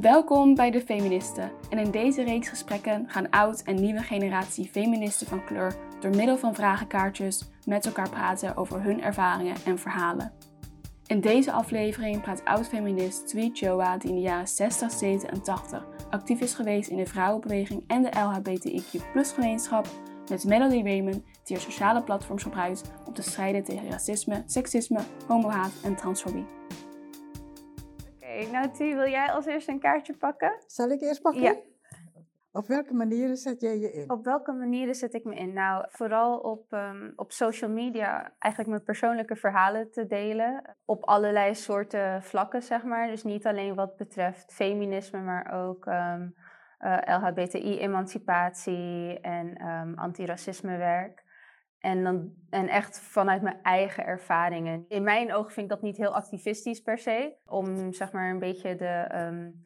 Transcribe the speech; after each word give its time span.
Welkom 0.00 0.54
bij 0.54 0.70
de 0.70 0.80
Feministen. 0.80 1.50
En 1.70 1.78
in 1.78 1.90
deze 1.90 2.22
reeks 2.22 2.48
gesprekken 2.48 3.04
gaan 3.08 3.30
oud 3.30 3.62
en 3.62 3.74
nieuwe 3.74 4.02
generatie 4.02 4.68
feministen 4.68 5.26
van 5.26 5.44
kleur 5.44 5.76
door 6.00 6.16
middel 6.16 6.36
van 6.36 6.54
vragenkaartjes 6.54 7.44
met 7.64 7.86
elkaar 7.86 8.10
praten 8.10 8.56
over 8.56 8.82
hun 8.82 9.02
ervaringen 9.02 9.56
en 9.64 9.78
verhalen. 9.78 10.32
In 11.06 11.20
deze 11.20 11.52
aflevering 11.52 12.20
praat 12.20 12.44
oud-feminist 12.44 13.28
Tweet 13.28 13.58
Joa, 13.58 13.96
die 13.96 14.08
in 14.08 14.14
de 14.14 14.22
jaren 14.22 14.48
60, 14.48 14.90
70 14.90 15.30
en 15.30 15.42
80 15.42 15.86
actief 16.10 16.40
is 16.40 16.54
geweest 16.54 16.90
in 16.90 16.96
de 16.96 17.06
vrouwenbeweging 17.06 17.84
en 17.86 18.02
de 18.02 18.10
LHBTIQ-gemeenschap, 18.18 19.86
met 20.28 20.44
Melody 20.44 20.82
Raymond, 20.82 21.22
die 21.44 21.56
haar 21.56 21.64
sociale 21.64 22.02
platforms 22.02 22.42
gebruikt 22.42 22.82
om 23.04 23.14
te 23.14 23.22
strijden 23.22 23.64
tegen 23.64 23.90
racisme, 23.90 24.42
seksisme, 24.46 25.00
homohaat 25.26 25.72
en 25.82 25.96
transfobie. 25.96 26.57
Nou 28.46 28.70
wil 28.78 29.08
jij 29.08 29.32
als 29.32 29.46
eerste 29.46 29.72
een 29.72 29.80
kaartje 29.80 30.16
pakken? 30.16 30.62
Zal 30.66 30.90
ik 30.90 31.00
eerst 31.00 31.22
pakken? 31.22 31.42
Ja. 31.42 31.56
Op 32.52 32.66
welke 32.66 32.94
manieren 32.94 33.36
zet 33.36 33.60
jij 33.60 33.78
je 33.78 33.92
in? 33.92 34.10
Op 34.10 34.24
welke 34.24 34.52
manieren 34.52 34.94
zet 34.94 35.14
ik 35.14 35.24
me 35.24 35.34
in? 35.34 35.52
Nou, 35.52 35.84
vooral 35.88 36.38
op, 36.38 36.72
ehm, 36.72 37.10
op 37.16 37.32
social 37.32 37.70
media 37.70 38.32
eigenlijk 38.38 38.72
mijn 38.72 38.84
persoonlijke 38.84 39.36
verhalen 39.36 39.90
te 39.90 40.06
delen. 40.06 40.76
Op 40.84 41.04
allerlei 41.04 41.54
soorten 41.54 42.22
vlakken, 42.22 42.62
zeg 42.62 42.84
maar. 42.84 43.08
Dus 43.08 43.24
niet 43.24 43.46
alleen 43.46 43.74
wat 43.74 43.96
betreft 43.96 44.52
feminisme, 44.52 45.20
maar 45.20 45.52
ook 45.52 45.86
um, 45.86 46.34
LHBTI-emancipatie 47.04 49.20
en 49.20 49.66
um, 49.66 49.98
antiracismewerk. 49.98 51.26
En, 51.80 52.02
dan, 52.02 52.32
en 52.50 52.68
echt 52.68 53.00
vanuit 53.00 53.42
mijn 53.42 53.62
eigen 53.62 54.04
ervaringen. 54.04 54.84
In 54.88 55.02
mijn 55.02 55.32
ogen 55.32 55.52
vind 55.52 55.66
ik 55.66 55.72
dat 55.72 55.82
niet 55.82 55.96
heel 55.96 56.14
activistisch 56.14 56.80
per 56.80 56.98
se. 56.98 57.36
Om 57.46 57.92
zeg 57.92 58.12
maar 58.12 58.30
een 58.30 58.38
beetje 58.38 58.76
de, 58.76 59.10
um, 59.14 59.62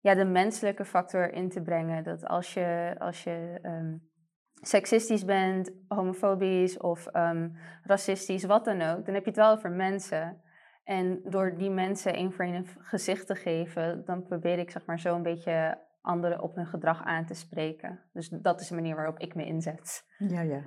ja, 0.00 0.14
de 0.14 0.24
menselijke 0.24 0.84
factor 0.84 1.32
in 1.32 1.48
te 1.48 1.62
brengen. 1.62 2.04
Dat 2.04 2.26
als 2.26 2.54
je, 2.54 2.94
als 2.98 3.24
je 3.24 3.58
um, 3.62 4.10
seksistisch 4.54 5.24
bent, 5.24 5.70
homofobisch 5.88 6.78
of 6.78 7.06
um, 7.16 7.56
racistisch, 7.82 8.44
wat 8.44 8.64
dan 8.64 8.82
ook, 8.82 9.04
dan 9.04 9.14
heb 9.14 9.24
je 9.24 9.30
het 9.30 9.38
wel 9.38 9.52
over 9.52 9.70
mensen. 9.70 10.42
En 10.84 11.20
door 11.24 11.56
die 11.56 11.70
mensen 11.70 12.14
één 12.14 12.32
voor 12.32 12.44
een 12.44 12.66
gezicht 12.78 13.26
te 13.26 13.34
geven, 13.34 14.04
dan 14.04 14.22
probeer 14.22 14.58
ik 14.58 14.70
zeg 14.70 14.86
maar 14.86 15.00
zo 15.00 15.14
een 15.14 15.22
beetje 15.22 15.78
anderen 16.00 16.40
op 16.40 16.54
hun 16.54 16.66
gedrag 16.66 17.04
aan 17.04 17.26
te 17.26 17.34
spreken. 17.34 18.00
Dus 18.12 18.28
dat 18.28 18.60
is 18.60 18.68
de 18.68 18.74
manier 18.74 18.96
waarop 18.96 19.18
ik 19.18 19.34
me 19.34 19.44
inzet. 19.44 20.04
Ja, 20.18 20.40
ja 20.40 20.62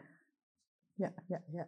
ja, 0.96 1.14
ja, 1.28 1.42
ja. 1.52 1.68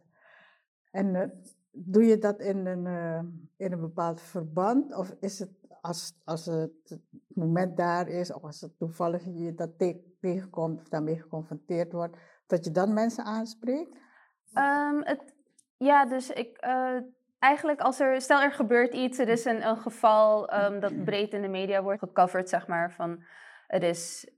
En 0.92 1.16
uh, 1.16 1.24
doe 1.72 2.04
je 2.04 2.18
dat 2.18 2.40
in 2.40 2.66
een, 2.66 2.86
uh, 2.86 3.20
in 3.58 3.72
een 3.72 3.80
bepaald 3.80 4.22
verband? 4.22 4.96
Of 4.96 5.16
is 5.20 5.40
het 5.40 5.52
als, 5.82 6.14
als 6.24 6.46
het 6.46 7.00
moment 7.28 7.78
daar 7.78 8.08
is, 8.08 8.34
of 8.34 8.44
als 8.44 8.62
het 8.62 8.78
toevallig 8.78 9.24
je 9.24 9.54
dat 9.56 9.80
te 9.80 10.16
tegenkomt 10.20 10.80
of 10.80 10.90
daarmee 10.90 11.22
geconfronteerd 11.22 11.92
wordt, 11.92 12.18
dat 12.48 12.66
je 12.66 12.72
dan 12.72 12.94
mensen 12.94 13.24
aanspreekt? 13.24 13.96
Um, 14.54 15.04
het, 15.04 15.34
ja, 15.78 16.06
dus 16.06 16.30
ik. 16.30 16.66
Uh, 16.66 17.00
eigenlijk 17.40 17.80
als 17.80 18.00
er, 18.00 18.22
stel 18.22 18.42
er 18.42 18.52
gebeurt 18.52 18.94
iets, 18.94 19.20
er 19.20 19.30
is 19.30 19.46
een, 19.46 19.68
een 19.68 19.78
geval 19.78 20.54
um, 20.54 20.80
dat 20.80 21.04
breed 21.06 21.34
in 21.34 21.42
de 21.42 21.48
media 21.48 21.84
wordt 21.84 22.00
gecoverd, 22.00 22.50
zeg 22.50 22.68
maar, 22.68 22.92
van 22.92 23.24
er 23.68 23.84
is, 23.84 24.32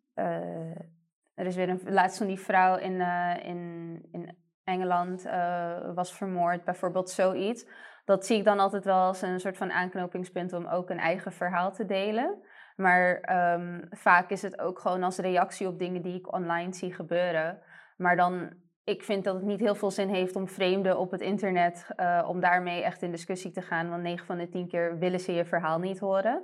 er 1.34 1.46
is 1.46 1.56
weer 1.56 1.70
een, 1.70 1.82
laatst 1.86 2.18
van 2.18 2.28
die 2.28 2.40
vrouw 2.40 2.78
in, 2.78 3.02
in, 3.42 4.02
in 4.12 4.38
Engeland 4.70 5.26
uh, 5.26 5.94
was 5.94 6.14
vermoord, 6.14 6.64
bijvoorbeeld 6.64 7.10
zoiets. 7.10 7.66
Dat 8.06 8.26
zie 8.26 8.38
ik 8.38 8.46
dan 8.46 8.60
altijd 8.60 8.86
wel 8.86 9.02
als 9.02 9.22
een 9.22 9.40
soort 9.40 9.58
van 9.58 9.72
aanknopingspunt 9.72 10.54
om 10.54 10.68
ook 10.68 10.90
een 10.90 11.00
eigen 11.00 11.32
verhaal 11.32 11.72
te 11.72 11.86
delen. 11.86 12.42
Maar 12.76 13.30
um, 13.54 13.88
vaak 13.90 14.30
is 14.30 14.42
het 14.42 14.60
ook 14.60 14.80
gewoon 14.80 15.04
als 15.04 15.18
reactie 15.18 15.68
op 15.68 15.80
dingen 15.80 16.02
die 16.02 16.16
ik 16.16 16.34
online 16.34 16.74
zie 16.74 16.94
gebeuren. 16.94 17.60
Maar 17.98 18.16
dan, 18.16 18.54
ik 18.84 19.04
vind 19.04 19.24
dat 19.24 19.36
het 19.36 19.44
niet 19.44 19.60
heel 19.60 19.76
veel 19.76 19.92
zin 19.92 20.10
heeft 20.10 20.36
om 20.36 20.48
vreemden 20.48 20.98
op 20.98 21.12
het 21.12 21.22
internet, 21.22 21.88
uh, 21.96 22.26
om 22.28 22.40
daarmee 22.40 22.84
echt 22.84 23.02
in 23.02 23.12
discussie 23.12 23.52
te 23.52 23.62
gaan. 23.62 23.90
Want 23.90 24.02
9 24.02 24.26
van 24.26 24.38
de 24.38 24.50
10 24.50 24.68
keer 24.68 24.98
willen 24.98 25.20
ze 25.20 25.32
je 25.34 25.46
verhaal 25.46 25.80
niet 25.80 26.00
horen. 26.00 26.44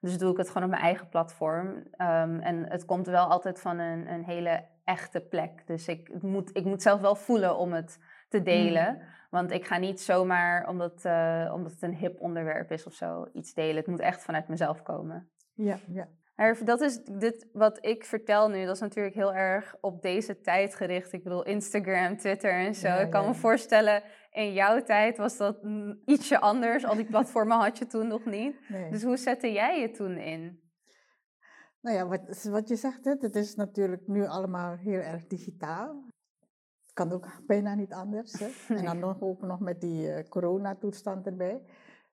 Dus 0.00 0.18
doe 0.18 0.30
ik 0.30 0.36
het 0.36 0.48
gewoon 0.48 0.62
op 0.62 0.70
mijn 0.70 0.82
eigen 0.82 1.08
platform. 1.08 1.66
Um, 1.68 2.40
en 2.40 2.66
het 2.68 2.84
komt 2.84 3.06
wel 3.06 3.26
altijd 3.26 3.60
van 3.60 3.78
een, 3.78 4.12
een 4.12 4.24
hele 4.24 4.64
echte 4.84 5.20
plek. 5.20 5.66
Dus 5.66 5.88
ik 5.88 6.22
moet, 6.22 6.56
ik 6.56 6.64
moet 6.64 6.82
zelf 6.82 7.00
wel 7.00 7.14
voelen 7.14 7.56
om 7.56 7.72
het 7.72 7.98
te 8.28 8.42
delen. 8.42 8.94
Mm. 8.94 9.02
Want 9.30 9.50
ik 9.50 9.66
ga 9.66 9.78
niet 9.78 10.00
zomaar, 10.00 10.68
omdat, 10.68 11.04
uh, 11.04 11.50
omdat 11.54 11.72
het 11.72 11.82
een 11.82 11.94
hip 11.94 12.20
onderwerp 12.20 12.70
is 12.70 12.86
of 12.86 12.92
zo, 12.92 13.28
iets 13.32 13.54
delen. 13.54 13.76
Het 13.76 13.86
moet 13.86 14.00
echt 14.00 14.22
vanuit 14.22 14.48
mezelf 14.48 14.82
komen. 14.82 15.30
Ja, 15.54 15.78
ja. 15.88 16.08
Maar 16.36 16.58
dat 16.64 16.80
is 16.80 17.02
dit 17.04 17.48
wat 17.52 17.86
ik 17.86 18.04
vertel 18.04 18.48
nu, 18.48 18.64
dat 18.64 18.74
is 18.74 18.80
natuurlijk 18.80 19.14
heel 19.14 19.34
erg 19.34 19.76
op 19.80 20.02
deze 20.02 20.40
tijd 20.40 20.74
gericht. 20.74 21.12
Ik 21.12 21.22
bedoel, 21.22 21.44
Instagram, 21.44 22.16
Twitter 22.16 22.52
en 22.52 22.74
zo. 22.74 22.88
Ja, 22.88 22.98
ik 22.98 23.10
kan 23.10 23.22
ja. 23.22 23.28
me 23.28 23.34
voorstellen, 23.34 24.02
in 24.30 24.52
jouw 24.52 24.82
tijd 24.82 25.16
was 25.16 25.36
dat 25.36 25.58
ietsje 26.04 26.40
anders. 26.40 26.84
Al 26.84 26.94
die 26.94 27.04
platformen 27.04 27.56
had 27.56 27.78
je 27.78 27.86
toen 27.86 28.06
nog 28.06 28.24
niet. 28.24 28.68
Nee. 28.68 28.90
Dus 28.90 29.02
hoe 29.02 29.16
zette 29.16 29.52
jij 29.52 29.80
je 29.80 29.90
toen 29.90 30.16
in? 30.16 30.63
Nou 31.84 31.96
ja, 31.96 32.06
wat, 32.06 32.42
wat 32.42 32.68
je 32.68 32.76
zegt, 32.76 33.04
het 33.04 33.36
is 33.36 33.54
natuurlijk 33.54 34.06
nu 34.06 34.26
allemaal 34.26 34.76
heel 34.76 35.00
erg 35.00 35.26
digitaal. 35.26 36.04
Het 36.82 36.92
kan 36.92 37.12
ook 37.12 37.26
bijna 37.46 37.74
niet 37.74 37.92
anders. 37.92 38.38
Hè? 38.38 38.48
En 38.76 38.84
dan 38.84 38.98
nog, 38.98 39.20
ook 39.20 39.42
nog 39.42 39.60
met 39.60 39.80
die 39.80 40.06
uh, 40.06 40.28
coronatoestand 40.28 41.26
erbij. 41.26 41.62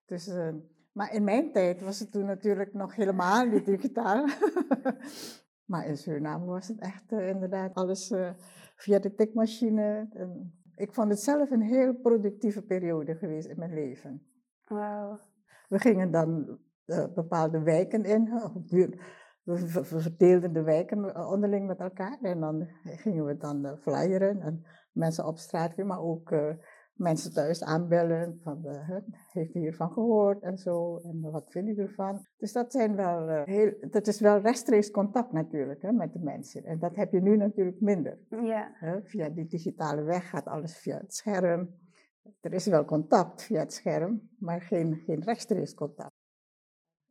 Dus, 0.06 0.28
uh, 0.28 0.50
maar 0.92 1.14
in 1.14 1.24
mijn 1.24 1.52
tijd 1.52 1.82
was 1.82 2.00
het 2.00 2.12
toen 2.12 2.26
natuurlijk 2.26 2.74
nog 2.74 2.96
helemaal 2.96 3.46
niet 3.46 3.66
digitaal. 3.66 4.28
maar 5.72 5.86
in 5.86 5.98
Suriname 5.98 6.46
was 6.46 6.68
het 6.68 6.80
echt 6.80 7.12
uh, 7.12 7.30
inderdaad 7.30 7.74
alles 7.74 8.14
via 8.76 9.00
de 9.00 9.14
tikmachine. 9.14 10.10
En 10.14 10.54
ik 10.76 10.94
vond 10.94 11.10
het 11.10 11.20
zelf 11.20 11.52
een 11.52 11.62
heel 11.62 11.94
productieve 11.94 12.62
periode 12.62 13.16
geweest 13.16 13.48
in 13.48 13.60
mijn 13.60 13.74
leven. 13.74 14.28
Wow. 14.68 15.20
We 15.68 15.80
gingen 15.80 16.12
dan 16.12 16.60
bepaalde 17.14 17.62
wijken 17.62 18.04
in 18.04 18.28
we, 19.44 19.84
verdeelden 19.84 20.54
de 20.54 20.62
wijken 20.62 21.28
onderling 21.28 21.68
met 21.68 21.80
elkaar 21.80 22.18
en 22.22 22.40
dan 22.40 22.68
gingen 22.84 23.26
we 23.26 23.38
dan 23.38 23.66
uh, 23.66 23.72
flyeren 23.82 24.42
en 24.42 24.66
mensen 24.92 25.28
op 25.28 25.38
straat, 25.38 25.78
maar 25.78 26.02
ook 26.02 26.32
uh, 26.32 26.54
mensen 26.94 27.34
thuis 27.34 27.64
aanbellen 27.64 28.40
van 28.44 28.62
uh, 28.66 28.90
heeft 29.28 29.56
u 29.56 29.60
hiervan 29.60 29.92
gehoord 29.92 30.42
en 30.42 30.58
zo 30.58 30.98
en 30.98 31.22
wat 31.22 31.52
vind 31.52 31.68
je 31.68 31.82
ervan. 31.82 32.26
Dus 32.38 32.52
dat 32.54 32.72
zijn 32.72 32.96
wel 32.96 33.44
heel, 33.44 33.74
dat 33.90 34.08
is 34.08 34.20
wel 34.20 34.40
rechtstreeks 34.40 34.92
contact 34.92 35.32
natuurlijk 35.32 35.82
hè, 35.82 35.92
met 35.92 36.14
de 36.14 36.20
mensen 36.20 36.64
en 36.64 36.80
dat 36.80 36.96
heb 36.96 37.12
je 37.12 37.22
nu 37.22 37.38
natuurlijk 37.38 37.80
minder. 37.80 38.20
Ja. 38.30 38.72
via 39.04 39.30
die 39.30 39.48
digitale 39.48 40.02
weg 40.02 40.30
gaat 40.30 40.46
alles 40.46 40.78
via 40.78 40.98
het 40.98 41.14
scherm. 41.14 41.80
Er 42.42 42.54
is 42.54 42.66
wel 42.66 42.86
contact 42.86 43.44
via 43.44 43.60
het 43.60 43.74
scherm, 43.74 44.30
maar 44.40 44.62
geen, 44.62 44.96
geen 44.96 45.24
rechtstreeks 45.24 45.74
contact. 45.74 46.14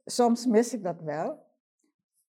Soms 0.05 0.47
mis 0.47 0.75
ik 0.75 0.83
dat 0.83 1.01
wel, 1.01 1.50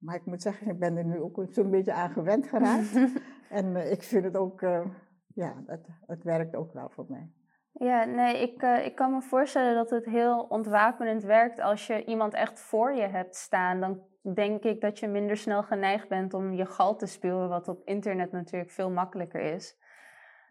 maar 0.02 0.16
ik 0.16 0.26
moet 0.26 0.42
zeggen, 0.42 0.68
ik 0.68 0.80
ben 0.80 0.98
er 0.98 1.06
nu 1.06 1.20
ook 1.20 1.46
zo'n 1.50 1.70
beetje 1.70 1.94
aan 1.94 2.10
gewend 2.10 2.48
geraakt. 2.48 2.94
en 3.50 3.66
uh, 3.66 3.92
ik 3.92 4.04
vind 4.04 4.24
het 4.24 4.38
ook, 4.38 4.62
uh, 4.62 4.86
ja, 5.34 5.64
het, 5.66 5.88
het 6.08 6.24
werkt 6.24 6.56
ook 6.56 6.74
wel 6.74 6.90
voor 6.90 7.06
mij. 7.10 7.32
Ja, 7.74 8.04
nee, 8.04 8.42
ik, 8.42 8.62
uh, 8.62 8.86
ik 8.86 8.96
kan 8.96 9.12
me 9.12 9.22
voorstellen 9.22 9.76
dat 9.76 9.90
het 9.90 10.06
heel 10.06 10.46
ontwapenend 10.50 11.24
werkt 11.24 11.60
als 11.60 11.88
je 11.88 12.06
iemand 12.06 12.34
echt 12.34 12.60
voor 12.60 12.94
je 12.94 13.08
hebt 13.08 13.36
staan. 13.36 13.80
Dan 13.80 14.02
denk 14.34 14.64
ik 14.64 14.82
dat 14.82 15.00
je 15.00 15.08
minder 15.08 15.38
snel 15.38 15.64
geneigd 15.64 16.08
bent 16.08 16.34
om 16.34 16.54
je 16.54 16.66
gal 16.66 16.96
te 16.96 17.06
spuwen, 17.06 17.50
wat 17.50 17.68
op 17.68 17.82
internet 17.86 18.32
natuurlijk 18.32 18.72
veel 18.72 18.90
makkelijker 18.90 19.42
is. 19.42 19.80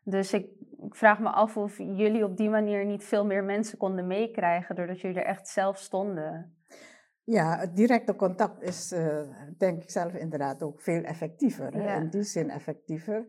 Dus 0.05 0.33
ik 0.33 0.49
vraag 0.89 1.19
me 1.19 1.31
af 1.31 1.57
of 1.57 1.79
jullie 1.79 2.25
op 2.25 2.37
die 2.37 2.51
manier 2.51 2.85
niet 2.85 3.05
veel 3.05 3.27
meer 3.27 3.45
mensen 3.45 3.79
konden 3.79 4.07
meekrijgen, 4.07 4.75
doordat 4.75 5.01
jullie 5.01 5.21
er 5.21 5.27
echt 5.27 5.49
zelf 5.49 5.79
stonden. 5.79 6.60
Ja, 7.25 7.59
het 7.59 7.77
directe 7.77 8.17
contact 8.17 8.63
is, 8.63 8.93
uh, 8.93 9.23
denk 9.59 9.83
ik 9.83 9.91
zelf 9.91 10.15
inderdaad 10.15 10.63
ook 10.63 10.81
veel 10.81 11.03
effectiever. 11.03 11.77
Ja. 11.77 11.95
In 11.95 12.09
die 12.09 12.23
zin 12.23 12.51
effectiever 12.51 13.27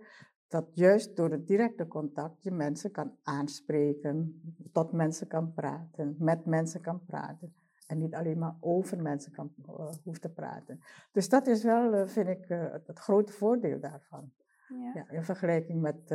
dat 0.48 0.66
juist 0.74 1.16
door 1.16 1.30
het 1.30 1.48
directe 1.48 1.88
contact 1.88 2.44
je 2.44 2.52
mensen 2.52 2.92
kan 2.92 3.18
aanspreken, 3.24 4.42
tot 4.72 4.92
mensen 4.92 5.28
kan 5.28 5.54
praten, 5.54 6.16
met 6.20 6.46
mensen 6.46 6.82
kan 6.82 7.06
praten. 7.06 7.56
En 7.88 7.98
niet 7.98 8.14
alleen 8.14 8.38
maar 8.38 8.56
over 8.60 9.02
mensen 9.02 9.32
kan, 9.32 9.54
uh, 9.70 9.92
hoeft 10.04 10.22
te 10.22 10.32
praten. 10.32 10.80
Dus 11.12 11.30
dat 11.30 11.48
is 11.48 11.64
wel, 11.64 11.94
uh, 11.94 12.08
vind 12.08 12.28
ik, 12.28 12.46
het 12.88 13.00
grote 13.00 13.32
voordeel 13.32 13.80
daarvan. 13.80 14.32
Ja. 14.68 14.92
ja 14.94 15.10
in 15.10 15.24
vergelijking 15.24 15.82
met 15.82 16.10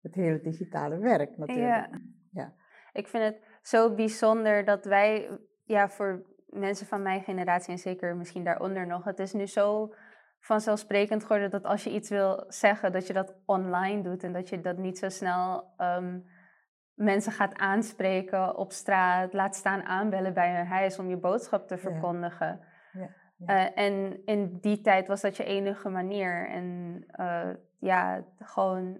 het 0.00 0.14
hele 0.14 0.40
digitale 0.40 0.98
werk 0.98 1.36
natuurlijk. 1.36 1.68
Ja. 1.68 2.00
ja. 2.30 2.54
Ik 2.92 3.08
vind 3.08 3.24
het 3.24 3.42
zo 3.62 3.94
bijzonder 3.94 4.64
dat 4.64 4.84
wij 4.84 5.38
ja, 5.64 5.88
voor 5.88 6.26
mensen 6.52 6.86
van 6.86 7.02
mijn 7.02 7.22
generatie 7.22 7.72
en 7.72 7.78
zeker 7.78 8.16
misschien 8.16 8.44
daaronder 8.44 8.86
nog, 8.86 9.04
het 9.04 9.18
is 9.18 9.32
nu 9.32 9.46
zo 9.46 9.94
vanzelfsprekend 10.40 11.22
geworden 11.22 11.50
dat 11.50 11.64
als 11.64 11.84
je 11.84 11.90
iets 11.90 12.08
wil 12.08 12.44
zeggen, 12.48 12.92
dat 12.92 13.06
je 13.06 13.12
dat 13.12 13.34
online 13.46 14.02
doet 14.02 14.22
en 14.22 14.32
dat 14.32 14.48
je 14.48 14.60
dat 14.60 14.76
niet 14.76 14.98
zo 14.98 15.08
snel 15.08 15.74
um, 15.78 16.24
mensen 16.94 17.32
gaat 17.32 17.58
aanspreken 17.58 18.56
op 18.56 18.72
straat, 18.72 19.32
laat 19.32 19.56
staan 19.56 19.82
aanbellen 19.82 20.34
bij 20.34 20.56
hun 20.56 20.66
huis 20.66 20.98
om 20.98 21.08
je 21.08 21.16
boodschap 21.16 21.68
te 21.68 21.78
verkondigen. 21.78 22.60
Ja. 22.92 23.20
Ja. 23.46 23.68
Eh, 23.74 23.84
en 23.84 24.22
in 24.24 24.58
die 24.60 24.80
tijd 24.80 25.08
was 25.08 25.20
dat 25.20 25.36
je 25.36 25.44
enige 25.44 25.88
manier. 25.88 26.48
En 26.48 26.96
uh, 27.20 27.50
ja, 27.78 28.24
gewoon 28.38 28.98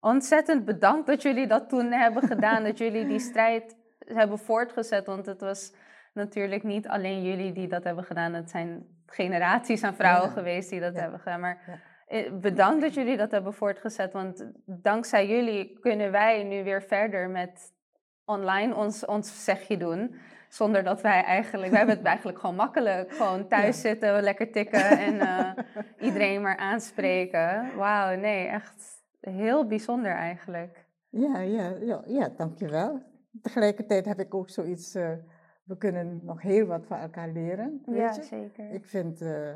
ontzettend 0.00 0.64
bedankt 0.64 1.06
dat 1.06 1.22
jullie 1.22 1.46
dat 1.46 1.68
toen 1.68 1.92
hebben 1.92 2.22
gedaan. 2.22 2.64
dat 2.64 2.78
jullie 2.78 3.06
die 3.06 3.18
strijd 3.18 3.76
hebben 3.98 4.38
voortgezet. 4.38 5.06
Want 5.06 5.26
het 5.26 5.40
was 5.40 5.74
natuurlijk 6.12 6.62
niet 6.62 6.88
alleen 6.88 7.22
jullie 7.22 7.52
die 7.52 7.68
dat 7.68 7.84
hebben 7.84 8.04
gedaan. 8.04 8.34
Het 8.34 8.50
zijn 8.50 8.86
generaties 9.06 9.82
aan 9.82 9.94
vrouwen 9.94 10.30
geweest 10.30 10.70
die 10.70 10.80
dat 10.80 10.94
hebben 10.94 11.18
gedaan. 11.18 11.40
Maar 11.40 11.82
eh, 12.06 12.32
bedankt 12.32 12.80
dat 12.80 12.94
jullie 12.94 13.16
dat 13.16 13.30
hebben 13.30 13.54
voortgezet. 13.54 14.12
Want 14.12 14.50
dankzij 14.64 15.28
jullie 15.28 15.78
kunnen 15.80 16.10
wij 16.10 16.42
nu 16.44 16.64
weer 16.64 16.82
verder 16.82 17.30
met 17.30 17.72
online 18.24 18.74
ons, 18.74 19.04
ons 19.04 19.44
zegje 19.44 19.76
doen. 19.76 20.14
Zonder 20.48 20.82
dat 20.84 21.00
wij 21.00 21.22
eigenlijk, 21.24 21.70
wij 21.70 21.78
hebben 21.78 21.96
het 21.96 22.06
eigenlijk 22.14 22.38
gewoon 22.38 22.54
makkelijk. 22.54 23.12
Gewoon 23.12 23.48
thuis 23.48 23.80
zitten, 23.80 24.22
lekker 24.22 24.52
tikken 24.52 24.98
en 24.98 25.14
uh, 25.14 25.50
iedereen 26.06 26.42
maar 26.42 26.56
aanspreken. 26.56 27.76
Wauw, 27.76 28.16
nee, 28.16 28.46
echt 28.46 29.02
heel 29.20 29.66
bijzonder 29.66 30.12
eigenlijk. 30.12 30.86
Ja, 31.08 31.38
ja, 31.38 31.74
ja, 31.80 32.02
ja, 32.06 32.28
dankjewel. 32.36 33.02
Tegelijkertijd 33.42 34.04
heb 34.04 34.18
ik 34.18 34.34
ook 34.34 34.50
zoiets, 34.50 34.94
uh, 34.94 35.10
we 35.62 35.76
kunnen 35.76 36.20
nog 36.24 36.42
heel 36.42 36.66
wat 36.66 36.86
van 36.86 36.98
elkaar 36.98 37.28
leren. 37.28 37.82
Weet 37.86 37.96
ja, 37.96 38.14
je? 38.14 38.22
zeker. 38.22 38.70
Ik 38.70 38.86
vind 38.86 39.20
uh, 39.20 39.54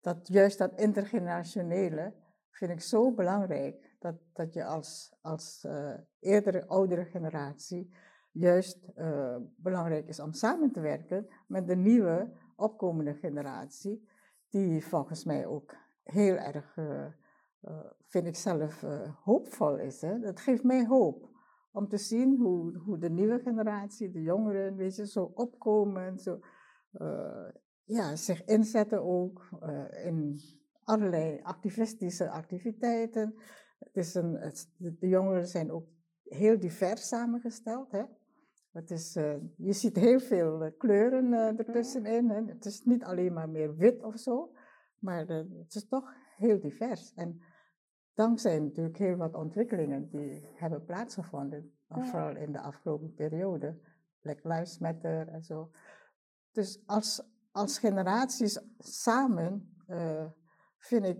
dat 0.00 0.28
juist 0.28 0.58
dat 0.58 0.80
intergenerationele, 0.80 2.12
vind 2.50 2.70
ik 2.70 2.80
zo 2.80 3.12
belangrijk. 3.12 3.96
Dat, 3.98 4.14
dat 4.32 4.54
je 4.54 4.64
als, 4.64 5.16
als 5.20 5.66
eerdere, 6.20 6.66
oudere 6.66 7.04
generatie 7.04 7.94
juist 8.32 8.88
uh, 8.96 9.36
belangrijk 9.56 10.08
is 10.08 10.20
om 10.20 10.32
samen 10.32 10.72
te 10.72 10.80
werken 10.80 11.28
met 11.46 11.66
de 11.66 11.76
nieuwe 11.76 12.32
opkomende 12.56 13.14
generatie, 13.14 14.08
die 14.48 14.84
volgens 14.84 15.24
mij 15.24 15.46
ook 15.46 15.74
heel 16.02 16.36
erg, 16.36 16.78
vind 18.06 18.26
ik 18.26 18.36
zelf, 18.36 18.84
hoopvol 19.22 19.78
is. 19.78 20.00
Hè? 20.00 20.18
Dat 20.18 20.40
geeft 20.40 20.62
mij 20.62 20.86
hoop 20.86 21.25
om 21.76 21.88
te 21.88 21.98
zien 21.98 22.36
hoe, 22.36 22.78
hoe 22.78 22.98
de 22.98 23.10
nieuwe 23.10 23.38
generatie, 23.38 24.10
de 24.10 24.22
jongeren, 24.22 24.76
weet 24.76 24.96
je, 24.96 25.06
zo 25.06 25.30
opkomen, 25.34 26.18
zo, 26.18 26.38
ja, 27.84 28.16
zich 28.16 28.44
inzetten 28.44 29.02
ook 29.02 29.48
in 30.04 30.40
allerlei 30.82 31.40
activistische 31.42 32.30
activiteiten. 32.30 33.34
Het 33.78 33.96
is 33.96 34.14
een, 34.14 34.34
het, 34.34 34.70
de 34.76 35.08
jongeren 35.08 35.46
zijn 35.46 35.72
ook 35.72 35.86
heel 36.22 36.60
divers 36.60 37.08
samengesteld. 37.08 37.92
Hè? 37.92 38.02
Het 38.72 38.90
is, 38.90 39.16
uh, 39.16 39.34
je 39.56 39.72
ziet 39.72 39.96
heel 39.96 40.20
veel 40.20 40.74
kleuren 40.78 41.24
uh, 41.32 41.58
ertussenin. 41.58 42.30
Hè. 42.30 42.44
Het 42.44 42.64
is 42.64 42.84
niet 42.84 43.04
alleen 43.04 43.32
maar 43.32 43.48
meer 43.48 43.76
wit 43.76 44.02
of 44.02 44.18
zo, 44.18 44.52
maar 44.98 45.26
het 45.26 45.74
is 45.74 45.88
toch 45.88 46.12
heel 46.36 46.60
divers. 46.60 47.12
En 47.14 47.40
dankzij 48.16 48.58
natuurlijk 48.58 48.96
heel 48.96 49.16
wat 49.16 49.34
ontwikkelingen 49.34 50.08
die 50.08 50.48
hebben 50.54 50.84
plaatsgevonden, 50.84 51.72
ja. 51.88 52.04
vooral 52.04 52.36
in 52.36 52.52
de 52.52 52.60
afgelopen 52.60 53.14
periode. 53.14 53.78
Black 54.20 54.44
Lives 54.44 54.78
Matter 54.78 55.28
en 55.28 55.42
zo. 55.42 55.70
Dus 56.52 56.82
als, 56.86 57.22
als 57.50 57.78
generaties 57.78 58.60
samen, 58.78 59.76
vind 60.78 61.04
ik, 61.04 61.18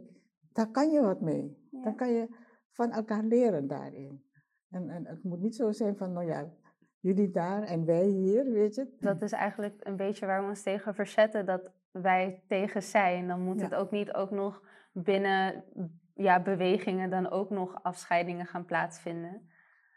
daar 0.52 0.70
kan 0.70 0.90
je 0.90 1.00
wat 1.00 1.20
mee. 1.20 1.68
Ja. 1.70 1.82
Dan 1.82 1.96
kan 1.96 2.12
je 2.12 2.28
van 2.70 2.90
elkaar 2.90 3.22
leren 3.22 3.66
daarin. 3.66 4.24
En, 4.70 4.90
en 4.90 5.06
het 5.06 5.22
moet 5.22 5.40
niet 5.40 5.56
zo 5.56 5.72
zijn 5.72 5.96
van, 5.96 6.12
nou 6.12 6.26
ja, 6.26 6.52
jullie 7.00 7.30
daar 7.30 7.62
en 7.62 7.84
wij 7.84 8.06
hier, 8.06 8.52
weet 8.52 8.74
je. 8.74 8.96
Dat 8.98 9.22
is 9.22 9.32
eigenlijk 9.32 9.86
een 9.86 9.96
beetje 9.96 10.26
waar 10.26 10.42
we 10.42 10.48
ons 10.48 10.62
tegen 10.62 10.94
verzetten, 10.94 11.46
dat 11.46 11.72
wij 11.90 12.42
tegen 12.48 12.82
zijn. 12.82 13.28
Dan 13.28 13.40
moet 13.40 13.60
het 13.60 13.74
ook 13.74 13.90
niet 13.90 14.12
ook 14.12 14.30
nog 14.30 14.62
binnen 14.92 15.64
ja, 16.16 16.40
bewegingen 16.40 17.10
dan 17.10 17.30
ook 17.30 17.50
nog 17.50 17.82
afscheidingen 17.82 18.46
gaan 18.46 18.64
plaatsvinden. 18.64 19.50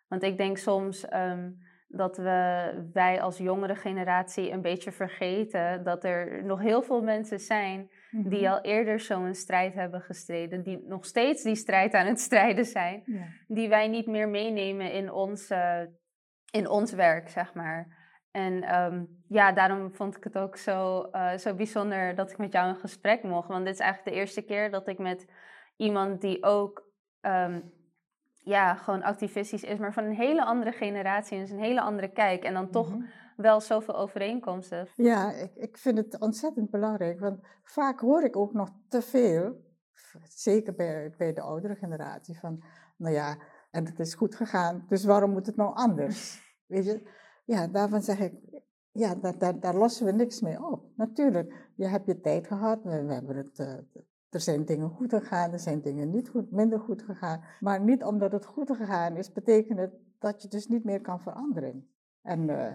Want 0.07 0.23
ik 0.23 0.37
denk 0.37 0.57
soms 0.57 1.13
um, 1.13 1.57
dat 1.87 2.17
we, 2.17 2.71
wij 2.93 3.21
als 3.21 3.37
jongere 3.37 3.75
generatie 3.75 4.51
een 4.51 4.61
beetje 4.61 4.91
vergeten 4.91 5.83
dat 5.83 6.03
er 6.03 6.43
nog 6.43 6.59
heel 6.59 6.81
veel 6.81 7.01
mensen 7.01 7.39
zijn 7.39 7.89
die 8.11 8.49
al 8.49 8.61
eerder 8.61 8.99
zo'n 8.99 9.33
strijd 9.33 9.73
hebben 9.73 10.01
gestreden, 10.01 10.63
die 10.63 10.83
nog 10.87 11.05
steeds 11.05 11.43
die 11.43 11.55
strijd 11.55 11.93
aan 11.93 12.05
het 12.05 12.19
strijden 12.19 12.65
zijn, 12.65 13.01
ja. 13.05 13.25
die 13.47 13.69
wij 13.69 13.87
niet 13.87 14.07
meer 14.07 14.29
meenemen 14.29 14.91
in 14.91 15.11
onze 15.11 15.89
in 16.51 16.69
ons 16.69 16.93
werk, 16.93 17.29
zeg 17.29 17.53
maar. 17.53 17.97
En 18.31 18.75
um, 18.75 19.23
ja, 19.27 19.51
daarom 19.51 19.93
vond 19.93 20.17
ik 20.17 20.23
het 20.23 20.37
ook 20.37 20.57
zo, 20.57 21.07
uh, 21.11 21.37
zo 21.37 21.55
bijzonder 21.55 22.15
dat 22.15 22.31
ik 22.31 22.37
met 22.37 22.51
jou 22.51 22.69
in 22.69 22.75
gesprek 22.75 23.23
mocht. 23.23 23.47
Want 23.47 23.65
dit 23.65 23.73
is 23.73 23.79
eigenlijk 23.79 24.15
de 24.15 24.21
eerste 24.21 24.41
keer 24.41 24.71
dat 24.71 24.87
ik 24.87 24.97
met 24.97 25.27
iemand 25.79 26.21
die 26.21 26.43
ook 26.43 26.91
um, 27.21 27.73
ja, 28.43 28.75
gewoon 28.75 29.03
activistisch 29.03 29.63
is, 29.63 29.77
maar 29.77 29.93
van 29.93 30.03
een 30.03 30.15
hele 30.15 30.45
andere 30.45 30.71
generatie 30.71 31.37
en 31.37 31.43
dus 31.43 31.51
een 31.51 31.59
hele 31.59 31.81
andere 31.81 32.11
kijk. 32.11 32.43
En 32.43 32.53
dan 32.53 32.69
toch 32.69 32.89
mm 32.89 32.93
-hmm. 32.93 33.09
wel 33.35 33.61
zoveel 33.61 33.95
overeenkomsten. 33.95 34.87
Ja, 34.95 35.31
ik, 35.31 35.55
ik 35.55 35.77
vind 35.77 35.97
het 35.97 36.19
ontzettend 36.19 36.69
belangrijk. 36.69 37.19
Want 37.19 37.39
vaak 37.63 37.99
hoor 37.99 38.23
ik 38.23 38.35
ook 38.35 38.53
nog 38.53 38.69
te 38.87 39.01
veel, 39.01 39.55
zeker 40.23 40.75
bij, 40.75 41.13
bij 41.17 41.33
de 41.33 41.41
oudere 41.41 41.75
generatie, 41.75 42.39
van 42.39 42.63
nou 42.97 43.13
ja, 43.13 43.37
en 43.71 43.85
het 43.85 43.99
is 43.99 44.13
goed 44.13 44.35
gegaan, 44.35 44.85
dus 44.87 45.05
waarom 45.05 45.31
moet 45.31 45.45
het 45.45 45.55
nou 45.55 45.75
anders? 45.75 46.41
Weet 46.73 46.85
je? 46.85 47.09
Ja, 47.45 47.67
daarvan 47.67 48.01
zeg 48.01 48.19
ik, 48.19 48.33
ja, 48.91 49.15
daar, 49.15 49.37
daar, 49.37 49.59
daar 49.59 49.75
lossen 49.75 50.05
we 50.05 50.11
niks 50.11 50.41
mee 50.41 50.63
op. 50.63 50.83
Natuurlijk, 50.95 51.71
je 51.75 51.87
hebt 51.87 52.05
je 52.05 52.19
tijd 52.19 52.47
gehad, 52.47 52.83
we, 52.83 53.03
we 53.05 53.13
hebben 53.13 53.35
het, 53.35 53.59
uh, 53.59 53.73
er 54.29 54.39
zijn 54.39 54.65
dingen 54.65 54.89
goed 54.89 55.09
gegaan, 55.13 55.51
er 55.51 55.59
zijn 55.59 55.81
dingen 55.81 56.09
niet 56.09 56.29
goed, 56.29 56.51
minder 56.51 56.79
goed 56.79 57.01
gegaan. 57.01 57.43
Maar 57.59 57.81
niet 57.81 58.03
omdat 58.03 58.31
het 58.31 58.45
goed 58.45 58.75
gegaan 58.75 59.15
is, 59.15 59.31
betekent 59.31 59.79
het 59.79 59.93
dat 60.19 60.41
je 60.41 60.47
dus 60.47 60.67
niet 60.67 60.83
meer 60.83 61.01
kan 61.01 61.19
veranderen. 61.19 61.89
En 62.21 62.49
uh, 62.49 62.71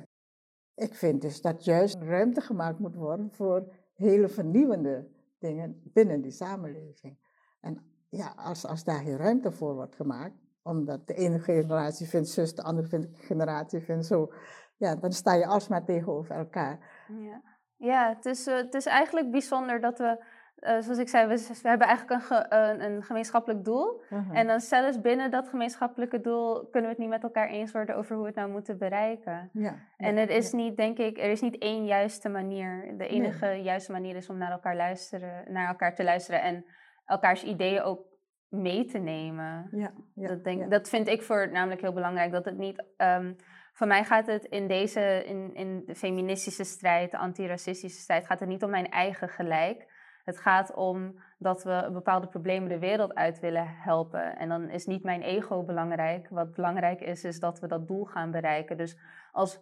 ik 0.75 0.95
vind 0.95 1.21
dus 1.21 1.41
dat 1.41 1.65
juist 1.65 1.97
ruimte 2.03 2.41
gemaakt 2.41 2.79
moet 2.79 2.95
worden 2.95 3.31
voor 3.33 3.75
hele 3.95 4.29
vernieuwende 4.29 5.09
dingen 5.39 5.81
binnen 5.85 6.21
die 6.21 6.31
samenleving. 6.31 7.19
En 7.61 7.79
ja, 8.09 8.33
als, 8.37 8.67
als 8.67 8.85
daar 8.85 9.03
geen 9.03 9.17
ruimte 9.17 9.53
voor 9.53 9.75
wordt 9.75 9.95
gemaakt, 9.95 10.35
omdat 10.63 11.07
de 11.07 11.15
ene 11.15 11.39
generatie 11.39 12.07
vindt 12.07 12.29
zus, 12.29 12.55
de 12.55 12.63
andere 12.63 13.09
generatie 13.13 13.81
vindt 13.81 14.07
zo. 14.07 14.33
Ja, 14.77 14.97
dan 14.97 15.13
sta 15.13 15.35
je 15.35 15.47
alsmaar 15.47 15.85
tegenover 15.85 16.37
elkaar. 16.37 17.05
Ja, 17.09 17.43
ja 17.77 18.09
het, 18.09 18.25
is, 18.25 18.47
uh, 18.47 18.57
het 18.57 18.75
is 18.75 18.87
eigenlijk 18.87 19.31
bijzonder 19.31 19.81
dat 19.81 19.99
we, 19.99 20.25
uh, 20.65 20.81
zoals 20.81 20.99
ik 20.99 21.09
zei, 21.09 21.27
we, 21.27 21.59
we 21.63 21.69
hebben 21.69 21.87
eigenlijk 21.87 22.21
een, 22.21 22.27
ge, 22.27 22.47
een, 22.49 22.85
een, 22.85 23.03
gemeenschappelijk 23.03 23.65
doel. 23.65 24.03
-huh. 24.09 24.29
En 24.33 24.47
dan 24.47 24.61
zelfs 24.61 25.01
binnen 25.01 25.31
dat 25.31 25.49
gemeenschappelijke 25.49 26.21
doel 26.21 26.69
kunnen 26.71 26.83
we 26.83 26.89
het 26.89 26.99
niet 26.99 27.09
met 27.09 27.23
elkaar 27.23 27.49
eens 27.49 27.73
worden 27.73 27.97
over 27.97 28.15
hoe 28.15 28.23
we 28.23 28.29
het 28.29 28.39
nou 28.39 28.51
moeten 28.51 28.79
bereiken. 28.79 29.51
Ja, 29.53 29.75
en 29.97 30.17
het 30.17 30.31
is 30.31 30.51
ja. 30.51 30.57
niet, 30.57 30.77
denk 30.77 30.99
ik, 30.99 31.19
er 31.19 31.31
is 31.31 31.41
niet 31.41 31.59
één 31.59 31.87
juiste 31.87 32.29
manier. 32.29 32.95
De 32.97 33.07
enige 33.07 33.47
nee. 33.47 33.63
juiste 33.63 33.93
manier 33.93 34.17
is 34.17 34.31
om 34.31 34.39
naar 34.39 34.51
elkaar, 34.51 34.77
luisteren, 34.77 35.53
naar 35.53 35.69
elkaar 35.69 35.95
te 35.95 36.05
luisteren 36.05 36.43
en 36.43 36.65
elkaars 37.05 37.45
ideeën 37.45 37.83
ook 37.83 38.07
mee 38.49 38.85
te 38.85 38.99
nemen. 38.99 39.69
Ja, 39.71 39.93
ja, 40.15 40.29
dat, 40.29 40.45
denk, 40.45 40.71
dat 40.71 40.89
vind 40.89 41.09
ik 41.09 41.23
voor 41.23 41.51
namelijk 41.53 41.81
heel 41.81 41.93
belangrijk. 41.93 42.33
Dat 42.33 42.45
het 42.45 42.59
niet. 42.59 42.85
Um, 42.97 43.37
voor 43.73 43.87
mij 43.87 44.05
gaat 44.05 44.27
het 44.27 44.45
in 44.45 44.69
deze, 44.69 45.25
in, 45.27 45.55
in 45.55 45.83
de 45.87 45.95
feministische 45.95 46.65
strijd, 46.65 47.11
de 47.11 47.19
antiracistische 47.19 48.01
strijd, 48.01 48.27
gaat 48.27 48.41
het 48.41 48.49
niet 48.49 48.63
om 48.63 48.71
mijn 48.71 48.91
eigen 48.91 49.29
gelijk. 49.29 49.93
Het 50.25 50.39
gaat 50.39 50.75
om 50.75 51.19
dat 51.39 51.63
we 51.63 51.91
bepaalde 51.93 52.27
problemen 52.27 52.69
de 52.69 52.79
wereld 52.79 53.15
uit 53.15 53.41
willen 53.41 53.67
helpen. 53.69 54.37
En 54.37 54.49
dan 54.49 54.71
is 54.71 54.87
niet 54.87 55.03
mijn 55.03 55.23
ego 55.23 55.63
belangrijk. 55.63 56.29
Wat 56.29 56.55
belangrijk 56.55 57.01
is, 57.01 57.25
is 57.25 57.41
dat 57.41 57.61
we 57.61 57.67
dat 57.67 57.87
doel 57.87 58.05
gaan 58.05 58.31
bereiken. 58.31 58.77
Dus 58.77 58.99
als 59.33 59.61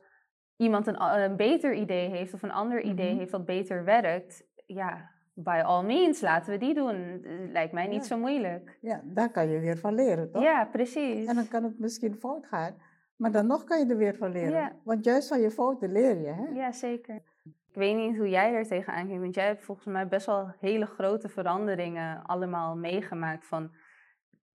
iemand 0.56 0.86
een, 0.86 1.02
een 1.02 1.36
beter 1.36 1.74
idee 1.74 2.08
heeft 2.08 2.34
of 2.34 2.42
een 2.42 2.52
ander 2.52 2.80
idee 2.80 3.04
mm 3.04 3.10
-hmm. 3.10 3.18
heeft 3.18 3.32
dat 3.32 3.44
beter 3.44 3.84
werkt, 3.84 4.44
ja, 4.66 5.10
by 5.34 5.62
all 5.64 5.84
means, 5.84 6.20
laten 6.20 6.52
we 6.52 6.58
die 6.58 6.74
doen. 6.74 7.24
Lijkt 7.52 7.72
mij 7.72 7.86
niet 7.86 8.02
ja. 8.02 8.06
zo 8.06 8.18
moeilijk. 8.18 8.78
Ja, 8.80 9.00
daar 9.04 9.30
kan 9.30 9.48
je 9.48 9.60
weer 9.60 9.78
van 9.78 9.94
leren, 9.94 10.30
toch? 10.30 10.42
Ja, 10.42 10.64
precies. 10.64 11.26
En 11.26 11.34
dan 11.34 11.48
kan 11.48 11.64
het 11.64 11.78
misschien 11.78 12.14
fout 12.14 12.46
gaan, 12.46 12.74
maar 13.16 13.32
dan 13.32 13.46
nog 13.46 13.64
kan 13.64 13.78
je 13.78 13.86
er 13.86 13.96
weer 13.96 14.14
van 14.14 14.32
leren. 14.32 14.50
Ja. 14.50 14.72
Want 14.84 15.04
juist 15.04 15.28
van 15.28 15.40
je 15.40 15.50
fouten 15.50 15.92
leer 15.92 16.20
je, 16.20 16.32
hè? 16.32 16.44
Ja, 16.44 16.72
zeker. 16.72 17.22
Ik 17.72 17.78
weet 17.78 17.96
niet 17.96 18.16
hoe 18.16 18.28
jij 18.28 18.54
er 18.54 18.66
tegenaan 18.66 19.06
kijkt, 19.06 19.20
want 19.20 19.34
jij 19.34 19.46
hebt 19.46 19.64
volgens 19.64 19.86
mij 19.86 20.08
best 20.08 20.26
wel 20.26 20.54
hele 20.60 20.86
grote 20.86 21.28
veranderingen 21.28 22.22
allemaal 22.22 22.76
meegemaakt. 22.76 23.46
Van 23.46 23.70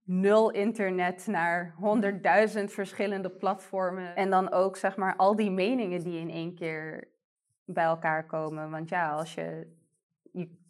nul 0.03 0.51
internet 0.51 1.27
naar 1.27 1.73
honderdduizend 1.77 2.71
verschillende 2.71 3.29
platformen. 3.29 4.15
En 4.15 4.29
dan 4.29 4.51
ook, 4.51 4.77
zeg 4.77 4.97
maar, 4.97 5.15
al 5.15 5.35
die 5.35 5.51
meningen 5.51 6.03
die 6.03 6.19
in 6.19 6.29
één 6.29 6.55
keer 6.55 7.11
bij 7.65 7.83
elkaar 7.83 8.25
komen. 8.25 8.69
Want 8.69 8.89
ja, 8.89 9.11
als 9.11 9.33
je, 9.33 9.75
je 10.31 10.65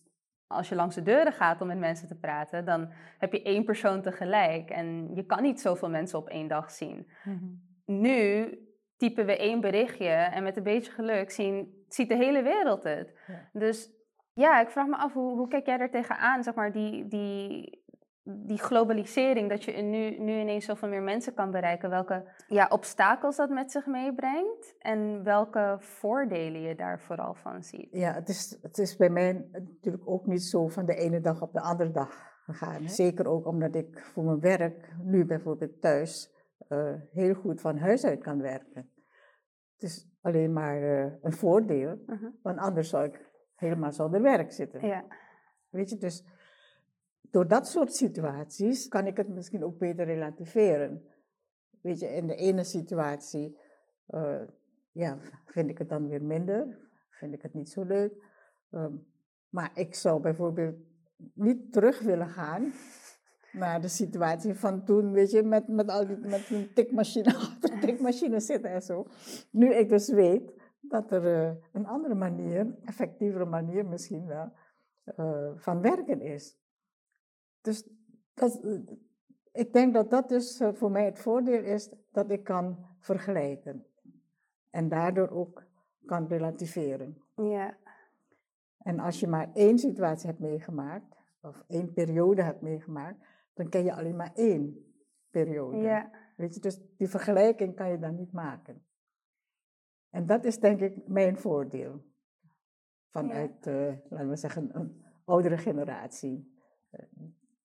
als 0.47 0.69
je 0.69 0.75
langs 0.75 0.95
de 0.95 1.01
deuren 1.01 1.33
gaat 1.33 1.61
om 1.61 1.67
met 1.67 1.79
mensen 1.79 2.07
te 2.07 2.19
praten, 2.19 2.65
dan 2.65 2.91
heb 3.17 3.31
je 3.31 3.41
één 3.41 3.63
persoon 3.63 4.01
tegelijk. 4.01 4.69
En 4.69 5.15
je 5.15 5.25
kan 5.25 5.41
niet 5.41 5.61
zoveel 5.61 5.89
mensen 5.89 6.19
op 6.19 6.27
één 6.27 6.47
dag 6.47 6.71
zien. 6.71 7.07
Mm-hmm. 7.23 7.61
Nu 7.85 8.51
typen 8.97 9.25
we 9.25 9.37
één 9.37 9.61
berichtje 9.61 10.07
en 10.07 10.43
met 10.43 10.57
een 10.57 10.63
beetje 10.63 10.91
geluk 10.91 11.31
zien, 11.31 11.76
ziet 11.87 12.09
de 12.09 12.15
hele 12.15 12.41
wereld 12.41 12.83
het. 12.83 13.13
Ja. 13.27 13.49
Dus 13.53 13.95
Ja, 14.33 14.61
ik 14.61 14.69
vraag 14.69 14.87
me 14.87 14.97
af, 14.97 15.13
hoe, 15.13 15.37
hoe 15.37 15.47
kijk 15.47 15.65
jij 15.65 15.79
er 15.79 15.89
tegenaan, 15.89 16.43
zeg 16.43 16.53
maar, 16.53 16.71
die, 16.71 17.07
die, 17.07 17.83
die 18.23 18.57
globalisering, 18.57 19.49
dat 19.49 19.63
je 19.63 19.71
nu, 19.71 20.19
nu 20.19 20.39
ineens 20.39 20.65
zoveel 20.65 20.89
meer 20.89 21.01
mensen 21.01 21.33
kan 21.33 21.51
bereiken, 21.51 21.89
welke 21.89 22.23
ja, 22.47 22.67
obstakels 22.69 23.35
dat 23.35 23.49
met 23.49 23.71
zich 23.71 23.85
meebrengt 23.85 24.75
en 24.79 25.23
welke 25.23 25.75
voordelen 25.79 26.61
je 26.61 26.75
daar 26.75 26.99
vooral 26.99 27.33
van 27.33 27.63
ziet? 27.63 27.87
Ja, 27.91 28.13
het 28.13 28.29
is, 28.29 28.57
het 28.61 28.77
is 28.77 28.95
bij 28.97 29.09
mij 29.09 29.45
natuurlijk 29.51 30.09
ook 30.09 30.25
niet 30.25 30.43
zo 30.43 30.67
van 30.67 30.85
de 30.85 30.95
ene 30.95 31.21
dag 31.21 31.41
op 31.41 31.53
de 31.53 31.61
andere 31.61 31.91
dag 31.91 32.35
gegaan. 32.45 32.81
Hè? 32.81 32.87
Zeker 32.87 33.27
ook 33.27 33.45
omdat 33.45 33.75
ik 33.75 33.99
voor 34.13 34.23
mijn 34.23 34.39
werk 34.39 34.93
nu 35.03 35.25
bijvoorbeeld 35.25 35.81
thuis 35.81 36.31
uh, 36.69 36.93
heel 37.13 37.33
goed 37.33 37.61
van 37.61 37.77
huis 37.77 38.05
uit 38.05 38.23
kan 38.23 38.41
werken. 38.41 38.89
Het 39.77 39.89
is 39.89 40.07
alleen 40.21 40.53
maar 40.53 40.81
uh, 40.81 41.13
een 41.21 41.33
voordeel, 41.33 41.99
uh 42.07 42.21
-huh. 42.21 42.29
want 42.41 42.57
anders 42.57 42.89
zou 42.89 43.05
ik 43.05 43.29
helemaal 43.55 43.91
zonder 43.91 44.21
werk 44.21 44.51
zitten. 44.51 44.87
Ja. 44.87 45.05
Weet 45.69 45.89
je, 45.89 45.97
dus 45.97 46.25
door 47.21 47.47
dat 47.47 47.67
soort 47.67 47.93
situaties 47.93 48.87
kan 48.87 49.07
ik 49.07 49.17
het 49.17 49.27
misschien 49.27 49.63
ook 49.63 49.77
beter 49.77 50.05
relativeren. 50.05 51.03
Weet 51.81 51.99
je, 51.99 52.07
in 52.07 52.27
de 52.27 52.35
ene 52.35 52.63
situatie 52.63 53.57
uh, 54.09 54.41
ja, 54.91 55.17
vind 55.45 55.69
ik 55.69 55.77
het 55.77 55.89
dan 55.89 56.07
weer 56.07 56.23
minder, 56.23 56.77
vind 57.09 57.33
ik 57.33 57.41
het 57.41 57.53
niet 57.53 57.69
zo 57.69 57.83
leuk. 57.83 58.13
Um, 58.71 59.05
maar 59.49 59.71
ik 59.73 59.95
zou 59.95 60.21
bijvoorbeeld 60.21 60.75
niet 61.33 61.71
terug 61.73 61.99
willen 61.99 62.29
gaan 62.29 62.73
naar 63.51 63.81
de 63.81 63.87
situatie 63.87 64.53
van 64.53 64.83
toen, 64.83 65.11
weet 65.11 65.31
je, 65.31 65.43
met, 65.43 65.67
met, 65.67 65.89
al 65.89 66.07
die, 66.07 66.17
met 66.17 66.49
een 66.49 66.73
tikmachine 66.73 67.31
achter 67.81 67.89
tikmachine 67.89 68.39
zitten 68.39 68.71
en 68.71 68.81
zo. 68.81 69.05
Nu 69.51 69.73
ik 69.73 69.89
dus 69.89 70.09
weet 70.09 70.53
dat 70.79 71.11
er 71.11 71.23
uh, 71.23 71.55
een 71.71 71.85
andere 71.85 72.15
manier, 72.15 72.75
effectievere 72.85 73.45
manier 73.45 73.85
misschien 73.85 74.25
wel, 74.25 74.51
uh, 75.19 75.51
van 75.55 75.81
werken 75.81 76.21
is. 76.21 76.57
Dus 77.61 77.89
dat, 78.33 78.61
ik 79.51 79.73
denk 79.73 79.93
dat 79.93 80.09
dat 80.09 80.29
dus 80.29 80.61
voor 80.73 80.91
mij 80.91 81.05
het 81.05 81.19
voordeel 81.19 81.63
is 81.63 81.93
dat 82.11 82.31
ik 82.31 82.43
kan 82.43 82.85
vergelijken. 82.99 83.85
En 84.69 84.89
daardoor 84.89 85.29
ook 85.29 85.63
kan 86.05 86.27
relativeren. 86.27 87.21
Ja. 87.35 87.77
En 88.77 88.99
als 88.99 89.19
je 89.19 89.27
maar 89.27 89.49
één 89.53 89.79
situatie 89.79 90.27
hebt 90.27 90.39
meegemaakt, 90.39 91.15
of 91.41 91.63
één 91.67 91.93
periode 91.93 92.41
hebt 92.41 92.61
meegemaakt, 92.61 93.25
dan 93.53 93.69
ken 93.69 93.83
je 93.83 93.93
alleen 93.93 94.15
maar 94.15 94.31
één 94.35 94.93
periode. 95.29 95.77
Ja. 95.77 96.11
Weet 96.37 96.53
je, 96.53 96.59
dus 96.59 96.79
die 96.97 97.07
vergelijking 97.07 97.75
kan 97.75 97.89
je 97.89 97.99
dan 97.99 98.15
niet 98.15 98.31
maken. 98.31 98.85
En 100.09 100.25
dat 100.25 100.43
is 100.43 100.59
denk 100.59 100.79
ik 100.79 101.07
mijn 101.07 101.37
voordeel. 101.37 102.01
Vanuit, 103.09 103.65
ja. 103.65 103.71
uh, 103.71 103.93
laten 104.09 104.29
we 104.29 104.35
zeggen, 104.35 104.69
een 104.73 105.05
oudere 105.25 105.57
generatie. 105.57 106.55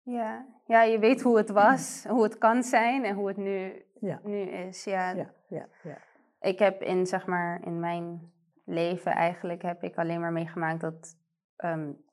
Ja. 0.03 0.47
ja, 0.67 0.83
je 0.83 0.99
weet 0.99 1.23
hoe 1.23 1.37
het 1.37 1.51
was, 1.51 2.05
hoe 2.09 2.23
het 2.23 2.39
kan 2.39 2.63
zijn 2.63 3.05
en 3.05 3.15
hoe 3.15 3.29
het 3.29 3.37
nu, 3.37 3.85
ja. 4.01 4.21
nu 4.25 4.41
is. 4.41 4.85
Ja. 4.85 5.11
Ja, 5.11 5.33
ja, 5.49 5.69
ja. 5.83 5.99
Ik 6.41 6.59
heb 6.59 6.83
in, 6.83 7.07
zeg 7.07 7.27
maar, 7.27 7.67
in 7.67 7.81
mijn 7.81 8.33
leven 8.65 9.13
eigenlijk 9.13 9.63
heb 9.63 9.83
ik 9.83 9.97
alleen 9.97 10.21
maar 10.21 10.33
meegemaakt 10.33 10.81
dat 10.81 11.17
um, 11.65 12.05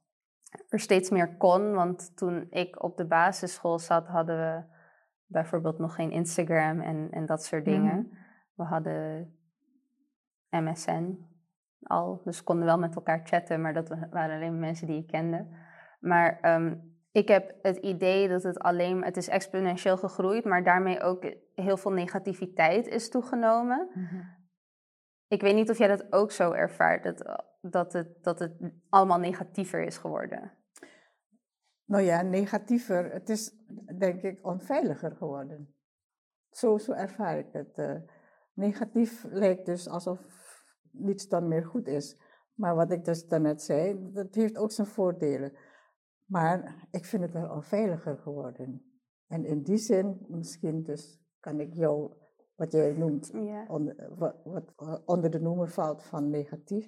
er 0.69 0.79
steeds 0.79 1.09
meer 1.09 1.37
kon. 1.37 1.73
Want 1.73 2.17
toen 2.17 2.47
ik 2.49 2.83
op 2.83 2.97
de 2.97 3.05
basisschool 3.05 3.79
zat, 3.79 4.07
hadden 4.07 4.37
we 4.37 4.77
bijvoorbeeld 5.29 5.77
nog 5.77 5.95
geen 5.95 6.11
Instagram 6.11 6.79
en, 6.79 7.07
en 7.11 7.25
dat 7.25 7.43
soort 7.43 7.65
dingen. 7.65 7.95
Mhm. 7.95 8.17
We 8.55 8.63
hadden 8.63 9.33
MSN 10.49 11.27
al, 11.83 12.21
dus 12.23 12.37
we 12.37 12.43
konden 12.43 12.65
wel 12.65 12.77
met 12.77 12.95
elkaar 12.95 13.21
chatten, 13.23 13.61
maar 13.61 13.73
dat 13.73 13.87
waren 14.09 14.35
alleen 14.35 14.59
mensen 14.59 14.87
die 14.87 15.01
ik 15.01 15.07
kende. 15.07 15.47
Maar 15.99 16.55
um, 16.55 16.97
ik 17.11 17.27
heb 17.27 17.53
het 17.61 17.77
idee 17.77 18.27
dat 18.27 18.43
het 18.43 18.59
alleen, 18.59 19.03
het 19.03 19.17
is 19.17 19.27
exponentieel 19.27 19.97
gegroeid, 19.97 20.45
maar 20.45 20.63
daarmee 20.63 21.01
ook 21.01 21.33
heel 21.55 21.77
veel 21.77 21.91
negativiteit 21.91 22.87
is 22.87 23.09
toegenomen. 23.09 23.89
Mhm. 23.93 24.21
Ik 25.27 25.41
weet 25.41 25.55
niet 25.55 25.69
of 25.69 25.77
jij 25.77 25.87
dat 25.87 26.13
ook 26.13 26.31
zo 26.31 26.51
ervaart, 26.51 27.03
dat, 27.03 27.43
dat, 27.61 27.93
het, 27.93 28.23
dat 28.23 28.39
het 28.39 28.53
allemaal 28.89 29.19
negatiever 29.19 29.83
is 29.83 29.97
geworden. 29.97 30.51
Nou 31.89 32.03
ja, 32.03 32.21
negatiever. 32.21 33.11
Het 33.11 33.29
is 33.29 33.55
denk 33.97 34.21
ik 34.21 34.47
onveiliger 34.47 35.15
geworden. 35.15 35.75
Zo, 36.49 36.77
zo 36.77 36.91
ervaar 36.91 37.37
ik 37.37 37.47
het. 37.51 37.77
Uh, 37.77 37.95
negatief 38.53 39.23
lijkt 39.29 39.65
dus 39.65 39.87
alsof 39.87 40.19
niets 40.91 41.27
dan 41.27 41.47
meer 41.47 41.65
goed 41.65 41.87
is. 41.87 42.21
Maar 42.53 42.75
wat 42.75 42.91
ik 42.91 43.05
dus 43.05 43.27
daarnet 43.27 43.61
zei, 43.61 44.11
dat 44.13 44.35
heeft 44.35 44.57
ook 44.57 44.71
zijn 44.71 44.87
voordelen. 44.87 45.53
Maar 46.25 46.87
ik 46.91 47.05
vind 47.05 47.23
het 47.23 47.31
wel 47.31 47.49
onveiliger 47.49 48.17
geworden. 48.17 48.83
En 49.27 49.45
in 49.45 49.61
die 49.63 49.77
zin, 49.77 50.25
misschien 50.27 50.83
dus 50.83 51.21
kan 51.39 51.59
ik 51.59 51.73
jou, 51.73 52.13
wat 52.55 52.71
jij 52.71 52.93
noemt, 52.93 53.29
Ja. 53.33 53.65
onder, 53.67 54.15
wat, 54.17 54.35
wat 54.43 54.73
eh, 54.75 54.97
onder 55.05 55.31
de 55.31 55.39
noemer 55.39 55.69
valt 55.69 56.03
van 56.03 56.29
negatief. 56.29 56.87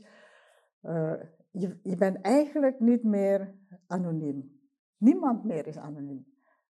Uh, 0.81 1.13
je, 1.51 1.79
je 1.83 1.95
bent 1.95 2.21
eigenlijk 2.21 2.79
niet 2.79 3.03
meer 3.03 3.55
anoniem. 3.87 4.60
Niemand 5.01 5.43
meer 5.43 5.67
is 5.67 5.77
anoniem. 5.77 6.25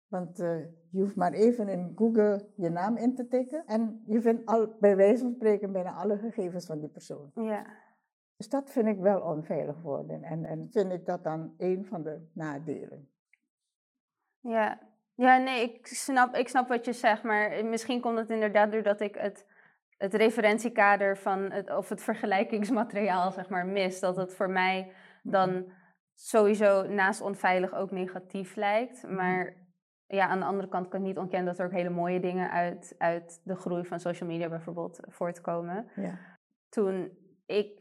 Want 0.09 0.41
uh, 0.41 0.59
je 0.91 1.01
hoeft 1.01 1.17
maar 1.17 1.33
even 1.33 1.69
in 1.69 1.93
Google 1.97 2.49
je 2.57 2.69
naam 2.69 2.97
in 2.97 3.15
te 3.15 3.27
tikken 3.29 3.67
en 3.67 4.03
je 4.07 4.21
vindt 4.21 4.47
al, 4.47 4.77
bij 4.81 4.97
wijze 4.97 5.23
van 5.23 5.33
spreken 5.33 5.73
bijna 5.73 5.93
alle 5.93 6.19
gegevens 6.19 6.67
van 6.67 6.79
die 6.79 6.89
persoon. 6.89 7.31
Ja. 7.35 7.67
Dus 8.37 8.49
dat 8.49 8.71
vind 8.71 8.87
ik 8.87 8.99
wel 8.99 9.21
onveilig 9.21 9.83
worden 9.83 10.23
en, 10.23 10.45
en 10.45 10.69
vind 10.71 10.93
ik 10.93 11.07
dat 11.07 11.25
dan 11.25 11.55
een 11.59 11.85
van 11.85 12.03
de 12.03 12.29
nadelen. 12.33 13.09
Ja. 14.41 14.79
Ja, 15.15 15.37
nee, 15.37 15.63
ik 15.63 15.87
snap, 15.87 16.35
ik 16.35 16.49
snap 16.49 16.69
wat 16.69 16.85
je 16.85 16.93
zegt, 16.93 17.23
maar 17.23 17.65
misschien 17.65 18.01
komt 18.01 18.19
het 18.19 18.31
inderdaad 18.31 18.73
doordat 18.73 19.01
ik 19.01 19.15
het, 19.15 19.47
het 19.97 20.15
referentiekader 20.15 21.17
van 21.17 21.51
het, 21.51 21.77
of 21.77 21.89
het 21.89 22.03
vergelijkingsmateriaal 22.03 23.33
zeg 23.33 23.49
maar 23.49 23.67
mis. 23.67 24.01
Dat 24.01 24.17
het 24.17 24.35
voor 24.35 24.51
mij 24.51 24.93
dan 25.23 25.73
sowieso 26.17 26.83
naast 26.83 27.21
onveilig 27.21 27.75
ook 27.75 27.91
negatief 27.91 28.55
lijkt. 28.55 29.09
Maar 29.09 29.55
ja, 30.07 30.27
aan 30.27 30.39
de 30.39 30.45
andere 30.45 30.69
kant 30.69 30.89
kan 30.89 31.01
ik 31.01 31.07
niet 31.07 31.19
ontkennen 31.19 31.49
dat 31.49 31.59
er 31.59 31.67
ook 31.67 31.73
hele 31.73 31.91
mooie 31.91 32.21
dingen 32.21 32.51
uit, 32.51 32.95
uit 32.99 33.41
de 33.45 33.57
groei 33.57 33.85
van 33.85 34.01
social 34.01 34.29
media 34.29 34.49
bijvoorbeeld 34.49 35.01
voortkomen. 35.09 35.89
Ja. 35.95 36.19
Toen 36.69 37.19
ik 37.47 37.81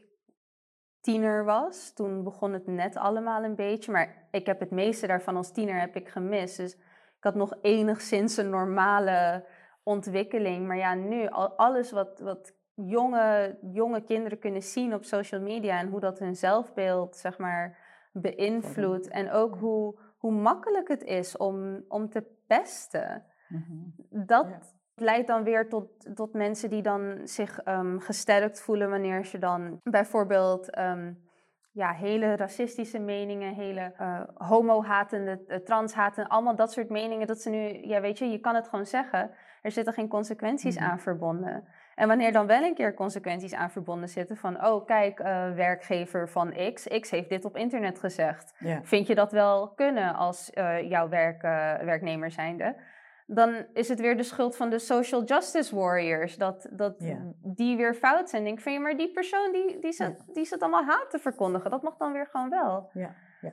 tiener 1.00 1.44
was, 1.44 1.92
toen 1.92 2.24
begon 2.24 2.52
het 2.52 2.66
net 2.66 2.96
allemaal 2.96 3.44
een 3.44 3.54
beetje. 3.54 3.92
Maar 3.92 4.28
ik 4.30 4.46
heb 4.46 4.60
het 4.60 4.70
meeste 4.70 5.06
daarvan 5.06 5.36
als 5.36 5.52
tiener 5.52 5.80
heb 5.80 5.96
ik 5.96 6.08
gemist. 6.08 6.56
Dus 6.56 6.74
ik 7.16 7.24
had 7.24 7.34
nog 7.34 7.58
enigszins 7.62 8.36
een 8.36 8.50
normale 8.50 9.44
ontwikkeling. 9.82 10.66
Maar 10.66 10.76
ja, 10.76 10.94
nu, 10.94 11.28
al, 11.28 11.48
alles 11.48 11.90
wat, 11.90 12.20
wat 12.20 12.54
jonge, 12.74 13.58
jonge 13.72 14.00
kinderen 14.00 14.38
kunnen 14.38 14.62
zien 14.62 14.94
op 14.94 15.04
social 15.04 15.40
media 15.40 15.78
en 15.78 15.88
hoe 15.88 16.00
dat 16.00 16.18
hun 16.18 16.36
zelfbeeld, 16.36 17.16
zeg 17.16 17.38
maar, 17.38 17.78
beïnvloedt. 18.20 19.08
En 19.08 19.30
ook 19.30 19.56
hoe, 19.58 19.98
hoe 20.16 20.32
makkelijk 20.32 20.88
het 20.88 21.02
is 21.02 21.36
om, 21.36 21.84
om 21.88 22.08
te 22.08 22.24
pesten. 22.46 23.24
Mm-hmm. 23.48 23.94
Dat 24.26 24.46
Ja. 24.48 24.58
leidt 25.04 25.26
dan 25.26 25.42
weer 25.44 25.68
tot, 25.68 26.14
tot 26.16 26.32
mensen 26.32 26.70
die 26.70 26.82
dan 26.82 27.20
zich 27.24 27.58
ehm, 27.58 27.98
gesterkt 27.98 28.60
voelen 28.60 28.90
wanneer 28.90 29.24
ze 29.24 29.38
dan 29.38 29.80
bijvoorbeeld 29.82 30.70
ehm, 30.70 31.12
ja, 31.72 31.92
hele 31.92 32.36
racistische 32.36 32.98
meningen, 32.98 33.54
hele 33.54 33.92
eh, 33.96 34.20
homo-hatende, 34.34 35.44
uh, 35.48 35.56
trans-hatende, 35.56 36.30
allemaal 36.30 36.56
dat 36.56 36.72
soort 36.72 36.88
meningen, 36.88 37.26
dat 37.26 37.40
ze 37.40 37.50
nu, 37.50 37.86
ja 37.88 38.00
weet 38.00 38.18
je, 38.18 38.24
je 38.30 38.38
kan 38.38 38.54
het 38.54 38.68
gewoon 38.68 38.86
zeggen, 38.86 39.30
er 39.62 39.70
zitten 39.70 39.92
geen 39.94 40.08
consequenties 40.08 40.76
Mhm. 40.76 40.84
aan 40.84 40.98
verbonden. 41.00 41.64
En 41.96 42.08
wanneer 42.08 42.32
dan 42.32 42.46
wel 42.46 42.62
een 42.62 42.74
keer 42.74 42.94
consequenties 42.94 43.54
aan 43.54 43.70
verbonden 43.70 44.08
zitten 44.08 44.36
van, 44.36 44.66
oh 44.66 44.86
kijk, 44.86 45.18
eh, 45.20 45.50
werkgever 45.54 46.28
van 46.28 46.54
X, 46.74 46.86
X 47.00 47.10
heeft 47.10 47.28
dit 47.28 47.44
op 47.44 47.56
internet 47.56 47.98
gezegd. 47.98 48.54
Ja. 48.58 48.80
Vind 48.82 49.06
je 49.06 49.14
dat 49.14 49.32
wel 49.32 49.68
kunnen 49.68 50.14
als 50.14 50.50
eh, 50.50 50.90
jouw 50.90 51.08
werk, 51.08 51.42
eh, 51.42 51.74
werknemer 51.74 52.30
zijnde? 52.30 52.76
Dan 53.26 53.66
is 53.72 53.88
het 53.88 54.00
weer 54.00 54.16
de 54.16 54.22
schuld 54.22 54.56
van 54.56 54.70
de 54.70 54.78
social 54.78 55.24
justice 55.24 55.76
warriors. 55.76 56.36
Dat, 56.36 56.68
dat 56.70 56.94
Ja. 56.98 57.18
die 57.42 57.76
weer 57.76 57.94
fout 57.94 58.30
zijn. 58.30 58.44
Denk 58.44 58.56
ik 58.56 58.62
van, 58.62 58.72
ja, 58.72 58.80
maar 58.80 58.96
die 58.96 59.10
persoon 59.10 59.52
die, 59.52 59.78
die, 59.78 59.92
zit, 59.92 60.24
die 60.32 60.44
zit 60.44 60.60
allemaal 60.62 60.84
haat 60.84 61.10
te 61.10 61.18
verkondigen. 61.18 61.70
Dat 61.70 61.82
mag 61.82 61.96
dan 61.96 62.12
weer 62.12 62.26
gewoon 62.26 62.50
wel. 62.50 62.90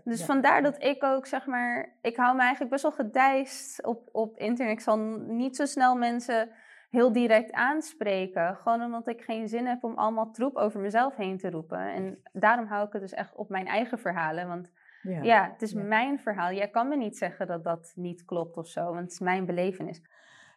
Dus 0.04 0.26
vandaar 0.26 0.62
dat 0.62 0.84
ik 0.84 1.04
ook, 1.04 1.26
zeg 1.26 1.46
maar... 1.46 1.96
Ik 2.02 2.16
hou 2.16 2.36
me 2.36 2.42
eigenlijk 2.42 2.72
best 2.72 2.84
wel 2.84 2.92
gedijst 2.92 3.86
op, 3.86 4.10
op 4.12 4.38
internet. 4.38 4.74
Ik 4.74 4.80
zal 4.80 4.98
niet 5.28 5.56
zo 5.56 5.66
snel 5.66 5.96
mensen 5.96 6.50
heel 6.94 7.12
direct 7.12 7.52
aanspreken. 7.52 8.56
Gewoon 8.56 8.82
omdat 8.82 9.08
ik 9.08 9.22
geen 9.22 9.48
zin 9.48 9.66
heb 9.66 9.84
om 9.84 9.94
allemaal 9.96 10.32
troep 10.32 10.56
over 10.56 10.80
mezelf 10.80 11.16
heen 11.16 11.38
te 11.38 11.50
roepen. 11.50 11.80
En 11.94 12.20
daarom 12.34 12.66
hou 12.66 12.86
ik 12.88 12.94
het 12.94 13.02
dus 13.02 13.14
echt 13.14 13.36
op 13.36 13.50
mijn 13.50 13.66
eigen 13.68 14.00
verhalen. 14.00 14.48
Want 14.48 14.72
Ja. 15.02 15.22
ja, 15.22 15.50
het 15.52 15.62
is 15.62 15.72
ja. 15.72 15.84
mijn 15.84 16.20
verhaal. 16.20 16.52
Jij 16.52 16.70
kan 16.70 16.88
me 16.88 16.96
niet 16.96 17.18
zeggen 17.18 17.48
dat 17.48 17.64
dat 17.64 17.92
niet 17.96 18.26
klopt 18.26 18.58
of 18.58 18.68
zo, 18.68 18.84
want 18.84 19.00
het 19.00 19.12
is 19.12 19.20
mijn 19.20 19.46
belevenis. 19.46 20.02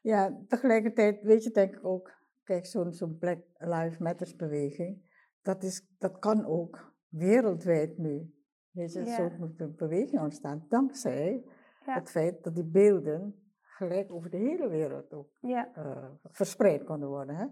Ja, 0.02 0.36
tegelijkertijd 0.48 1.22
weet 1.22 1.44
je 1.44 1.50
denk 1.50 1.74
ik 1.76 1.84
ook, 1.84 2.12
kijk, 2.44 2.66
zo'n 2.66 2.92
zo'n 2.92 3.18
Black 3.18 3.38
Lives 3.58 3.98
Matters 3.98 4.36
beweging, 4.36 5.02
dat, 5.42 5.62
is, 5.62 5.86
dat 5.98 6.18
kan 6.18 6.44
ook 6.44 6.94
wereldwijd 7.08 7.98
nu. 7.98 8.34
Weet 8.70 8.92
je, 8.92 9.04
Ja. 9.04 9.14
zo 9.14 9.30
moet 9.38 9.60
een 9.60 9.74
beweging 9.76 10.20
ontstaan. 10.20 10.64
Dankzij 10.68 11.44
het 11.84 12.10
feit 12.10 12.44
dat 12.44 12.54
die 12.54 12.64
beelden 12.70 13.34
gelijk 13.76 14.12
over 14.12 14.30
de 14.30 14.36
hele 14.36 14.68
wereld 14.68 15.12
ook 15.12 15.38
Ja, 15.40 15.72
eh, 15.74 16.10
verspreid 16.22 16.84
konden 16.84 17.08
worden. 17.08 17.36
Hè? 17.36 17.46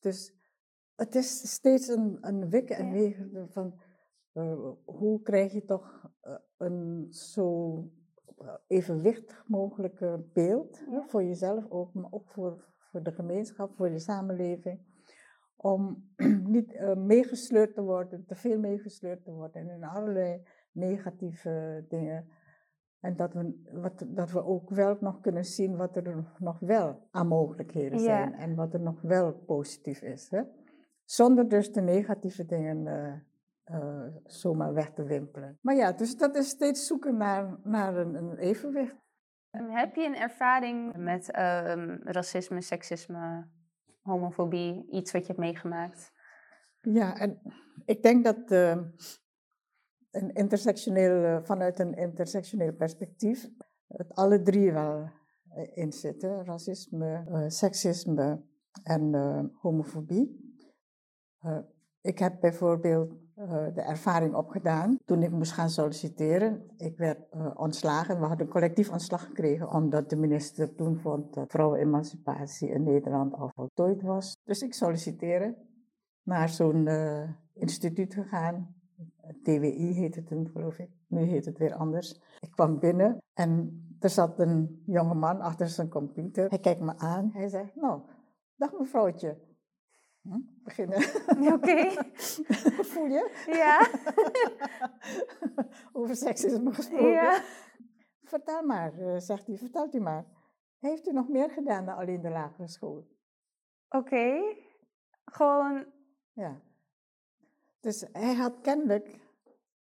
Dus 0.00 0.34
het 0.96 1.14
is 1.14 1.52
steeds 1.52 1.88
een, 1.88 2.18
een 2.20 2.50
wikken 2.50 2.76
en 2.76 2.86
Ja. 2.86 2.92
wegen 2.92 3.48
van 3.50 3.80
eh, 4.32 4.70
hoe 4.84 5.22
krijg 5.22 5.52
je 5.52 5.64
toch 5.64 6.10
eh, 6.20 6.34
een 6.56 7.06
zo 7.10 7.82
evenwichtig 8.66 9.44
mogelijke 9.46 10.24
beeld 10.32 10.84
Ja. 10.90 11.04
voor 11.06 11.22
jezelf 11.22 11.70
ook, 11.70 11.94
maar 11.94 12.10
ook 12.10 12.28
voor, 12.28 12.64
voor 12.90 13.02
de 13.02 13.12
gemeenschap, 13.12 13.76
voor 13.76 13.88
je 13.90 13.98
samenleving. 13.98 14.80
Om 15.56 16.12
niet 16.56 16.94
meegesleurd 16.96 17.74
te 17.74 17.82
worden, 17.82 18.24
te 18.26 18.34
veel 18.34 18.58
meegesleurd 18.58 19.24
te 19.24 19.30
worden 19.32 19.68
in 19.68 19.84
allerlei 19.84 20.42
negatieve 20.72 21.84
dingen. 21.88 22.28
En 23.00 23.16
dat 23.16 23.32
we, 23.32 23.62
wat, 23.72 24.04
dat 24.06 24.30
we 24.30 24.44
ook 24.44 24.70
wel 24.70 24.96
nog 25.00 25.20
kunnen 25.20 25.44
zien 25.44 25.76
wat 25.76 25.96
er 25.96 26.24
nog 26.38 26.58
wel 26.60 27.08
aan 27.10 27.26
mogelijkheden 27.26 27.98
Ja. 27.98 28.04
zijn 28.04 28.34
en 28.34 28.54
wat 28.54 28.74
er 28.74 28.80
nog 28.80 29.00
wel 29.00 29.32
positief 29.32 30.02
is. 30.02 30.30
Hè? 30.30 30.42
Zonder 31.04 31.48
dus 31.48 31.72
de 31.72 31.80
negatieve 31.80 32.46
dingen 32.46 32.86
eh, 32.86 33.12
eh, 33.64 34.14
zomaar 34.24 34.74
weg 34.74 34.90
te 34.92 35.02
wimpelen. 35.04 35.58
Maar 35.60 35.74
ja, 35.74 35.92
dus 35.92 36.16
dat 36.16 36.36
is 36.36 36.48
steeds 36.48 36.86
zoeken 36.86 37.16
naar, 37.16 37.58
naar 37.62 37.96
een, 37.96 38.14
een 38.14 38.36
evenwicht. 38.36 38.96
Ehm, 39.50 39.70
Heb 39.70 39.94
je 39.94 40.04
een 40.06 40.16
ervaring 40.16 40.96
met 40.96 41.30
ehm, 41.30 41.96
racisme, 42.02 42.60
seksisme, 42.60 43.48
homofobie, 44.02 44.86
iets 44.90 45.12
wat 45.12 45.20
je 45.20 45.26
hebt 45.26 45.38
meegemaakt? 45.38 46.12
Ja, 46.80 47.16
en 47.16 47.40
ik 47.84 48.02
denk 48.02 48.24
dat 48.24 48.50
eh, 48.50 48.78
een 50.22 50.32
intersectioneel, 50.32 51.24
eh, 51.24 51.44
vanuit 51.44 51.78
een 51.78 51.94
intersectioneel 51.94 52.72
perspectief 52.72 53.48
het 53.86 54.14
alle 54.14 54.42
drie 54.42 54.72
wel 54.72 55.08
eh, 55.48 55.76
in 55.76 55.92
zitten. 55.92 56.44
Racisme, 56.44 57.24
eh, 57.28 57.44
seksisme 57.46 58.42
en 58.82 59.12
homofobie. 59.60 60.46
Ik 62.00 62.18
heb 62.18 62.40
bijvoorbeeld 62.40 63.14
de 63.74 63.82
ervaring 63.86 64.34
opgedaan 64.34 64.98
toen 65.04 65.22
ik 65.22 65.30
moest 65.30 65.52
gaan 65.52 65.70
solliciteren. 65.70 66.70
Ik 66.76 66.96
werd 66.96 67.18
ontslagen. 67.54 68.20
We 68.20 68.26
hadden 68.26 68.48
collectief 68.48 68.90
ontslag 68.90 69.24
gekregen 69.24 69.70
omdat 69.70 70.10
de 70.10 70.16
minister 70.16 70.74
toen 70.74 70.96
vond 70.96 71.34
dat 71.34 71.50
vrouwenemancipatie 71.50 72.68
in 72.68 72.82
Nederland 72.82 73.34
al 73.34 73.50
voltooid 73.54 74.02
was. 74.02 74.36
Dus 74.44 74.62
ik 74.62 74.74
solliciteerde 74.74 75.56
naar 76.22 76.48
zo'n 76.48 76.88
instituut 77.54 78.14
gegaan. 78.14 78.77
TWI 79.42 79.92
heet 79.94 80.14
het 80.14 80.26
toen, 80.26 80.48
geloof 80.48 80.78
ik. 80.78 80.90
Nu 81.06 81.20
heet 81.20 81.44
het 81.44 81.58
weer 81.58 81.74
anders. 81.74 82.20
Ik 82.40 82.50
kwam 82.50 82.78
binnen 82.78 83.18
en 83.34 83.82
er 84.00 84.10
zat 84.10 84.38
een 84.38 84.82
jonge 84.86 85.14
man 85.14 85.40
achter 85.40 85.68
zijn 85.68 85.88
computer. 85.88 86.48
Hij 86.48 86.58
kijkt 86.58 86.80
me 86.80 86.96
aan. 86.98 87.30
Hij 87.32 87.48
zegt, 87.48 87.74
nou, 87.74 88.02
dag 88.56 88.72
mevrouwtje. 88.78 89.38
Hm, 90.22 90.40
beginnen. 90.64 90.98
Oké. 91.54 91.90
Voel 92.92 93.06
je? 93.06 93.44
Ja. 93.46 93.88
Over 96.02 96.16
seksisme 96.16 96.74
gesproken. 96.74 97.08
ja. 97.08 97.42
Vertel 98.22 98.62
maar, 98.62 98.98
eh, 98.98 99.18
zegt 99.18 99.46
hij, 99.46 99.56
vertelt 99.56 99.94
u 99.94 100.00
maar. 100.00 100.26
Heeft 100.78 101.08
u 101.08 101.12
nog 101.12 101.28
meer 101.28 101.50
gedaan 101.50 101.84
dan 101.84 101.96
alleen 101.96 102.20
de 102.20 102.30
lagere 102.30 102.68
school? 102.68 103.06
Oké. 103.88 104.54
Gewoon, 105.24 105.86
Ja. 106.32 106.60
Dus 107.88 108.04
hij 108.12 108.34
had 108.34 108.60
kennelijk 108.60 109.20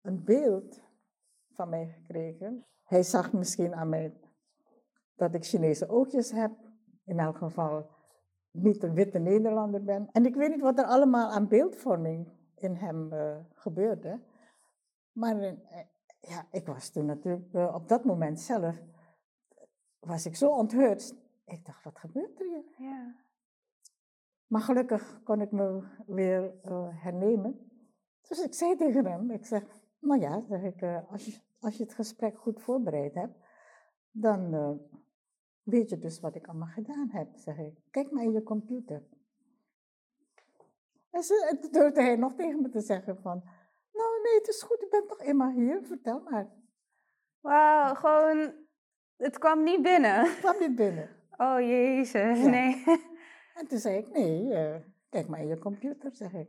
een 0.00 0.24
beeld 0.24 0.80
van 1.54 1.68
mij 1.68 1.86
gekregen. 1.86 2.66
Hij 2.82 3.02
zag 3.02 3.32
misschien 3.32 3.74
aan 3.74 3.88
mij 3.88 4.20
dat 5.14 5.34
ik 5.34 5.44
Chinese 5.44 5.88
oogjes 5.88 6.30
heb. 6.30 6.50
In 7.04 7.18
elk 7.18 7.36
geval 7.36 7.90
niet 8.50 8.82
een 8.82 8.94
witte 8.94 9.18
Nederlander 9.18 9.84
ben. 9.84 10.08
En 10.12 10.26
ik 10.26 10.34
weet 10.34 10.50
niet 10.50 10.60
wat 10.60 10.78
er 10.78 10.84
allemaal 10.84 11.30
aan 11.30 11.48
beeldvorming 11.48 12.28
in 12.56 12.74
hem 12.74 13.12
eh, 13.12 13.36
gebeurde. 13.54 14.20
Maar 15.12 15.38
eh, 15.40 15.56
ja, 16.20 16.46
ik 16.50 16.66
was 16.66 16.90
toen 16.90 17.06
natuurlijk 17.06 17.54
eh, 17.54 17.74
op 17.74 17.88
dat 17.88 18.04
moment 18.04 18.40
zelf, 18.40 18.76
was 19.98 20.26
ik 20.26 20.36
zo 20.36 20.50
onthutst. 20.50 21.14
Ik 21.44 21.64
dacht, 21.64 21.84
wat 21.84 21.98
gebeurt 21.98 22.40
er 22.40 22.46
hier? 22.46 22.64
ja. 22.88 23.14
Maar 24.46 24.60
gelukkig 24.60 25.20
kon 25.22 25.40
ik 25.40 25.50
me 25.50 25.82
weer 26.06 26.52
hernemen. 26.94 27.69
Dus 28.30 28.42
ik 28.44 28.54
zei 28.54 28.76
tegen 28.76 29.04
hem, 29.06 29.30
ik 29.30 29.44
zeg, 29.46 29.62
nou 29.98 30.20
ja, 30.20 30.42
zeg 30.48 30.62
ik, 30.62 30.80
eh, 30.82 31.10
als, 31.10 31.24
je, 31.26 31.38
als 31.60 31.76
je 31.76 31.82
het 31.82 31.94
gesprek 31.94 32.38
goed 32.38 32.60
voorbereid 32.60 33.14
hebt, 33.14 33.38
dan 34.10 34.54
eh, 34.54 34.70
weet 35.62 35.90
je 35.90 35.98
dus 35.98 36.20
wat 36.20 36.34
ik 36.34 36.46
allemaal 36.46 36.68
gedaan 36.68 37.08
heb, 37.10 37.28
zeg 37.36 37.58
ik. 37.58 37.74
Kijk 37.90 38.10
maar 38.10 38.22
in 38.22 38.32
je 38.32 38.42
computer. 38.42 39.02
En 41.10 41.22
ze- 41.22 41.46
en 41.50 41.60
toen 41.60 41.70
durfde 41.72 42.02
hij 42.02 42.16
nog 42.16 42.34
tegen 42.34 42.62
me 42.62 42.68
te 42.68 42.80
zeggen 42.80 43.16
van, 43.22 43.42
nou 43.92 44.22
nee, 44.22 44.34
het 44.38 44.48
is 44.48 44.62
goed, 44.62 44.82
ik 44.82 44.90
ben 44.90 45.06
toch 45.06 45.20
eenmaal 45.20 45.50
hier, 45.50 45.82
vertel 45.82 46.20
maar. 46.20 46.48
Wauw, 47.40 47.94
gewoon, 47.94 48.52
het 49.16 49.38
kwam 49.38 49.62
niet 49.62 49.82
binnen. 49.82 50.24
Ik 50.24 50.36
kwam 50.40 50.58
niet 50.58 50.74
binnen. 50.74 51.08
Oh 51.36 51.60
jezus, 51.60 52.38
Ja. 52.42 52.48
nee. 52.48 52.84
En 53.54 53.66
toen 53.68 53.78
zei 53.78 53.96
ik, 53.98 54.10
nee, 54.10 54.52
eh, 54.54 54.80
kijk 55.08 55.28
maar 55.28 55.40
in 55.40 55.46
je 55.48 55.58
computer, 55.58 56.10
zeg 56.14 56.32
ik. 56.34 56.48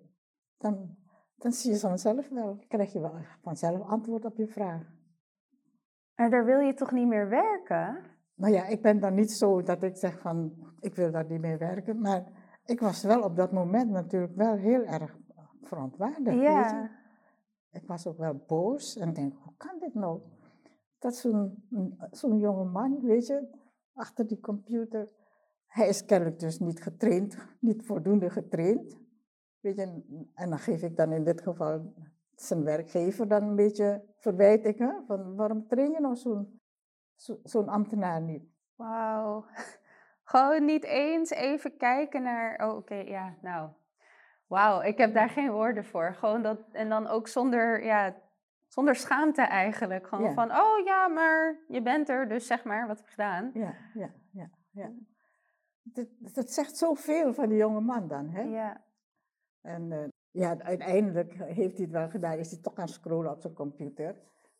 Dan, 0.57 0.95
dan 1.41 1.51
zie 1.51 1.71
je 1.71 1.79
vanzelf 1.79 2.29
wel, 2.29 2.57
krijg 2.67 2.93
je 2.93 2.99
wel 2.99 3.15
vanzelf 3.41 3.81
antwoord 3.81 4.25
op 4.25 4.37
je 4.37 4.47
vraag. 4.47 4.81
Maar 6.15 6.29
daar 6.29 6.45
wil 6.45 6.59
je 6.59 6.73
toch 6.73 6.91
niet 6.91 7.07
meer 7.07 7.29
werken? 7.29 7.97
Nou 8.35 8.53
ja, 8.53 8.65
ik 8.65 8.81
ben 8.81 8.99
dan 8.99 9.13
niet 9.13 9.31
zo 9.31 9.61
dat 9.61 9.83
ik 9.83 9.95
zeg 9.95 10.19
van, 10.19 10.53
ik 10.79 10.95
wil 10.95 11.11
daar 11.11 11.25
niet 11.29 11.41
mee 11.41 11.57
werken. 11.57 11.99
Maar 11.99 12.23
ik 12.65 12.79
was 12.79 13.03
wel 13.03 13.21
op 13.21 13.35
dat 13.35 13.51
moment 13.51 13.89
natuurlijk 13.89 14.35
wel 14.35 14.55
heel 14.55 14.83
erg 14.83 15.17
verontwaardigd. 15.61 16.25
weet 16.25 16.35
je. 16.35 16.41
Ja. 16.41 16.91
Ik 17.71 17.87
was 17.87 18.07
ook 18.07 18.17
wel 18.17 18.43
boos 18.47 18.97
en 18.97 19.13
denk, 19.13 19.33
hoe 19.43 19.53
kan 19.57 19.79
dit 19.79 19.93
nou? 19.93 20.21
Dat 20.99 21.15
zo'n 21.15 21.63
zo'n 22.11 22.37
jonge 22.37 22.65
man, 22.65 23.01
weet 23.01 23.27
je, 23.27 23.47
achter 23.93 24.27
die 24.27 24.39
computer. 24.39 25.09
Hij 25.67 25.87
is 25.87 26.05
kennelijk 26.05 26.39
dus 26.39 26.59
niet 26.59 26.81
getraind, 26.81 27.37
niet 27.59 27.85
voldoende 27.85 28.29
getraind. 28.29 29.00
Weet 29.61 29.75
je, 29.75 29.81
en- 30.35 30.49
dan 30.49 30.59
geef 30.59 30.81
ik 30.81 30.95
dan 30.97 31.11
in 31.11 31.23
dit 31.23 31.41
geval 31.41 31.93
zijn 32.35 32.63
werkgever 32.63 33.27
dan 33.27 33.43
een 33.43 33.55
beetje 33.55 34.03
verwijt 34.17 34.65
ik, 34.65 34.77
hè, 34.77 34.91
van 35.07 35.35
waarom 35.35 35.67
train 35.67 35.91
je 35.91 35.99
nou 35.99 36.15
zo'n 36.15 36.59
zo, 37.15 37.39
zo'n 37.43 37.67
ambtenaar 37.69 38.21
niet? 38.21 38.43
Wauw. 38.75 39.45
Gewoon 40.23 40.65
niet 40.65 40.83
eens 40.83 41.29
even 41.29 41.77
kijken 41.77 42.23
naar, 42.23 42.67
oh 42.69 42.75
oké, 42.75 42.95
ja, 42.95 43.33
nou. 43.41 43.69
Wauw, 44.47 44.81
ik 44.81 44.97
heb 44.97 45.13
daar 45.13 45.29
geen 45.29 45.51
woorden 45.51 45.85
voor. 45.85 46.13
Gewoon 46.13 46.41
dat, 46.41 46.59
en 46.71 46.89
dan 46.89 47.07
ook 47.07 47.27
zonder, 47.27 47.83
ja, 47.85 48.15
zonder 48.67 48.95
schaamte 48.95 49.41
eigenlijk. 49.41 50.07
Gewoon 50.07 50.25
Ja. 50.25 50.33
van, 50.33 50.51
oh 50.51 50.85
ja, 50.85 51.07
maar 51.07 51.55
je 51.67 51.81
bent 51.81 52.09
er, 52.09 52.27
dus 52.27 52.47
zeg 52.47 52.63
maar, 52.63 52.87
wat 52.87 52.97
heb 52.97 53.05
je 53.05 53.11
gedaan? 53.11 53.51
Ja, 53.53 53.73
ja, 53.93 54.09
ja, 54.31 54.49
ja. 54.71 54.91
Dat, 55.83 56.07
dat 56.19 56.51
zegt 56.51 56.77
zoveel 56.77 57.33
van 57.33 57.49
die 57.49 57.57
jonge 57.57 57.81
man 57.81 58.07
dan, 58.07 58.29
hè? 58.29 58.41
Ja. 58.41 58.81
En 59.61 59.91
eh, 59.91 60.07
ja, 60.31 60.59
uiteindelijk 60.59 61.33
heeft 61.33 61.75
hij 61.75 61.85
het 61.85 61.91
wel 61.91 62.09
gedaan, 62.09 62.37
is 62.37 62.51
hij 62.51 62.61
toch 62.61 62.75
gaan 62.75 62.87
scrollen 62.87 63.31
op 63.31 63.41
zijn 63.41 63.53
computer. 63.53 64.15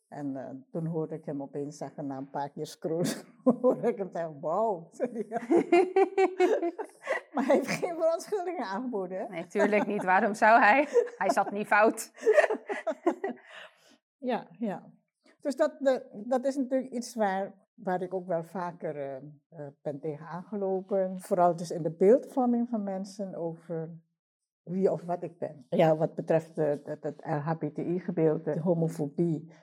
En 0.08 0.36
eh, 0.36 0.50
toen 0.72 0.86
hoorde 0.86 1.16
ik 1.16 1.26
hem 1.26 1.42
opeens 1.42 1.78
zeggen, 1.78 2.08
na 2.08 2.18
een 2.18 2.30
paar 2.30 2.50
keer 2.50 2.66
scrollen, 2.66 3.08
hoorde 3.62 3.88
ik 3.88 3.98
hem 3.98 4.10
zeggen, 4.14 4.40
wauw. 4.40 4.90
maar 7.34 7.46
hij 7.46 7.56
heeft 7.56 7.70
geen 7.70 7.96
verontschuldiging 7.96 8.64
aangeboden, 8.64 9.18
hè? 9.18 9.28
Nee, 9.28 9.48
tuurlijk 9.48 9.88
niet. 9.88 10.04
Waarom 10.04 10.34
zou 10.34 10.60
hij? 10.60 10.88
Hij 11.18 11.30
zat 11.30 11.52
niet 11.52 11.68
fout. 11.68 12.12
Ja, 14.22 14.48
ja. 14.60 14.92
Dus 15.42 15.56
dat, 15.56 15.72
eh, 15.84 15.96
dat 16.14 16.46
is 16.46 16.56
natuurlijk 16.56 16.92
iets 16.92 17.16
waar, 17.16 17.54
waar 17.74 18.02
ik 18.02 18.14
ook 18.14 18.28
wel 18.28 18.44
vaker 18.44 18.96
eh, 18.96 19.16
eh, 19.16 19.68
ben 19.82 20.00
tegen 20.00 20.26
aangelopen. 20.26 21.20
Vooral 21.20 21.56
dus 21.56 21.72
in 21.72 21.82
de 21.82 21.92
beeldvorming 21.92 22.70
van 22.70 22.84
mensen 22.84 23.36
over 23.36 23.90
wie 24.64 24.92
of 24.92 25.04
wat 25.04 25.24
ik 25.24 25.38
ben. 25.38 25.66
Ja, 25.70 25.98
wat 25.98 26.16
betreft 26.16 26.58
eh, 26.58 26.74
het, 26.84 27.04
het 27.04 27.22
LHBTI-gedeelte, 27.26 28.54
de 28.54 28.60
homofobie. 28.60 29.54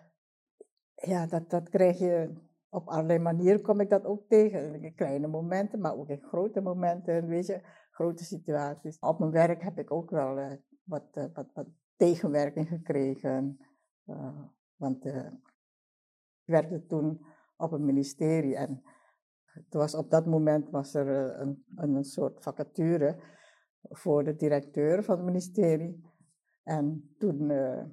Ja, 0.94 1.26
dat, 1.26 1.50
dat 1.50 1.68
krijg 1.68 1.98
je 1.98 2.32
op 2.68 2.88
allerlei 2.88 3.18
manieren, 3.18 3.62
kom 3.62 3.80
ik 3.80 3.90
dat 3.90 4.04
ook 4.04 4.28
tegen. 4.28 4.82
In 4.82 4.94
kleine 4.94 5.26
momenten, 5.26 5.80
maar 5.80 5.96
ook 5.96 6.08
in 6.08 6.22
grote 6.22 6.60
momenten, 6.60 7.26
weet 7.26 7.46
je, 7.46 7.60
grote 7.90 8.24
situaties. 8.24 8.98
Op 8.98 9.18
mijn 9.18 9.30
werk 9.30 9.62
heb 9.62 9.78
ik 9.78 9.90
ook 9.90 10.10
wel 10.10 10.38
eh, 10.38 10.52
wat, 10.84 11.06
eh, 11.12 11.24
wat, 11.32 11.46
wat 11.54 11.66
tegenwerking 11.96 12.68
gekregen. 12.68 13.58
Want 14.76 15.04
ik 15.04 16.44
werkte 16.44 16.86
toen 16.86 17.26
op 17.56 17.72
een 17.72 17.84
ministerie 17.84 18.56
en 18.56 18.82
het 19.44 19.74
was, 19.74 19.94
op 19.94 20.10
dat 20.10 20.26
moment 20.26 20.70
was 20.70 20.94
er 20.94 21.40
een, 21.40 21.64
een 21.76 22.04
soort 22.04 22.42
vacature 22.42 23.16
voor 23.90 24.24
de 24.24 24.36
directeur 24.36 25.04
van 25.04 25.16
het 25.16 25.24
ministerie. 25.24 26.04
En 26.62 27.14
toen 27.18 27.50
eh, 27.50 27.84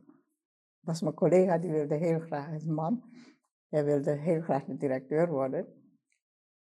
was 0.79 1.01
mijn 1.01 1.13
collega, 1.13 1.57
die 1.57 1.71
wilde 1.71 1.95
heel 1.95 2.19
graag, 2.19 2.63
een 2.63 2.73
man, 2.73 3.03
hij 3.69 3.85
wilde 3.85 4.11
heel 4.11 4.41
graag 4.41 4.65
de 4.65 4.77
directeur 4.77 5.29
worden. 5.29 5.67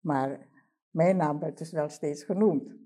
Maar 0.01 0.49
mijn 0.91 1.17
naam 1.17 1.39
werd 1.39 1.59
dus 1.59 1.73
wel 1.73 1.89
steeds 1.89 2.25
genoemd. 2.25 2.79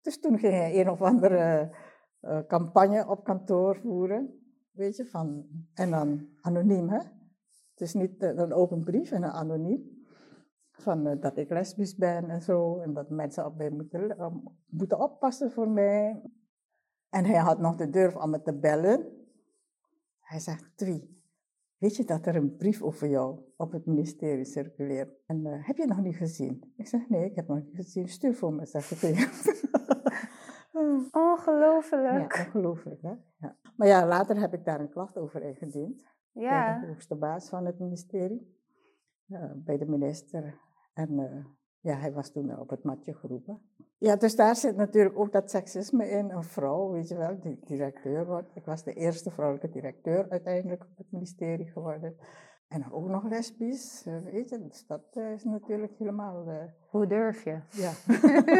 Dus 0.00 0.20
toen 0.20 0.38
ging 0.38 0.52
hij 0.52 0.80
een 0.80 0.90
of 0.90 1.02
andere 1.02 1.74
uh, 2.20 2.40
campagne 2.46 3.08
op 3.08 3.24
kantoor 3.24 3.76
voeren, 3.76 4.40
weet 4.70 4.96
je, 4.96 5.06
van, 5.06 5.46
en 5.74 5.90
dan 5.90 6.28
anoniem, 6.40 6.88
hè. 6.88 6.98
Het 7.70 7.80
is 7.80 7.94
niet 7.94 8.22
uh, 8.22 8.36
een 8.36 8.52
open 8.52 8.84
brief 8.84 9.10
en 9.10 9.22
een 9.22 9.30
anoniem. 9.30 9.93
Van 10.76 11.06
uh, 11.06 11.20
dat 11.20 11.36
ik 11.36 11.50
lesbisch 11.50 11.96
ben 11.96 12.30
en 12.30 12.42
zo, 12.42 12.78
en 12.78 12.94
dat 12.94 13.10
mensen 13.10 13.46
op 13.46 13.56
mij 13.56 13.70
moeten, 13.70 14.42
moeten 14.66 15.00
oppassen 15.00 15.50
voor 15.50 15.68
mij. 15.68 16.22
En 17.10 17.24
hij 17.24 17.38
had 17.38 17.58
nog 17.58 17.76
de 17.76 17.90
durf 17.90 18.16
om 18.16 18.30
me 18.30 18.42
te 18.42 18.58
bellen. 18.58 19.06
Hij 20.20 20.38
zegt, 20.38 20.76
Twi, 20.76 21.22
weet 21.78 21.96
je 21.96 22.04
dat 22.04 22.26
er 22.26 22.36
een 22.36 22.56
brief 22.56 22.82
over 22.82 23.08
jou 23.08 23.40
op 23.56 23.72
het 23.72 23.86
ministerie 23.86 24.44
circuleert? 24.44 25.16
En 25.26 25.44
heb 25.44 25.76
je 25.76 25.86
nog 25.86 26.00
niet 26.00 26.16
gezien? 26.16 26.72
Ik 26.76 26.86
zeg, 26.86 27.08
nee, 27.08 27.24
ik 27.24 27.34
heb 27.34 27.48
nog 27.48 27.56
niet 27.64 27.74
gezien. 27.74 28.08
Stuur 28.08 28.34
voor 28.34 28.52
me, 28.52 28.66
zeg 28.66 28.90
ik 28.90 28.98
tegen 28.98 29.30
Ongelooflijk. 31.12 32.34
Ja, 32.34 32.44
ongelooflijk, 32.46 33.02
hè? 33.02 33.14
Ja. 33.36 33.56
Maar 33.76 33.88
ja, 33.88 34.06
later 34.06 34.40
heb 34.40 34.54
ik 34.54 34.64
daar 34.64 34.80
een 34.80 34.90
klacht 34.90 35.16
over 35.16 35.42
ingediend. 35.42 36.04
Ja. 36.32 36.72
Bij 36.72 36.80
de 36.80 36.86
hoogste 36.86 37.14
baas 37.14 37.48
van 37.48 37.66
het 37.66 37.78
ministerie. 37.78 38.62
Uh, 39.28 39.50
bij 39.54 39.78
de 39.78 39.86
minister. 39.86 40.58
En 40.94 41.12
uh, 41.12 41.44
ja, 41.80 41.96
hij 41.96 42.12
was 42.12 42.30
toen 42.30 42.58
op 42.58 42.70
het 42.70 42.82
matje 42.82 43.14
geroepen. 43.14 43.60
Ja, 43.98 44.16
dus 44.16 44.36
daar 44.36 44.56
zit 44.56 44.76
natuurlijk 44.76 45.18
ook 45.18 45.32
dat 45.32 45.50
seksisme 45.50 46.08
in. 46.08 46.30
Een 46.30 46.42
vrouw, 46.42 46.90
weet 46.90 47.08
je 47.08 47.16
wel, 47.16 47.40
die 47.40 47.60
directeur 47.64 48.26
wordt. 48.26 48.56
Ik 48.56 48.64
was 48.64 48.84
de 48.84 48.92
eerste 48.92 49.30
vrouwelijke 49.30 49.70
directeur 49.70 50.30
uiteindelijk 50.30 50.82
op 50.84 50.96
het 50.96 51.10
ministerie 51.10 51.70
geworden. 51.70 52.16
En 52.68 52.80
dan 52.80 52.92
ook 52.92 53.08
nog 53.08 53.24
lesbisch, 53.24 54.06
uh, 54.06 54.18
weet 54.18 54.48
je. 54.48 54.58
Dus 54.58 54.86
dat 54.86 55.16
is 55.16 55.44
natuurlijk 55.44 55.94
helemaal... 55.98 56.46
Hoe 56.90 57.06
durf 57.06 57.44
je? 57.44 57.60
Ja. 57.70 57.92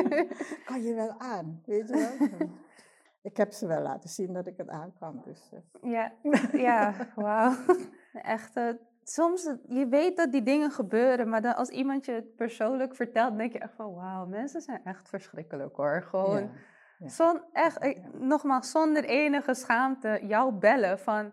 kan 0.69 0.83
je 0.83 0.95
wel 0.95 1.19
aan, 1.19 1.63
weet 1.67 1.89
je 1.89 2.17
wel. 2.19 2.29
ik 3.31 3.37
heb 3.37 3.53
ze 3.53 3.67
wel 3.67 3.83
laten 3.83 4.09
zien 4.09 4.33
dat 4.33 4.47
ik 4.47 4.57
het 4.57 4.69
aan 4.69 4.93
kan. 4.99 5.23
Dus, 5.25 5.53
uh. 5.53 5.93
Ja, 5.93 6.13
ja 6.53 6.95
wauw. 7.15 7.55
Echt, 8.13 8.57
uh, 8.57 8.73
soms, 9.05 9.55
je 9.69 9.87
weet 9.87 10.17
dat 10.17 10.33
die 10.33 10.43
dingen 10.43 10.71
gebeuren, 10.71 11.29
maar 11.29 11.43
dan 11.43 11.57
als 11.57 11.69
iemand 11.69 12.05
je 12.05 12.13
het 12.13 12.35
persoonlijk 12.35 12.95
vertelt, 12.97 13.37
denk 13.37 13.53
je 13.53 13.59
echt 13.59 13.75
van, 13.75 13.95
wauw, 13.95 14.27
mensen 14.27 14.61
zijn 14.61 14.81
echt 14.85 15.09
verschrikkelijk 15.09 15.77
hoor. 15.77 16.03
Gewoon, 16.03 16.41
ja, 16.41 16.51
ja. 16.99 17.09
Zon, 17.09 17.41
echt, 17.53 17.79
nogmaals, 18.19 18.71
zonder 18.71 19.05
enige 19.05 19.55
schaamte, 19.55 20.21
jou 20.23 20.53
bellen 20.53 20.99
van, 20.99 21.33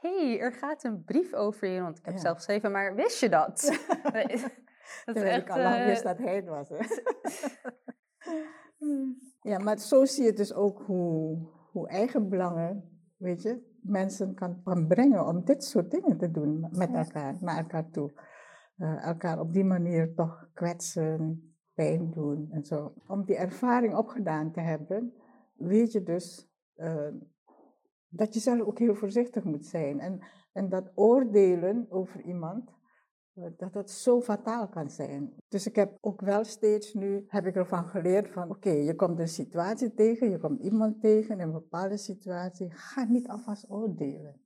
hey, 0.00 0.40
er 0.40 0.52
gaat 0.52 0.84
een 0.84 1.04
brief 1.04 1.32
over 1.32 1.68
je, 1.68 1.80
want 1.80 1.98
ik 1.98 2.04
heb 2.04 2.18
zelf 2.18 2.36
geschreven, 2.36 2.70
maar 2.70 2.94
wist 2.94 3.20
je 3.20 3.28
dat? 3.28 3.80
dat 5.04 5.16
is 5.16 5.22
echt, 5.22 5.42
ik 5.42 5.50
al 5.50 5.60
lang 5.60 5.84
wist 5.84 6.02
dat 6.02 6.18
hij 6.18 6.34
het 6.34 6.48
was. 6.48 6.68
Hè? 6.68 6.78
ja, 9.50 9.58
maar 9.58 9.78
zo 9.78 10.04
zie 10.04 10.24
je 10.24 10.32
dus 10.32 10.54
ook 10.54 10.82
hoe, 10.86 11.38
hoe 11.70 11.88
eigen 11.88 12.28
belangen, 12.28 13.02
weet 13.16 13.42
je, 13.42 13.69
mensen 13.82 14.34
kan, 14.34 14.62
kan 14.62 14.86
brengen 14.86 15.26
om 15.26 15.44
dit 15.44 15.64
soort 15.64 15.90
dingen 15.90 16.18
te 16.18 16.30
doen 16.30 16.68
met 16.70 16.94
elkaar, 16.94 17.36
naar 17.40 17.58
elkaar 17.58 17.90
toe. 17.90 18.12
Uh, 18.78 19.04
elkaar 19.04 19.40
op 19.40 19.52
die 19.52 19.64
manier 19.64 20.14
toch 20.14 20.48
kwetsen, 20.54 21.52
pijn 21.74 22.10
doen 22.10 22.48
en 22.50 22.64
zo. 22.64 22.94
Om 23.06 23.24
die 23.24 23.36
ervaring 23.36 23.96
opgedaan 23.96 24.52
te 24.52 24.60
hebben, 24.60 25.14
weet 25.56 25.92
je 25.92 26.02
dus 26.02 26.50
uh, 26.76 27.08
dat 28.08 28.34
je 28.34 28.40
zelf 28.40 28.60
ook 28.60 28.78
heel 28.78 28.94
voorzichtig 28.94 29.44
moet 29.44 29.66
zijn. 29.66 30.00
En, 30.00 30.20
en 30.52 30.68
dat 30.68 30.92
oordelen 30.94 31.86
over 31.88 32.20
iemand, 32.20 32.70
dat 33.56 33.72
dat 33.72 33.90
zo 33.90 34.20
fataal 34.20 34.68
kan 34.68 34.90
zijn. 34.90 35.34
Dus 35.48 35.66
ik 35.66 35.76
heb 35.76 35.96
ook 36.00 36.20
wel 36.20 36.44
steeds 36.44 36.94
nu, 36.94 37.24
heb 37.28 37.46
ik 37.46 37.56
ervan 37.56 37.88
geleerd 37.88 38.30
van, 38.30 38.50
oké, 38.50 38.70
je 38.70 38.94
komt 38.94 39.18
een 39.18 39.28
situatie 39.28 39.94
tegen, 39.94 40.30
je 40.30 40.38
komt 40.38 40.60
iemand 40.60 41.00
tegen 41.00 41.34
in 41.34 41.40
een 41.40 41.52
bepaalde 41.52 41.96
situatie, 41.96 42.70
ga 42.70 43.04
niet 43.04 43.28
alvast 43.28 43.70
oordelen. 43.70 44.40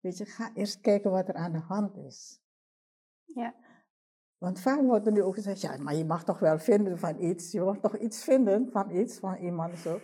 Weet 0.00 0.18
je, 0.18 0.24
ga 0.24 0.50
eerst 0.54 0.80
kijken 0.80 1.10
wat 1.10 1.28
er 1.28 1.34
aan 1.34 1.52
de 1.52 1.58
hand 1.58 1.96
is. 1.96 2.42
Ja. 3.24 3.54
Want 4.38 4.60
vaak 4.60 4.80
wordt 4.80 5.06
er 5.06 5.12
nu 5.12 5.22
ook 5.22 5.34
gezegd, 5.34 5.60
ja, 5.60 5.76
maar 5.76 5.94
je 5.94 6.04
mag 6.04 6.24
toch 6.24 6.38
wel 6.38 6.58
vinden 6.58 6.98
van 6.98 7.22
iets, 7.22 7.52
je 7.52 7.60
mag 7.60 7.78
toch 7.78 7.98
iets 7.98 8.24
vinden 8.24 8.70
van 8.70 8.90
iets, 8.90 9.18
van 9.18 9.36
iemand 9.36 9.78
zo. 9.78 9.98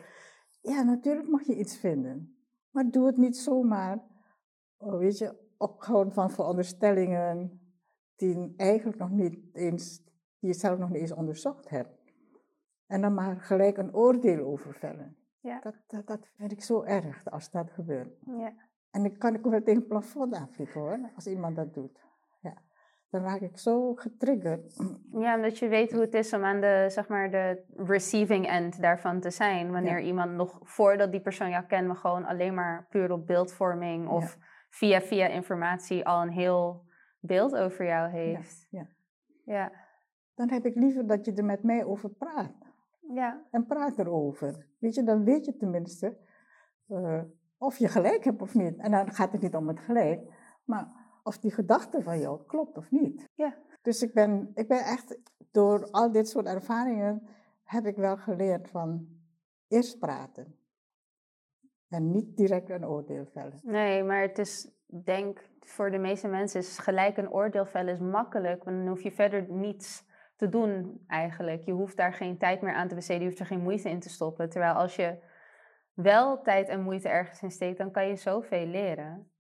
Ja, 0.61 0.83
natuurlijk 0.83 1.29
mag 1.29 1.43
je 1.43 1.57
iets 1.57 1.77
vinden. 1.79 2.37
Maar 2.71 2.90
doe 2.90 3.07
het 3.07 3.16
niet 3.16 3.37
zomaar, 3.37 4.03
weet 4.79 5.19
je, 5.19 5.49
op 5.57 5.81
grond 5.81 6.14
van 6.14 6.31
veronderstellingen 6.31 7.60
die 8.20 8.54
eigenlijk 8.56 8.98
nog 8.98 9.11
niet 9.11 9.38
eens, 9.52 10.04
die 10.38 10.50
je 10.50 10.52
zelf 10.52 10.78
nog 10.78 10.90
niet 10.90 11.00
eens 11.00 11.12
onderzocht 11.12 11.68
hebt. 11.68 11.98
En 12.87 13.00
dan 13.00 13.14
maar 13.14 13.40
gelijk 13.40 13.76
een 13.76 13.94
oordeel 13.94 14.46
over 14.46 14.74
vellen. 14.74 15.16
Ja. 15.40 15.61
Dat, 15.61 15.74
dat, 15.87 16.06
dat 16.06 16.28
vind 16.37 16.52
ik 16.52 16.62
zo 16.62 16.83
erg 16.83 17.30
als 17.30 17.50
dat 17.50 17.70
gebeurt. 17.70 18.18
Ja. 18.26 18.52
En 18.90 19.02
dan 19.02 19.16
kan 19.16 19.35
ik 19.35 19.46
ook 19.46 19.52
wel 19.52 19.62
tegen 19.62 19.80
het 19.80 19.88
plafond 19.88 20.35
aanvliegen 20.35 20.80
hoor, 20.80 21.11
als 21.14 21.26
iemand 21.26 21.56
dat 21.56 21.74
doet. 21.74 22.00
Ja. 22.40 22.54
Dan 23.11 23.22
raak 23.22 23.40
ik 23.40 23.59
zo 23.59 23.94
getriggerd. 23.94 24.76
Ja, 25.12 25.37
omdat 25.37 25.59
je 25.59 25.68
weet 25.68 25.92
hoe 25.92 26.00
het 26.00 26.14
is 26.14 26.33
om 26.33 26.44
aan 26.44 26.61
de, 26.61 26.87
zeg 26.88 27.09
maar, 27.09 27.30
de 27.30 27.64
receiving 27.76 28.46
end 28.46 28.80
daarvan 28.80 29.20
te 29.20 29.30
zijn. 29.30 29.70
Wanneer 29.70 29.98
Ja. 30.00 30.06
iemand 30.06 30.33
nog, 30.33 30.59
voordat 30.62 31.11
die 31.11 31.20
persoon 31.20 31.50
jou 31.50 31.64
kent, 31.64 31.87
maar 31.87 31.96
gewoon 31.96 32.24
alleen 32.24 32.54
maar 32.54 32.87
puur 32.90 33.12
op 33.12 33.26
beeldvorming 33.26 34.09
of 34.09 34.38
via 34.70 35.00
via 35.00 35.26
informatie 35.26 36.06
al 36.06 36.22
een 36.22 36.30
heel 36.33 36.88
beeld 37.20 37.56
over 37.56 37.85
jou 37.85 38.11
heeft. 38.11 38.66
ja. 38.70 38.87
Ja. 39.44 39.72
Dan 40.35 40.50
heb 40.50 40.66
ik 40.66 40.74
liever 40.74 41.06
dat 41.06 41.24
je 41.24 41.33
er 41.33 41.44
met 41.44 41.62
mij 41.62 41.85
over 41.85 42.11
praat. 42.11 42.54
Ja. 43.14 43.46
En 43.50 43.66
praat 43.66 43.98
erover. 43.98 44.66
Weet 44.78 44.94
je, 44.94 45.02
dan 45.02 45.24
weet 45.24 45.44
je 45.44 45.56
tenminste 45.56 46.16
eh, 46.87 47.22
of 47.59 47.76
je 47.76 47.88
gelijk 47.88 48.24
hebt 48.24 48.42
of 48.42 48.54
niet. 48.54 48.78
En 48.78 48.90
dan 48.90 49.12
gaat 49.12 49.33
het 49.33 49.40
niet 49.40 49.54
om 49.54 49.68
het 49.68 49.80
gelijk, 49.80 50.20
maar 50.64 50.88
of 51.22 51.38
die 51.38 51.50
gedachte 51.50 52.02
van 52.02 52.18
jou 52.18 52.46
klopt 52.46 52.76
of 52.76 52.90
niet. 52.90 53.28
Ja. 53.35 53.56
Dus 53.83 54.02
ik 54.02 54.14
ben, 54.14 54.50
ik 54.54 54.68
ben 54.68 54.85
echt, 54.85 55.18
door 55.50 55.90
al 55.90 56.12
dit 56.12 56.28
soort 56.28 56.46
ervaringen, 56.46 57.26
heb 57.64 57.87
ik 57.87 57.96
wel 57.96 58.16
geleerd 58.16 58.70
van 58.70 59.09
eerst 59.68 59.98
praten. 59.98 60.54
En 61.88 62.11
niet 62.11 62.37
direct 62.37 62.70
een 62.70 62.87
oordeel 62.87 63.26
vellen. 63.26 63.61
Nee, 63.62 64.02
maar 64.02 64.22
het 64.22 64.38
is, 64.38 64.70
denk 64.87 65.49
voor 65.61 65.90
de 65.90 65.99
meeste 65.99 66.29
mensen 66.29 66.61
is 66.61 66.79
gelijk 66.79 67.16
een 67.16 67.31
oordeel 67.31 67.66
vellen 67.66 67.92
is 67.92 68.01
makkelijk, 68.01 68.64
want 68.64 68.77
dan 68.77 68.88
hoef 68.88 69.03
je 69.03 69.12
verder 69.12 69.46
niets 69.49 70.09
te 70.37 70.49
doen 70.49 71.05
eigenlijk. 71.07 71.62
Je 71.62 71.73
hoeft 71.73 71.96
daar 71.96 72.12
geen 72.12 72.38
tijd 72.38 72.62
meer 72.62 72.75
aan 72.75 72.88
te 72.88 72.94
besteden, 72.94 73.23
je 73.23 73.29
hoeft 73.29 73.40
er 73.40 73.46
geen 73.46 73.62
moeite 73.62 73.90
in 73.90 74.01
te 74.01 74.09
stoppen. 74.09 74.49
Terwijl 74.49 74.75
als 74.75 74.96
je 74.96 75.18
wel 75.94 76.42
tijd 76.42 76.68
en 76.68 76.83
moeite 76.83 77.09
ergens 77.09 77.42
in 77.42 77.51
steekt, 77.51 77.79
dan 77.79 77.90
kan 77.90 78.09
je 78.09 78.16
zoveel 78.16 78.66
leren. 78.66 79.31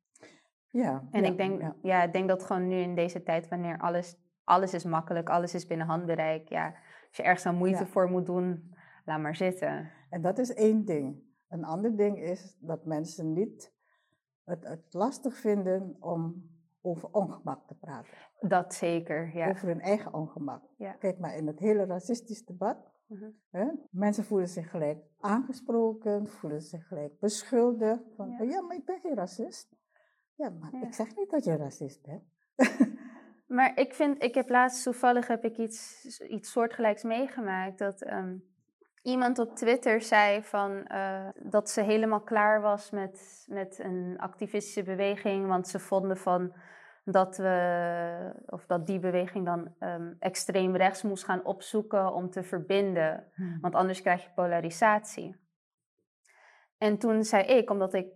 Ja. 0.70 1.08
En 1.10 1.22
ja, 1.22 1.30
ik 1.30 1.36
denk, 1.36 1.60
ja. 1.60 1.76
ja. 1.82 2.02
ik 2.02 2.12
denk 2.12 2.28
dat 2.28 2.44
gewoon 2.44 2.68
nu 2.68 2.76
in 2.76 2.94
deze 2.94 3.22
tijd, 3.22 3.48
wanneer 3.48 3.78
alles, 3.78 4.16
alles 4.44 4.74
is 4.74 4.84
makkelijk, 4.84 5.28
alles 5.28 5.54
is 5.54 5.66
binnen 5.66 5.86
handbereik, 5.86 6.48
ja, 6.48 6.66
als 7.08 7.16
je 7.16 7.22
ergens 7.22 7.46
aan 7.46 7.54
moeite 7.54 7.78
Ja. 7.78 7.86
voor 7.86 8.10
moet 8.10 8.26
doen, 8.26 8.74
laat 9.04 9.20
maar 9.20 9.36
zitten. 9.36 9.90
En 10.10 10.22
dat 10.22 10.38
is 10.38 10.54
één 10.54 10.84
ding. 10.84 11.22
Een 11.48 11.64
ander 11.64 11.96
ding 11.96 12.18
is 12.18 12.56
dat 12.60 12.84
mensen 12.84 13.32
niet 13.32 13.72
het, 14.44 14.66
het 14.68 14.84
lastig 14.94 15.36
vinden 15.36 15.96
om 16.00 16.48
over 16.82 17.08
ongemak 17.12 17.66
te 17.68 17.74
praten. 17.74 18.10
Dat 18.40 18.74
zeker, 18.74 19.34
ja. 19.36 19.48
Over 19.48 19.68
hun 19.68 19.80
eigen 19.80 20.14
ongemak. 20.14 20.62
Ja. 20.76 20.92
Kijk 20.92 21.18
maar, 21.18 21.36
in 21.36 21.46
het 21.46 21.58
hele 21.58 21.84
racistisch 21.84 22.44
debat, 22.44 22.88
Mhm. 23.06 23.30
hè, 23.50 23.66
mensen 23.90 24.24
voelen 24.24 24.48
zich 24.48 24.70
gelijk 24.70 24.98
aangesproken, 25.20 26.28
voelen 26.28 26.60
zich 26.62 26.86
gelijk 26.86 27.18
beschuldigd. 27.18 28.02
Van, 28.16 28.30
Ja. 28.30 28.42
ja. 28.42 28.60
maar 28.60 28.76
ik 28.76 28.84
ben 28.84 29.00
geen 29.00 29.14
racist. 29.14 29.74
Ja, 30.34 30.50
maar 30.50 30.72
Ja. 30.72 30.82
ik 30.86 30.94
zeg 30.94 31.16
niet 31.16 31.30
dat 31.30 31.44
je 31.44 31.56
racist 31.56 32.02
bent. 32.02 32.22
Maar 33.46 33.78
ik 33.78 33.94
vind, 33.94 34.22
ik 34.22 34.34
heb 34.34 34.48
laatst 34.48 34.82
toevallig 34.82 35.26
heb 35.26 35.44
ik 35.44 35.56
iets, 35.58 36.04
iets 36.20 36.50
soortgelijks 36.50 37.02
meegemaakt. 37.02 37.78
Dat 37.78 38.02
ehm, 38.02 38.36
iemand 39.02 39.38
op 39.38 39.54
Twitter 39.54 40.00
zei 40.00 40.42
van, 40.42 40.86
eh, 40.86 41.28
dat 41.42 41.70
ze 41.70 41.80
helemaal 41.80 42.20
klaar 42.20 42.60
was 42.60 42.90
met, 42.90 43.44
met 43.48 43.78
een 43.78 44.14
activistische 44.18 44.82
beweging. 44.82 45.46
Want 45.46 45.68
ze 45.68 45.78
vonden 45.78 46.16
van 46.16 46.52
dat 47.04 47.36
we, 47.36 48.42
of 48.46 48.66
dat 48.66 48.86
die 48.86 48.98
beweging 48.98 49.44
dan 49.44 49.74
ehm, 49.78 50.12
extreem 50.18 50.76
rechts 50.76 51.02
moest 51.02 51.24
gaan 51.24 51.44
opzoeken 51.44 52.12
om 52.12 52.30
te 52.30 52.42
verbinden. 52.42 53.32
Want 53.60 53.74
anders 53.74 54.00
krijg 54.00 54.22
je 54.22 54.30
polarisatie. 54.34 55.36
En 56.78 56.98
toen 56.98 57.24
zei 57.24 57.44
ik, 57.44 57.70
omdat 57.70 57.94
ik 57.94 58.06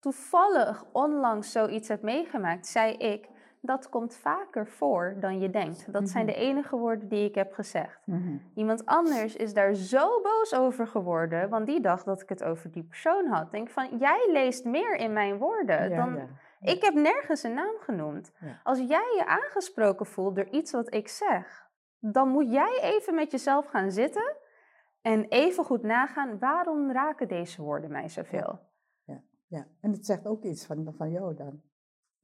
toevallig 0.00 0.84
onlangs 0.92 1.52
zoiets 1.52 1.88
heb 1.88 2.02
meegemaakt, 2.02 2.66
zei 2.66 2.92
ik: 2.92 3.28
dat 3.60 3.88
komt 3.88 4.14
vaker 4.14 4.66
voor 4.66 5.16
dan 5.20 5.40
je 5.40 5.50
denkt. 5.50 5.92
Dat 5.92 6.08
zijn 6.08 6.26
de 6.26 6.32
Mhm. 6.32 6.40
enige 6.40 6.76
woorden 6.76 7.08
die 7.08 7.24
ik 7.28 7.34
heb 7.34 7.52
gezegd. 7.52 8.06
Mhm. 8.06 8.36
Iemand 8.54 8.86
anders 8.86 9.36
is 9.36 9.54
daar 9.54 9.74
zo 9.74 10.20
boos 10.20 10.54
over 10.54 10.86
geworden, 10.86 11.48
want 11.48 11.66
die 11.66 11.80
dacht 11.80 12.04
dat 12.04 12.22
ik 12.22 12.28
het 12.28 12.44
over 12.44 12.70
die 12.70 12.82
persoon 12.84 13.26
had. 13.26 13.50
Denk 13.50 13.68
van, 13.70 13.96
jij 13.98 14.28
leest 14.32 14.64
meer 14.64 14.94
in 14.96 15.12
mijn 15.12 15.38
woorden 15.38 15.88
Ja, 15.90 15.96
dan 15.96 16.14
ja. 16.14 16.26
ik 16.60 16.82
heb 16.82 16.94
nergens 16.94 17.42
een 17.42 17.54
naam 17.54 17.76
genoemd. 17.80 18.32
Ja. 18.40 18.60
Als 18.62 18.78
jij 18.78 19.14
je 19.16 19.26
aangesproken 19.26 20.06
voelt 20.06 20.36
door 20.36 20.48
iets 20.50 20.72
wat 20.72 20.94
ik 20.94 21.08
zeg, 21.08 21.66
dan 21.98 22.28
moet 22.28 22.52
jij 22.52 22.78
even 22.82 23.14
met 23.14 23.30
jezelf 23.30 23.66
gaan 23.66 23.90
zitten 23.90 24.36
en 25.02 25.24
even 25.28 25.64
goed 25.64 25.82
nagaan 25.82 26.38
waarom 26.38 26.90
raken 26.92 27.28
deze 27.28 27.62
woorden 27.62 27.90
mij 27.90 28.08
zoveel. 28.08 28.58
Ja, 29.48 29.66
en 29.80 29.90
het 29.92 30.06
zegt 30.06 30.26
ook 30.26 30.42
iets 30.42 30.66
van, 30.66 30.94
van 30.96 31.10
jou 31.10 31.34
dan, 31.34 31.62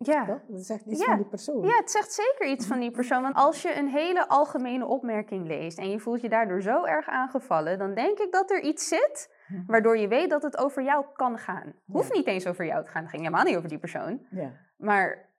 Ja. 0.07 0.43
Het 0.53 0.67
zegt 0.67 0.87
iets 0.87 1.01
Ja. 1.01 1.07
van 1.07 1.17
die 1.17 1.27
persoon. 1.27 1.63
Ja, 1.67 1.77
het 1.77 1.91
zegt 1.91 2.13
zeker 2.13 2.47
iets 2.47 2.67
van 2.67 2.81
die 2.81 2.91
persoon. 2.91 3.23
Want 3.23 3.35
als 3.35 3.63
je 3.63 3.77
een 3.77 3.89
hele 3.89 4.29
algemene 4.29 4.87
opmerking 4.87 5.47
leest 5.47 5.79
en 5.79 5.91
je 5.91 5.99
voelt 6.01 6.21
je 6.21 6.29
daardoor 6.29 6.63
zo 6.63 6.85
erg 6.85 7.09
aangevallen, 7.09 7.79
dan 7.79 7.95
denk 7.95 8.19
ik 8.19 8.33
dat 8.33 8.51
er 8.51 8.61
iets 8.61 8.89
zit 8.89 9.35
waardoor 9.67 9.99
je 9.99 10.09
weet 10.09 10.31
dat 10.31 10.43
het 10.43 10.59
over 10.59 10.83
jou 10.83 11.05
kan 11.13 11.39
gaan. 11.39 11.75
Hoeft 11.87 12.13
niet 12.13 12.27
eens 12.27 12.47
over 12.47 12.65
jou 12.65 12.85
te 12.85 12.91
gaan, 12.91 13.01
het 13.03 13.11
ging 13.11 13.23
helemaal 13.23 13.45
niet 13.45 13.57
over 13.57 13.69
die 13.69 13.79
persoon. 13.79 14.27
Ja. 14.31 14.51
Maar 14.77 15.31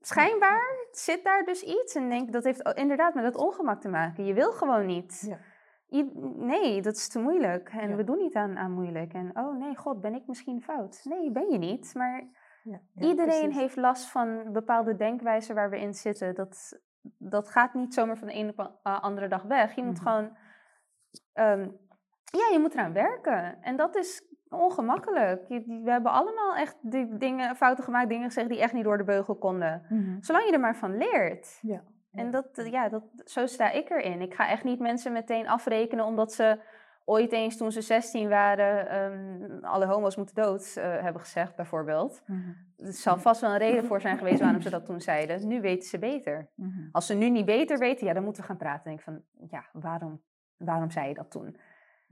schijnbaar 0.00 0.86
zit 0.90 1.24
daar 1.24 1.44
dus 1.44 1.62
iets 1.62 1.94
en 1.94 2.08
denk 2.08 2.32
dat 2.32 2.44
heeft 2.44 2.72
inderdaad 2.74 3.14
met 3.14 3.24
het 3.24 3.36
ongemak 3.36 3.80
te 3.80 3.88
maken. 3.88 4.24
Je 4.24 4.34
wil 4.34 4.52
gewoon 4.52 4.86
niet. 4.86 5.24
Ja. 5.26 5.38
Nee, 6.36 6.82
dat 6.82 6.96
is 6.96 7.08
te 7.08 7.18
moeilijk. 7.18 7.68
En 7.68 7.88
Ja. 7.90 7.96
we 7.96 8.04
doen 8.04 8.18
niet 8.18 8.34
aan, 8.34 8.58
aan 8.58 8.72
moeilijk. 8.72 9.12
En 9.12 9.30
oh 9.38 9.58
nee, 9.58 9.76
god, 9.76 10.00
ben 10.00 10.14
ik 10.14 10.26
misschien 10.26 10.62
fout? 10.62 11.00
Nee, 11.04 11.30
ben 11.32 11.50
je 11.50 11.58
niet. 11.58 11.94
Maar 11.94 12.24
Ja, 12.64 12.80
ja, 12.94 13.06
iedereen 13.08 13.40
precies. 13.40 13.56
heeft 13.58 13.76
last 13.76 14.04
van 14.10 14.52
bepaalde 14.52 14.96
denkwijzen 14.96 15.54
waar 15.54 15.70
we 15.70 15.80
in 15.80 15.94
zitten. 15.94 16.34
Dat, 16.34 16.80
dat 17.18 17.50
gaat 17.50 17.74
niet 17.74 17.94
zomaar 17.94 18.16
van 18.16 18.28
de 18.28 18.34
ene 18.34 18.52
op 18.56 18.78
de 18.82 18.90
andere 18.90 19.28
dag 19.28 19.42
weg. 19.42 19.74
Je 19.74 19.82
moet 19.84 20.00
Mhm. 20.00 20.08
gewoon, 20.08 20.36
ehm, 21.32 21.68
ja, 22.24 22.48
je 22.52 22.58
moet 22.60 22.74
eraan 22.74 22.92
werken. 22.92 23.62
En 23.62 23.76
dat 23.76 23.96
is 23.96 24.22
ongemakkelijk. 24.48 25.48
Je- 25.48 25.80
we 25.84 25.90
hebben 25.90 26.12
allemaal 26.12 26.54
echt 26.56 26.76
die 26.80 27.16
dingen, 27.16 27.56
fouten 27.56 27.84
gemaakt, 27.84 28.08
dingen 28.08 28.26
gezegd 28.26 28.48
die 28.48 28.60
echt 28.60 28.72
niet 28.72 28.84
door 28.84 28.98
de 28.98 29.04
beugel 29.04 29.36
konden. 29.36 29.86
Mhm. 29.88 30.16
Zolang 30.20 30.44
je 30.46 30.52
er 30.52 30.60
maar 30.60 30.76
van 30.76 30.96
leert. 30.96 31.58
Ja. 31.62 31.82
En 32.12 32.30
dat, 32.30 32.46
ja, 32.70 32.88
dat, 32.88 33.02
zo 33.24 33.46
sta 33.46 33.70
ik 33.70 33.90
erin. 33.90 34.20
Ik 34.20 34.34
ga 34.34 34.48
echt 34.48 34.64
niet 34.64 34.80
mensen 34.80 35.12
meteen 35.12 35.48
afrekenen 35.48 36.04
omdat 36.04 36.32
ze 36.32 36.58
ooit 37.10 37.32
eens 37.32 37.56
toen 37.56 37.72
ze 37.72 37.80
16 37.80 38.28
waren 38.28 38.88
ehm, 38.88 39.64
alle 39.64 39.86
homo's 39.86 40.16
moeten 40.16 40.34
dood 40.34 40.74
eh, 40.76 40.84
hebben 41.02 41.20
gezegd, 41.20 41.56
bijvoorbeeld. 41.56 42.22
Mhm. 42.26 42.48
Er 42.76 42.92
zal 42.92 43.18
vast 43.18 43.40
wel 43.40 43.50
een 43.50 43.58
reden 43.58 43.84
voor 43.84 44.00
zijn 44.00 44.18
geweest 44.18 44.40
waarom 44.40 44.60
ze 44.60 44.70
dat 44.70 44.84
toen 44.84 45.00
zeiden. 45.00 45.48
Nu 45.48 45.60
weten 45.60 45.88
ze 45.88 45.98
beter. 45.98 46.50
Mhm. 46.54 46.88
Als 46.92 47.06
ze 47.06 47.14
nu 47.14 47.30
niet 47.30 47.44
beter 47.44 47.78
weten, 47.78 48.06
ja, 48.06 48.12
dan 48.12 48.24
moeten 48.24 48.42
we 48.42 48.48
gaan 48.48 48.56
praten. 48.56 48.84
Denk 48.84 48.98
ik 48.98 49.04
van, 49.04 49.22
ja, 49.50 49.64
waarom, 49.72 50.22
waarom 50.56 50.90
zei 50.90 51.08
je 51.08 51.14
dat 51.14 51.30
toen? 51.30 51.56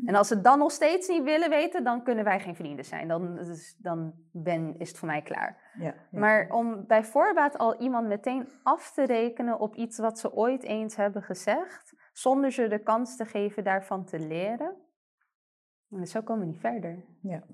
En 0.04 0.14
als 0.14 0.28
ze 0.28 0.40
dan 0.40 0.58
nog 0.58 0.70
steeds 0.70 1.08
niet 1.08 1.22
willen 1.22 1.50
weten, 1.50 1.84
dan 1.84 2.02
kunnen 2.02 2.24
wij 2.24 2.40
geen 2.40 2.54
vrienden 2.56 2.84
zijn. 2.84 3.08
Dan, 3.08 3.38
is- 3.38 3.76
dan 3.78 4.12
ben, 4.32 4.78
is 4.78 4.88
het 4.88 4.98
voor 4.98 5.08
mij 5.08 5.22
klaar. 5.22 5.72
Ja, 5.78 5.84
ja. 5.84 6.18
Maar 6.18 6.48
om 6.50 6.86
bij 6.86 7.04
voorbaat 7.04 7.58
al 7.58 7.80
iemand 7.80 8.06
meteen 8.08 8.48
af 8.62 8.92
te 8.92 9.04
rekenen 9.04 9.58
op 9.58 9.74
iets 9.74 9.98
wat 9.98 10.18
ze 10.18 10.32
ooit 10.32 10.62
eens 10.62 10.96
hebben 10.96 11.22
gezegd, 11.22 11.94
zonder 12.12 12.52
ze 12.52 12.68
de 12.68 12.78
kans 12.82 13.16
te 13.16 13.24
geven 13.24 13.64
daarvan 13.64 14.04
te 14.04 14.18
leren, 14.18 14.76
en 15.90 16.06
zo 16.06 16.20
komen 16.22 16.46
we 16.46 16.52
niet 16.52 16.60
verder. 16.60 17.04
Ja. 17.20 17.44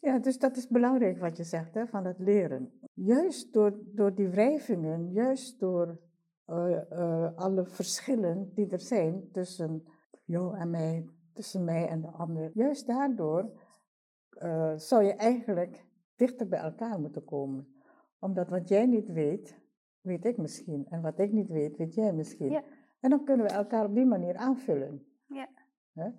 ja, 0.00 0.18
dus 0.18 0.38
dat 0.38 0.56
is 0.56 0.68
belangrijk 0.68 1.18
wat 1.18 1.36
je 1.36 1.44
zegt, 1.44 1.74
hè, 1.74 1.86
van 1.86 2.04
het 2.04 2.18
leren. 2.18 2.72
Juist 2.94 3.52
door, 3.52 3.78
door 3.84 4.14
die 4.14 4.28
wrijvingen, 4.28 5.12
juist 5.12 5.60
door 5.60 5.98
eh, 6.44 6.92
eh, 6.92 7.36
alle 7.36 7.64
verschillen 7.64 8.50
die 8.54 8.68
er 8.68 8.80
zijn 8.80 9.30
tussen 9.32 9.84
jou 10.24 10.56
en 10.56 10.70
mij, 10.70 11.08
tussen 11.32 11.64
mij 11.64 11.88
en 11.88 12.00
de 12.00 12.10
ander, 12.10 12.50
juist 12.54 12.86
daardoor 12.86 13.50
eh, 14.30 14.76
zou 14.76 15.04
je 15.04 15.12
eigenlijk 15.12 15.86
dichter 16.16 16.48
bij 16.48 16.58
elkaar 16.58 17.00
moeten 17.00 17.24
komen. 17.24 17.68
Omdat 18.18 18.48
wat 18.48 18.68
jij 18.68 18.86
niet 18.86 19.08
weet, 19.08 19.60
weet 20.00 20.24
ik 20.24 20.36
misschien. 20.36 20.86
En 20.88 21.00
wat 21.00 21.18
ik 21.18 21.32
niet 21.32 21.48
weet, 21.48 21.76
weet 21.76 21.94
jij 21.94 22.12
misschien. 22.12 22.50
Ja. 22.50 22.62
En 23.00 23.10
dan 23.10 23.24
kunnen 23.24 23.46
we 23.46 23.52
elkaar 23.52 23.84
op 23.84 23.94
die 23.94 24.06
manier 24.06 24.36
aanvullen. 24.36 25.06
Ja. 25.26 25.48
Hè? 25.92 26.10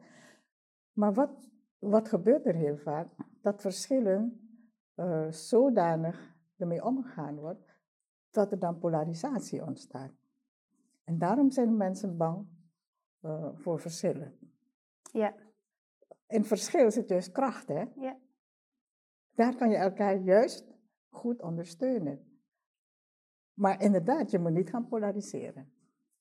Maar 1.00 1.14
wat, 1.14 1.50
wat 1.78 2.08
gebeurt 2.08 2.46
er 2.46 2.56
heel 2.56 2.78
vaak? 2.78 3.08
Dat 3.42 3.62
verschillen 3.62 4.50
eh, 4.96 5.32
zodanig 5.32 6.36
ermee 6.58 6.84
omgegaan 6.84 7.36
wordt, 7.36 7.76
dat 8.30 8.52
er 8.52 8.60
dan 8.60 8.80
polarisatie 8.80 9.66
ontstaat. 9.66 10.12
En 11.04 11.18
daarom 11.18 11.52
zijn 11.52 11.78
mensen 11.78 12.18
bang 12.18 12.48
eh, 13.20 13.50
voor 13.54 13.80
verschillen. 13.80 14.38
Ja. 15.12 15.36
In 16.28 16.46
verschil 16.46 16.92
zit 16.92 17.10
juist 17.10 17.32
kracht, 17.32 17.68
hè? 17.68 17.86
Ja. 17.96 18.18
Daar 19.36 19.56
kan 19.56 19.70
je 19.70 19.76
elkaar 19.76 20.18
juist 20.18 20.74
goed 21.10 21.42
ondersteunen. 21.42 22.42
Maar 23.54 23.82
inderdaad, 23.82 24.32
je 24.32 24.40
moet 24.40 24.54
niet 24.54 24.70
gaan 24.70 24.88
polariseren. 24.88 25.72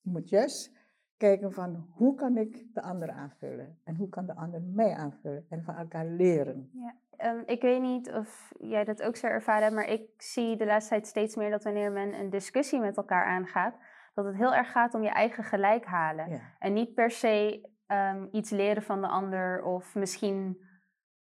Je 0.00 0.10
moet 0.10 0.28
juist 0.28 0.77
kijken 1.18 1.52
van 1.52 1.86
hoe 1.94 2.14
kan 2.14 2.36
ik 2.36 2.74
de 2.74 2.82
ander 2.82 3.10
aanvullen 3.10 3.78
en 3.84 3.96
hoe 3.96 4.08
kan 4.08 4.26
de 4.26 4.34
ander 4.34 4.62
mij 4.62 4.94
aanvullen 4.94 5.46
en 5.48 5.62
van 5.62 5.74
elkaar 5.74 6.06
leren. 6.06 6.70
Ehm, 7.16 7.42
ik 7.46 7.62
weet 7.62 7.80
niet 7.80 8.12
of 8.12 8.52
jij 8.58 8.84
dat 8.84 9.02
ook 9.02 9.16
zo 9.16 9.26
ervaren 9.26 9.62
hebt, 9.62 9.74
maar 9.74 9.88
ik 9.88 10.10
zie 10.16 10.56
de 10.56 10.66
laatste 10.66 10.90
tijd 10.90 11.06
steeds 11.06 11.36
meer 11.36 11.50
dat 11.50 11.64
wanneer 11.64 11.92
men 11.92 12.14
een 12.14 12.30
discussie 12.30 12.80
met 12.80 12.96
elkaar 12.96 13.24
aangaat, 13.24 13.76
dat 14.14 14.24
het 14.24 14.34
heel 14.34 14.54
erg 14.54 14.70
gaat 14.70 14.94
om 14.94 15.02
je 15.02 15.10
eigen 15.10 15.44
gelijk 15.44 15.84
halen. 15.84 16.30
Ja. 16.30 16.40
En 16.58 16.72
niet 16.72 16.94
per 16.94 17.10
se 17.10 17.68
ehm, 17.86 18.26
iets 18.30 18.50
leren 18.50 18.82
van 18.82 19.00
de 19.00 19.08
ander 19.08 19.62
of 19.62 19.94
misschien 19.94 20.66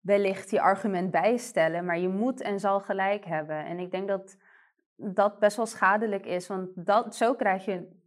wellicht 0.01 0.51
je 0.51 0.61
argument 0.61 1.11
bijstellen, 1.11 1.85
maar 1.85 1.99
je 1.99 2.09
moet 2.09 2.41
en 2.41 2.61
zal 2.61 2.81
gelijk 2.81 3.25
hebben. 3.25 3.65
En 3.65 3.79
ik 3.79 3.91
denk 3.91 4.09
dat 4.09 4.37
dat 4.97 5.39
best 5.39 5.57
wel 5.57 5.67
schadelijk 5.67 6.27
is, 6.27 6.47
want 6.47 6.87
dat, 6.87 7.17
zo 7.17 7.35
krijg 7.35 7.65
je, 7.65 7.98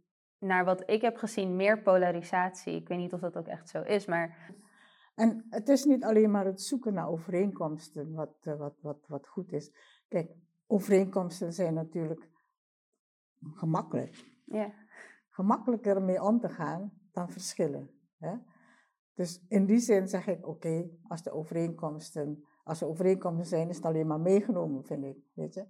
naar 0.42 0.64
wat 0.64 0.90
ik 0.90 1.00
heb 1.00 1.16
gezien, 1.16 1.56
meer 1.56 1.82
polarisatie. 1.82 2.74
Ik 2.74 2.88
weet 2.88 2.98
niet 2.98 3.12
of 3.12 3.20
dat 3.20 3.36
ook 3.36 3.46
echt 3.46 3.68
zo 3.68 3.82
is, 3.82 4.06
maar 4.06 4.54
En 5.14 5.46
het 5.50 5.68
is 5.68 5.84
niet 5.84 6.04
alleen 6.04 6.30
maar 6.30 6.44
het 6.44 6.62
zoeken 6.62 6.94
naar 6.94 7.08
overeenkomsten 7.08 8.12
wat, 8.12 8.34
eh, 8.40 8.56
wat, 8.56 8.74
wat, 8.80 9.04
wat 9.06 9.26
goed 9.26 9.52
is. 9.52 9.72
Kijk, 10.08 10.30
overeenkomsten 10.66 11.52
zijn 11.52 11.74
natuurlijk 11.74 12.28
gemakkelijk. 13.54 14.24
ja, 14.44 14.72
Gemakkelijker 15.30 15.96
ermee 15.96 16.22
om 16.22 16.40
te 16.40 16.48
gaan 16.48 16.92
dan 17.12 17.30
verschillen. 17.30 17.90
Hè? 18.18 18.34
Dus 19.14 19.44
in 19.48 19.66
die 19.66 19.78
zin 19.78 20.08
zeg 20.08 20.26
ik, 20.26 20.46
oké, 20.46 20.90
als 21.08 21.22
de 21.22 21.32
overeenkomsten, 21.32 22.44
als 22.64 22.80
er 22.80 22.88
overeenkomsten 22.88 23.46
zijn, 23.46 23.68
is 23.68 23.76
het 23.76 23.84
alleen 23.84 24.06
maar 24.06 24.20
meegenomen, 24.20 24.84
vind 24.84 25.04
ik. 25.04 25.16
Weet 25.32 25.54
je? 25.54 25.66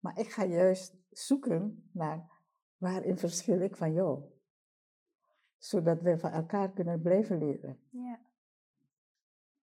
Maar 0.00 0.18
ik 0.18 0.30
ga 0.30 0.44
juist 0.44 0.96
zoeken 1.10 1.88
naar 1.92 2.33
waarin 2.76 3.18
verschil 3.18 3.60
ik 3.60 3.76
van 3.76 3.92
jou. 3.92 4.22
Zodat 5.56 6.02
we 6.02 6.18
van 6.18 6.30
elkaar 6.30 6.72
kunnen 6.72 7.00
blijven 7.00 7.38
leren. 7.38 7.78
ja, 7.90 8.18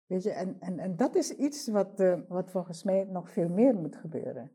Weet 0.05 0.23
je, 0.23 0.31
en, 0.31 0.60
en, 0.60 0.79
en 0.79 0.95
dat 0.95 1.15
is 1.15 1.31
iets 1.31 1.67
wat, 1.67 1.99
eh, 1.99 2.19
wat 2.27 2.51
volgens 2.51 2.84
mij 2.84 3.03
nog 3.03 3.29
veel 3.29 3.49
meer 3.49 3.75
moet 3.75 3.95
gebeuren. 3.95 4.51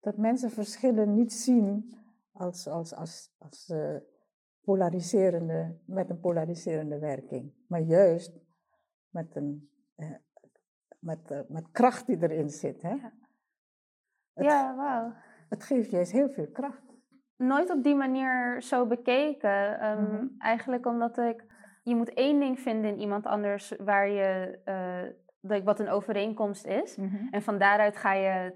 Dat 0.00 0.16
mensen 0.16 0.50
verschillen 0.50 1.14
niet 1.14 1.32
zien 1.32 1.94
als, 2.32 2.66
als, 2.68 2.94
als, 2.94 3.34
als 3.38 3.68
eh, 3.68 3.96
polariserende, 4.60 5.78
met 5.84 6.10
een 6.10 6.20
polariserende 6.20 6.98
werking, 6.98 7.52
maar 7.66 7.80
juist 7.80 8.40
met, 9.08 9.36
een, 9.36 9.70
eh, 9.94 10.14
met, 10.98 11.44
met 11.48 11.70
kracht 11.70 12.06
die 12.06 12.22
erin 12.22 12.50
zit. 12.50 12.82
Hè? 12.82 12.94
Ja. 12.94 13.12
Ja, 14.34 14.76
wauw. 14.76 15.12
het 15.48 15.64
geeft 15.64 15.90
juist 15.90 16.12
heel 16.12 16.28
veel 16.28 16.50
kracht. 16.50 16.87
Nooit 17.38 17.70
op 17.70 17.82
die 17.82 17.94
manier 17.94 18.62
zo 18.62 18.86
bekeken. 18.86 19.80
Ehm, 19.80 20.02
Mhm. 20.02 20.26
Eigenlijk 20.38 20.86
omdat 20.86 21.18
ik, 21.18 21.44
je 21.82 21.94
moet 21.96 22.14
één 22.14 22.40
ding 22.40 22.60
vinden 22.60 22.90
in 22.90 22.98
iemand 23.00 23.26
anders 23.26 23.74
waar 23.78 24.08
je, 24.08 24.58
dat- 25.40 25.62
wat 25.64 25.80
een 25.80 25.88
overeenkomst 25.90 26.66
is. 26.66 26.98
En 27.30 27.42
van 27.42 27.58
daaruit 27.58 27.96
ga 27.96 28.12
je, 28.12 28.52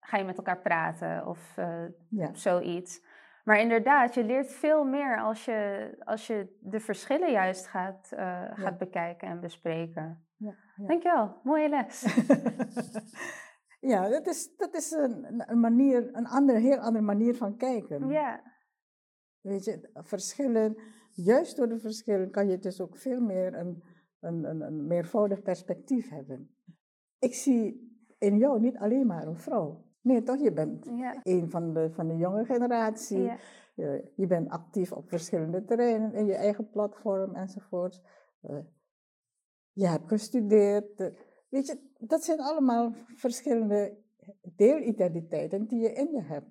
ga 0.00 0.16
je 0.16 0.24
met 0.24 0.36
elkaar 0.36 0.58
praten 0.60 1.26
of 1.26 1.52
eh, 1.56 1.84
Ja. 2.08 2.28
zoiets. 2.32 3.04
Maar 3.44 3.58
inderdaad, 3.60 4.14
je 4.14 4.24
leert 4.24 4.52
veel 4.52 4.84
meer 4.84 5.20
als 5.20 5.44
je, 5.44 5.90
als 6.04 6.26
je 6.26 6.56
de 6.60 6.80
verschillen 6.80 7.30
juist 7.30 7.66
gaat, 7.66 8.12
eh, 8.16 8.42
gaat 8.52 8.78
bekijken 8.78 9.28
en 9.28 9.40
bespreken. 9.40 10.26
Ja, 10.36 10.54
ja. 10.76 10.86
Dankjewel, 10.86 11.40
mooie 11.42 11.68
les. 11.68 12.02
ja, 13.86 14.08
dat 14.08 14.26
is, 14.26 14.56
dat 14.56 14.74
is 14.74 14.90
een, 14.90 15.42
een 15.50 15.60
manier, 15.60 16.08
een 16.16 16.26
andere, 16.26 16.58
heel 16.58 16.76
andere 16.78 17.04
manier 17.04 17.34
van 17.36 17.56
kijken. 17.56 18.08
ja, 18.08 18.42
Weet 19.40 19.64
je, 19.64 19.90
verschillen, 19.92 20.76
juist 21.12 21.56
door 21.56 21.68
de 21.68 21.78
verschillen 21.78 22.30
kan 22.30 22.48
je 22.48 22.58
dus 22.58 22.80
ook 22.80 22.96
veel 22.96 23.20
meer 23.20 23.54
een, 23.54 23.82
een, 24.20 24.44
een, 24.44 24.60
een 24.60 24.86
meervoudig 24.86 25.42
perspectief 25.42 26.08
hebben. 26.10 26.56
Ik 27.18 27.34
zie 27.34 27.92
in 28.18 28.38
jou 28.38 28.60
niet 28.60 28.76
alleen 28.76 29.06
maar 29.06 29.26
een 29.26 29.38
vrouw. 29.38 29.84
Nee, 30.00 30.22
toch? 30.22 30.38
Je 30.42 30.52
bent 30.52 30.84
Ja. 30.84 31.20
een 31.22 31.50
van 31.50 31.72
de, 31.74 31.90
van 31.92 32.08
de 32.08 32.16
jonge 32.16 32.44
generatie. 32.44 33.20
Ja. 33.22 33.36
Je, 33.74 34.12
je 34.16 34.26
bent 34.26 34.48
actief 34.48 34.92
op 34.92 35.08
verschillende 35.08 35.64
terreinen, 35.64 36.12
in 36.14 36.26
je 36.26 36.34
eigen 36.34 36.70
platform 36.70 37.34
enzovoort. 37.34 38.02
Eh, 38.40 38.58
je 39.72 39.86
hebt 39.88 40.08
gestudeerd. 40.08 41.12
Weet 41.54 41.66
je, 41.66 41.78
dat 41.98 42.24
zijn 42.24 42.40
allemaal 42.40 42.92
verschillende 43.14 43.96
deelidentiteiten 44.56 45.66
die 45.66 45.80
je 45.80 45.92
in 45.92 46.10
je 46.12 46.22
hebt. 46.22 46.50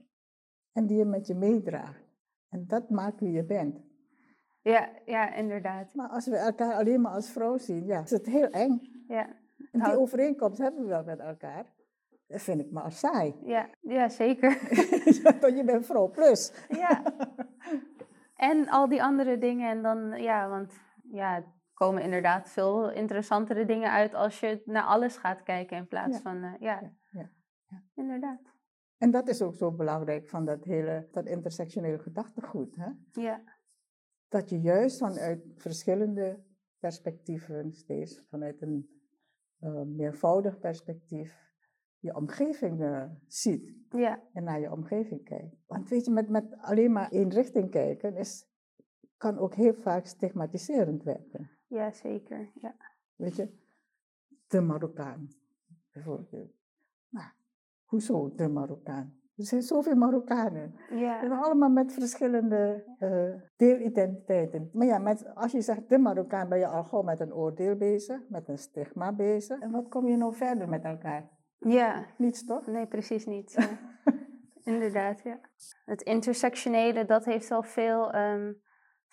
En 0.74 0.86
die 0.86 0.98
je 0.98 1.06
met 1.06 1.28
je 1.28 1.36
meedraagt. 1.36 2.04
En 2.50 2.68
dat 2.68 2.90
maakt 2.90 3.20
wie 3.20 3.32
je 3.32 3.44
bent. 3.44 3.80
Ja, 4.62 4.90
ja, 5.06 5.34
inderdaad. 5.34 5.94
Maar 5.94 6.10
als 6.10 6.26
we 6.28 6.36
elkaar 6.36 6.74
alleen 6.74 7.02
maar 7.02 7.12
als 7.12 7.30
vrouw 7.30 7.58
zien, 7.58 7.86
ja, 7.86 8.02
is 8.02 8.12
het 8.12 8.26
heel 8.26 8.50
eng. 8.50 9.04
Ja. 9.08 9.28
En 9.72 9.80
die 9.80 10.00
overeenkomst 10.00 10.58
hebben 10.58 10.82
we 10.82 10.88
wel 10.88 11.04
met 11.04 11.20
elkaar. 11.20 11.66
Dat 12.28 12.42
vind 12.42 12.62
ik 12.62 12.72
maar 12.72 12.92
saai. 12.92 13.36
Ja, 13.44 13.70
ja, 13.82 14.10
zeker. 14.10 14.58
toch, 15.40 15.56
je 15.56 15.64
bent 15.66 15.86
vrouw 15.86 16.10
plus. 16.10 16.52
ja. 16.70 17.04
En 18.36 18.70
al 18.70 18.88
die 18.88 19.04
andere 19.04 19.38
dingen. 19.38 19.70
En 19.70 19.82
dan, 19.82 20.22
ja, 20.22 20.50
want 20.50 20.74
ja, 21.12 21.44
komen 21.74 22.04
inderdaad 22.04 22.50
veel 22.50 22.92
interessantere 22.92 23.66
dingen 23.66 23.92
uit 23.92 24.14
als 24.14 24.40
je 24.40 24.62
naar 24.66 24.84
alles 24.84 25.18
gaat 25.18 25.44
kijken 25.44 25.78
in 25.78 25.88
plaats 25.88 26.16
Ja. 26.16 26.22
van, 26.22 26.44
eh, 26.44 26.54
ja. 26.60 26.94
Ja, 27.12 27.32
ja. 27.68 27.84
Inderdaad. 27.96 28.42
En 28.98 29.12
dat 29.12 29.28
is 29.28 29.42
ook 29.42 29.56
zo 29.56 29.72
belangrijk 29.72 30.28
van 30.30 30.46
dat 30.46 30.64
hele, 30.64 31.08
dat 31.12 31.26
intersectionele 31.26 32.00
gedachtegoed. 32.00 32.76
Hè? 32.76 33.22
Ja, 33.22 33.44
Dat 34.28 34.50
je 34.50 34.60
juist 34.62 34.98
vanuit 34.98 35.42
verschillende 35.58 36.44
perspectieven, 36.80 37.72
steeds 37.74 38.28
vanuit 38.30 38.62
een 38.62 38.90
eh, 39.60 39.82
meervoudig 39.82 40.60
perspectief, 40.60 41.52
je 42.00 42.16
omgeving 42.16 42.82
eh, 42.82 43.10
ziet 43.28 43.74
ja, 43.90 44.24
en 44.34 44.44
naar 44.44 44.60
je 44.60 44.72
omgeving 44.72 45.24
kijkt. 45.24 45.56
Want 45.68 45.90
weet 45.90 46.06
je, 46.06 46.12
met, 46.12 46.30
met 46.30 46.58
alleen 46.58 46.92
maar 46.92 47.12
één 47.12 47.30
richting 47.30 47.70
kijken 47.70 48.16
is, 48.16 48.48
kan 49.18 49.38
ook 49.38 49.54
heel 49.54 49.74
vaak 49.74 50.06
stigmatiserend 50.06 51.04
werken. 51.04 51.52
Ja, 51.74 51.92
zeker. 51.92 52.52
Ja. 52.62 52.76
Weet 53.16 53.36
je, 53.36 53.50
de 54.48 54.62
Marokkaan 54.62 55.28
bijvoorbeeld. 55.92 56.52
Nou, 57.10 57.28
hoezo 57.84 58.34
de 58.36 58.48
Marokkaan? 58.48 59.22
Er 59.38 59.46
zijn 59.46 59.62
zoveel 59.62 59.96
Marokkanen. 59.96 60.76
Ja, 60.90 61.24
En 61.24 61.32
allemaal 61.32 61.70
met 61.70 61.94
verschillende 61.94 62.84
eh, 63.00 63.34
deelidentiteiten. 63.56 64.70
Maar 64.74 64.88
ja, 64.88 64.98
met, 64.98 65.36
als 65.36 65.52
je 65.52 65.62
zegt 65.62 65.90
de 65.90 65.98
Marokkaan, 65.98 66.50
ben 66.50 66.60
je 66.60 66.68
al 66.68 66.84
gauw 66.84 67.02
met 67.02 67.20
een 67.20 67.34
oordeel 67.34 67.76
bezig, 67.76 68.22
met 68.30 68.48
een 68.48 68.58
stigma 68.58 69.14
bezig. 69.14 69.60
En 69.60 69.72
wat 69.72 69.90
kom 69.90 70.08
je 70.08 70.18
nou 70.18 70.36
verder 70.36 70.70
met 70.70 70.84
elkaar? 70.84 71.30
ja. 71.58 72.06
Niets 72.18 72.46
toch? 72.46 72.66
Nee, 72.68 72.88
precies 72.88 73.26
niet. 73.26 73.52
ja. 73.52 73.70
Inderdaad, 74.74 75.22
ja. 75.24 75.40
Het 75.86 76.02
intersectionele, 76.02 77.06
dat 77.06 77.26
heeft 77.26 77.50
wel 77.50 77.64
veel, 77.64 78.12
ehm, 78.12 78.54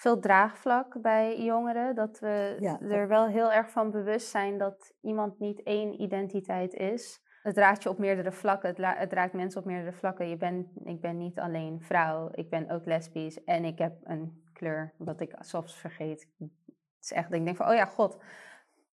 veel 0.00 0.18
draagvlak 0.18 1.00
bij 1.00 1.42
jongeren. 1.42 1.94
Dat 1.94 2.18
we 2.18 2.56
Ja, 2.60 2.80
er 2.80 3.08
wel 3.08 3.26
heel 3.26 3.52
erg 3.52 3.70
van 3.70 3.90
bewust 3.90 4.28
zijn 4.28 4.58
dat 4.58 4.94
iemand 5.00 5.38
niet 5.38 5.62
één 5.62 6.00
identiteit 6.00 6.74
is. 6.74 7.22
Het 7.42 7.56
raakt 7.56 7.82
je 7.82 7.88
op 7.88 7.98
meerdere 7.98 8.32
vlakken. 8.32 8.82
Het, 8.84 9.12
raakt 9.12 9.32
mensen 9.32 9.60
op 9.60 9.66
meerdere 9.66 9.96
vlakken. 9.96 10.28
Je 10.28 10.36
bent, 10.36 10.68
ik 10.84 11.00
ben 11.00 11.16
niet 11.16 11.38
alleen 11.38 11.80
vrouw, 11.80 12.28
ik 12.32 12.50
ben 12.50 12.70
ook 12.70 12.84
lesbisch 12.84 13.44
en 13.44 13.64
ik 13.64 13.78
heb 13.78 13.92
een 14.02 14.42
kleur, 14.52 14.94
wat 14.98 15.20
ik 15.20 15.34
soms 15.38 15.76
vergeet. 15.76 16.28
Het 16.38 16.50
is 17.00 17.12
echt, 17.12 17.32
ik 17.32 17.44
denk 17.44 17.56
van, 17.56 17.68
oh 17.68 17.74
ja, 17.74 17.84
god, 17.84 18.18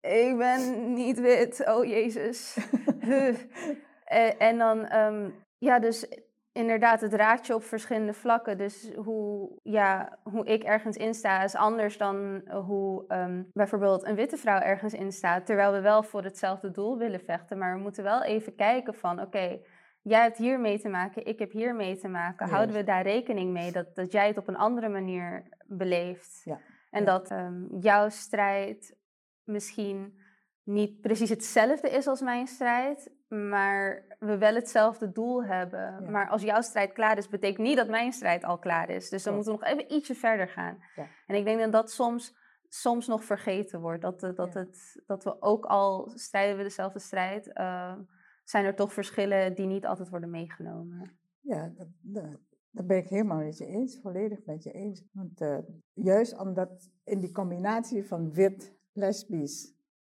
ik 0.02 0.38
ben 0.38 0.94
niet 0.94 1.20
wit, 1.20 1.68
oh 1.68 1.86
jezus. 1.86 2.58
en, 4.06 4.39
en 4.39 4.58
dan, 4.58 4.86
ehm, 4.86 5.30
ja, 5.58 5.80
dus 5.80 6.25
inderdaad, 6.56 7.02
het 7.02 7.13
raakt 7.13 7.48
je 7.48 7.56
op 7.56 7.63
verschillende 7.63 8.13
vlakken. 8.13 8.58
Dus 8.58 8.91
hoe, 8.96 9.60
ja, 9.63 10.20
hoe 10.24 10.46
ik 10.46 10.63
ergens 10.63 10.98
insta 10.98 11.44
is 11.44 11.56
anders 11.56 11.98
dan 11.98 12.41
hoe 12.50 13.08
ehm, 13.08 13.44
bijvoorbeeld 13.54 14.06
een 14.06 14.15
witte 14.15 14.38
vrouw 14.38 14.60
ergens 14.60 14.94
instaat. 14.94 15.46
Terwijl 15.46 15.72
we 15.72 15.82
wel 15.82 16.04
voor 16.04 16.24
hetzelfde 16.24 16.72
doel 16.72 16.98
willen 16.98 17.20
vechten. 17.20 17.58
Maar 17.58 17.76
we 17.76 17.82
moeten 17.82 18.04
wel 18.04 18.24
even 18.24 18.56
kijken 18.56 18.94
van, 18.94 19.22
oké, 19.22 19.60
jij 20.02 20.22
hebt 20.22 20.38
hier 20.38 20.60
mee 20.60 20.80
te 20.80 20.89
maken, 20.89 21.26
ik 21.26 21.39
heb 21.39 21.52
hier 21.52 21.76
mee 21.76 21.98
te 21.98 22.08
maken. 22.08 22.50
Houden 22.50 22.76
we 22.76 22.84
daar 22.84 23.04
rekening 23.04 23.52
mee 23.52 23.72
dat, 23.72 23.96
dat 23.96 24.12
jij 24.12 24.28
het 24.28 24.38
op 24.38 24.48
een 24.48 24.58
andere 24.58 24.89
manier 24.89 25.50
beleeft? 25.68 26.41
Ja. 26.44 26.60
En 26.89 27.00
Ja. 27.00 27.06
dat 27.06 27.30
ehm, 27.30 27.78
jouw 27.80 28.10
strijd 28.10 28.98
misschien 29.44 30.20
niet 30.63 31.02
precies 31.02 31.30
hetzelfde 31.30 31.89
is 31.89 32.08
als 32.08 32.22
mijn 32.22 32.48
strijd, 32.48 33.12
maar 33.36 34.04
we 34.19 34.38
wel 34.38 34.56
hetzelfde 34.56 35.12
doel 35.12 35.43
hebben. 35.43 35.80
Ja. 35.80 36.10
Maar 36.10 36.30
als 36.30 36.41
jouw 36.41 36.62
strijd 36.62 36.91
klaar 36.93 37.17
is, 37.17 37.30
betekent 37.30 37.67
niet 37.67 37.78
dat 37.78 37.88
mijn 37.89 38.12
strijd 38.13 38.43
al 38.43 38.60
klaar 38.60 38.89
is. 38.89 39.10
Dus 39.10 39.24
dan 39.24 39.34
Klopt. 39.34 39.48
moeten 39.48 39.67
we 39.67 39.74
nog 39.76 39.80
even 39.86 39.98
ietsje 39.98 40.15
verder 40.15 40.48
gaan. 40.48 40.78
Ja. 40.95 41.08
En 41.28 41.36
ik 41.36 41.45
denk 41.45 41.60
dat 41.60 41.71
dat 41.71 41.91
soms, 41.91 42.36
soms 42.67 43.08
nog 43.08 43.24
vergeten 43.24 43.82
wordt. 43.82 44.02
Dat, 44.02 44.19
de- 44.19 44.34
dat, 44.34 44.54
Ja. 44.54 44.60
het, 44.60 45.04
dat 45.06 45.24
we 45.24 45.41
ook 45.41 45.65
al 45.65 46.12
strijden 46.15 46.58
we 46.58 46.63
dezelfde 46.63 47.00
strijd, 47.00 47.54
eh, 47.54 47.95
zijn 48.43 48.65
er 48.65 48.76
toch 48.76 48.93
verschillen 48.93 49.56
die 49.56 49.65
niet 49.65 49.86
altijd 49.86 50.10
worden 50.10 50.30
meegenomen. 50.30 51.17
Ja, 51.41 51.71
dat, 51.78 51.88
dat, 52.02 52.39
dat 52.71 52.88
ben 52.88 52.98
ik 52.98 53.08
helemaal 53.08 53.43
met 53.43 53.58
je 53.58 53.65
eens, 53.65 54.00
volledig 54.02 54.45
met 54.45 54.63
je 54.63 54.71
eens. 54.71 55.04
Want 55.12 55.41
eh, 55.41 55.58
juist 55.93 56.39
omdat 56.39 56.89
in 57.04 57.19
die 57.19 57.32
combinatie 57.32 58.08
van 58.08 58.32
wit, 58.34 58.76
lesbisch, 58.93 59.74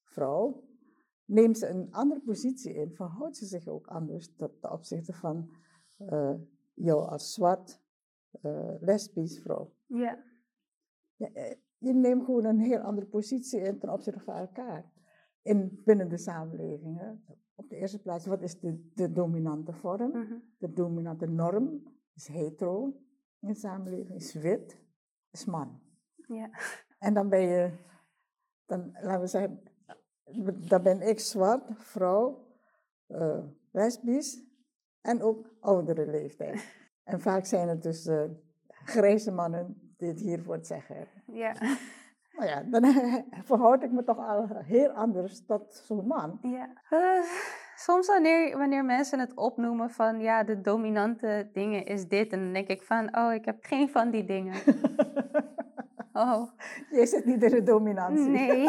vrouw, 0.04 0.64
neemt 1.26 1.58
ze 1.58 1.68
een 1.68 1.92
andere 1.92 2.20
positie 2.20 2.74
in, 2.74 2.94
verhoudt 2.94 3.36
ze 3.36 3.46
zich 3.46 3.66
ook 3.68 3.86
anders 3.86 4.34
ten 4.36 4.58
ten 4.60 4.72
opzichte 4.72 5.12
van 5.12 5.50
eh, 5.96 6.34
jou 6.74 7.08
als 7.08 7.32
zwart, 7.32 7.80
eh, 8.30 8.74
lesbisch 8.80 9.40
vrouw. 9.40 9.74
Ja, 9.86 10.24
Ja, 11.16 11.32
eh, 11.32 11.56
je 11.78 11.92
neemt 11.92 12.24
gewoon 12.24 12.44
een 12.44 12.60
heel 12.60 12.78
andere 12.78 13.06
positie 13.06 13.60
in 13.60 13.78
ten 13.78 13.92
opzichte 13.92 14.20
van 14.20 14.34
elkaar 14.34 14.92
in, 15.42 15.80
binnen 15.84 16.08
de 16.08 16.16
samenleving. 16.18 16.98
Hè. 16.98 17.10
Op 17.54 17.68
de 17.68 17.76
eerste 17.76 17.98
plaats, 18.02 18.26
wat 18.26 18.42
is 18.42 18.60
de, 18.60 18.90
de 18.94 19.12
dominante 19.12 19.72
vorm? 19.72 20.10
mhm. 20.10 20.34
De 20.58 20.72
dominante 20.72 21.26
norm 21.26 21.82
is 22.14 22.26
hetero 22.26 23.00
in 23.40 23.48
de 23.48 23.54
samenleving, 23.54 24.14
is 24.18 24.34
wit, 24.34 24.78
is 25.30 25.44
man. 25.44 25.80
ja. 26.28 26.50
En 26.98 27.14
dan 27.14 27.28
ben 27.28 27.40
je, 27.40 27.72
dan, 28.66 28.90
laten 28.92 29.20
we 29.20 29.26
zeggen, 29.26 29.60
dan 30.68 30.82
ben 30.82 31.02
ik 31.02 31.20
zwart, 31.20 31.70
vrouw, 31.74 32.44
eh, 33.06 33.38
lesbisch 33.70 34.42
en 35.00 35.22
ook 35.22 35.46
oudere 35.60 36.06
leeftijd. 36.06 36.64
En 37.04 37.20
vaak 37.20 37.44
zijn 37.46 37.68
het 37.68 37.82
dus 37.82 38.06
eh, 38.06 38.22
grijze 38.68 39.30
mannen 39.32 39.94
die 39.96 40.08
het 40.08 40.20
hiervoor 40.20 40.54
het 40.54 40.66
zeggen 40.66 40.96
hebben. 40.96 41.22
ja. 41.38 41.54
Nou 42.36 42.48
ja, 42.48 42.62
dan 42.62 42.84
verhoud 43.50 43.82
ik 43.82 43.92
me 43.92 44.04
toch 44.04 44.18
al 44.18 44.48
heel 44.64 44.90
anders 44.90 45.44
tot 45.46 45.74
zo'n 45.74 46.06
man. 46.06 46.38
Ja. 46.42 46.68
Eh, 46.90 47.24
soms 47.76 48.06
wanneer, 48.06 48.58
wanneer 48.58 48.84
mensen 48.84 49.18
het 49.18 49.34
opnoemen 49.34 49.90
van 49.90 50.20
ja, 50.20 50.44
de 50.44 50.60
dominante 50.60 51.48
dingen 51.52 51.84
is 51.84 52.08
dit. 52.08 52.32
En 52.32 52.38
dan 52.38 52.52
denk 52.52 52.68
ik 52.68 52.82
van, 52.82 53.16
oh, 53.16 53.32
ik 53.32 53.44
heb 53.44 53.56
geen 53.60 53.88
van 53.88 54.10
die 54.10 54.24
dingen. 54.24 54.54
Oh, 56.12 56.50
Jij 56.90 57.06
zit 57.06 57.24
niet 57.24 57.42
in 57.42 57.50
de 57.50 57.62
dominantie. 57.62 58.28
nee. 58.28 58.68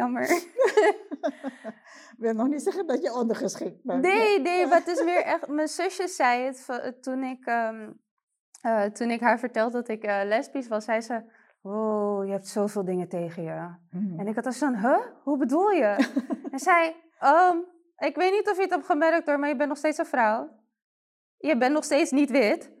Jammer. 0.00 0.28
wil 2.18 2.32
nog 2.32 2.48
niet 2.48 2.62
zeggen 2.62 2.86
dat 2.86 3.02
je 3.02 3.14
ondergeschikt 3.14 3.84
bent. 3.84 4.02
Nee, 4.02 4.40
nee, 4.40 4.66
maar 4.66 4.78
het 4.78 4.86
is 4.86 5.04
weer 5.04 5.22
echt... 5.22 5.48
Mijn 5.48 5.68
zusje 5.68 6.08
zei 6.08 6.42
het 6.42 7.02
toen 7.02 7.22
ik, 7.22 7.46
ehm, 7.46 7.90
eh, 8.60 8.84
toen 8.84 9.10
ik 9.10 9.20
haar 9.20 9.38
vertelde 9.38 9.72
dat 9.72 9.88
ik 9.88 10.02
eh, 10.02 10.20
lesbisch 10.24 10.68
was. 10.68 10.84
Zei 10.84 11.00
ze, 11.00 11.22
oh, 11.62 12.24
je 12.26 12.32
hebt 12.32 12.48
zoveel 12.48 12.84
dingen 12.84 13.08
tegen 13.08 13.42
je. 13.42 13.74
Mhm. 13.90 14.20
En 14.20 14.26
ik 14.26 14.34
had 14.34 14.44
dus 14.44 14.58
van, 14.58 14.76
huh? 14.76 15.06
Hoe 15.22 15.38
bedoel 15.38 15.70
je? 15.70 16.10
en 16.52 16.58
zei, 16.58 16.94
ehm, 17.18 17.56
ik 17.96 18.16
weet 18.16 18.32
niet 18.32 18.48
of 18.50 18.56
je 18.56 18.62
het 18.62 18.70
hebt 18.70 18.86
gemerkt 18.86 19.26
hoor, 19.26 19.38
maar 19.38 19.48
je 19.48 19.56
bent 19.56 19.68
nog 19.68 19.78
steeds 19.78 19.98
een 19.98 20.06
vrouw. 20.06 20.48
Je 21.36 21.56
bent 21.56 21.72
nog 21.72 21.84
steeds 21.84 22.10
niet 22.10 22.30
wit. 22.30 22.78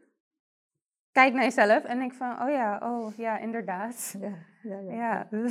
Kijk 1.12 1.32
naar 1.32 1.42
jezelf 1.42 1.84
en 1.84 1.98
denk 1.98 2.12
van, 2.12 2.42
oh 2.42 2.50
ja, 2.50 2.80
oh 2.82 3.16
ja, 3.16 3.38
inderdaad. 3.38 4.16
Ja, 4.20 4.34
ja, 4.62 4.78
ja. 4.78 4.92
Ja, 4.92 5.28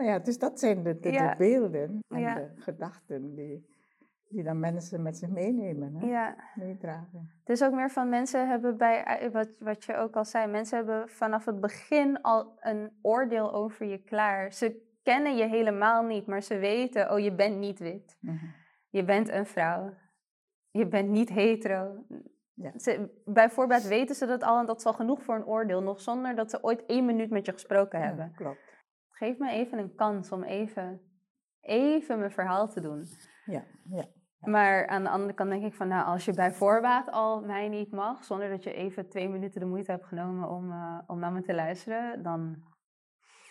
Nou 0.00 0.12
ja, 0.12 0.18
dus 0.18 0.38
dat 0.38 0.58
zijn 0.58 0.82
de, 0.82 0.94
de, 0.94 1.00
de 1.00 1.12
Ja. 1.12 1.36
beelden 1.36 1.98
en 2.08 2.20
Ja. 2.20 2.34
de 2.34 2.50
gedachten 2.54 3.34
die, 3.34 3.66
die 4.28 4.42
dan 4.42 4.60
mensen 4.60 5.02
met 5.02 5.16
zich 5.16 5.28
meenemen, 5.28 5.94
hè? 5.94 6.06
ja. 6.06 6.36
meedragen. 6.54 7.30
Het 7.38 7.48
is 7.48 7.62
ook 7.64 7.72
meer 7.72 7.90
van 7.90 8.08
mensen 8.08 8.48
hebben 8.48 8.76
bij, 8.76 9.04
eh, 9.04 9.30
wat, 9.32 9.48
wat 9.58 9.84
je 9.84 9.96
ook 9.96 10.16
al 10.16 10.24
zei, 10.24 10.50
mensen 10.50 10.76
hebben 10.76 11.08
vanaf 11.08 11.44
het 11.44 11.60
begin 11.60 12.22
al 12.22 12.52
een 12.60 12.90
oordeel 13.02 13.52
over 13.52 13.86
je 13.86 13.98
klaar. 13.98 14.52
Ze 14.52 14.88
kennen 15.02 15.36
je 15.36 15.44
helemaal 15.44 16.02
niet, 16.02 16.26
maar 16.26 16.42
ze 16.42 16.58
weten, 16.58 17.12
oh 17.12 17.18
je 17.18 17.34
bent 17.34 17.58
niet 17.58 17.78
wit. 17.78 18.16
Mhm. 18.20 18.44
Je 18.88 19.04
bent 19.04 19.28
een 19.28 19.46
vrouw. 19.46 19.94
Je 20.70 20.86
bent 20.86 21.08
niet 21.08 21.28
hetero. 21.28 22.04
Ja. 22.54 22.78
Ze, 22.78 23.20
bijvoorbeeld 23.24 23.82
weten 23.82 24.14
ze 24.14 24.26
dat 24.26 24.42
al 24.42 24.58
en 24.60 24.66
dat 24.66 24.78
is 24.78 24.84
al 24.84 24.92
genoeg 24.92 25.22
voor 25.22 25.34
een 25.34 25.46
oordeel, 25.46 25.82
nog 25.82 26.00
zonder 26.00 26.34
dat 26.34 26.50
ze 26.50 26.62
ooit 26.62 26.86
één 26.86 27.04
minuut 27.04 27.30
met 27.30 27.46
je 27.46 27.52
gesproken 27.52 27.98
Ja, 27.98 28.04
hebben. 28.06 28.32
klopt. 28.36 28.69
Geef 29.20 29.38
me 29.38 29.50
even 29.50 29.78
een 29.78 29.94
kans 29.94 30.32
om 30.32 30.42
even, 30.42 31.00
even 31.60 32.18
mijn 32.18 32.30
verhaal 32.30 32.68
te 32.68 32.80
doen. 32.80 33.04
Ja, 33.44 33.64
ja. 33.90 34.04
Maar 34.40 34.86
aan 34.86 35.02
de 35.02 35.08
andere 35.08 35.34
kant 35.34 35.50
denk 35.50 35.64
ik 35.64 35.74
van, 35.74 35.88
nou, 35.88 36.06
als 36.06 36.24
je 36.24 36.32
bij 36.32 36.52
voorbaat 36.52 37.10
al 37.10 37.40
mij 37.40 37.68
niet 37.68 37.90
mag, 37.92 38.24
zonder 38.24 38.48
dat 38.48 38.62
je 38.62 38.72
even 38.72 39.08
twee 39.08 39.28
minuten 39.28 39.60
de 39.60 39.66
moeite 39.66 39.90
hebt 39.90 40.04
genomen 40.06 40.48
om, 40.48 40.70
uh, 40.70 40.98
om 41.06 41.18
naar 41.18 41.32
me 41.32 41.42
te 41.42 41.54
luisteren, 41.54 42.22
dan 42.22 42.62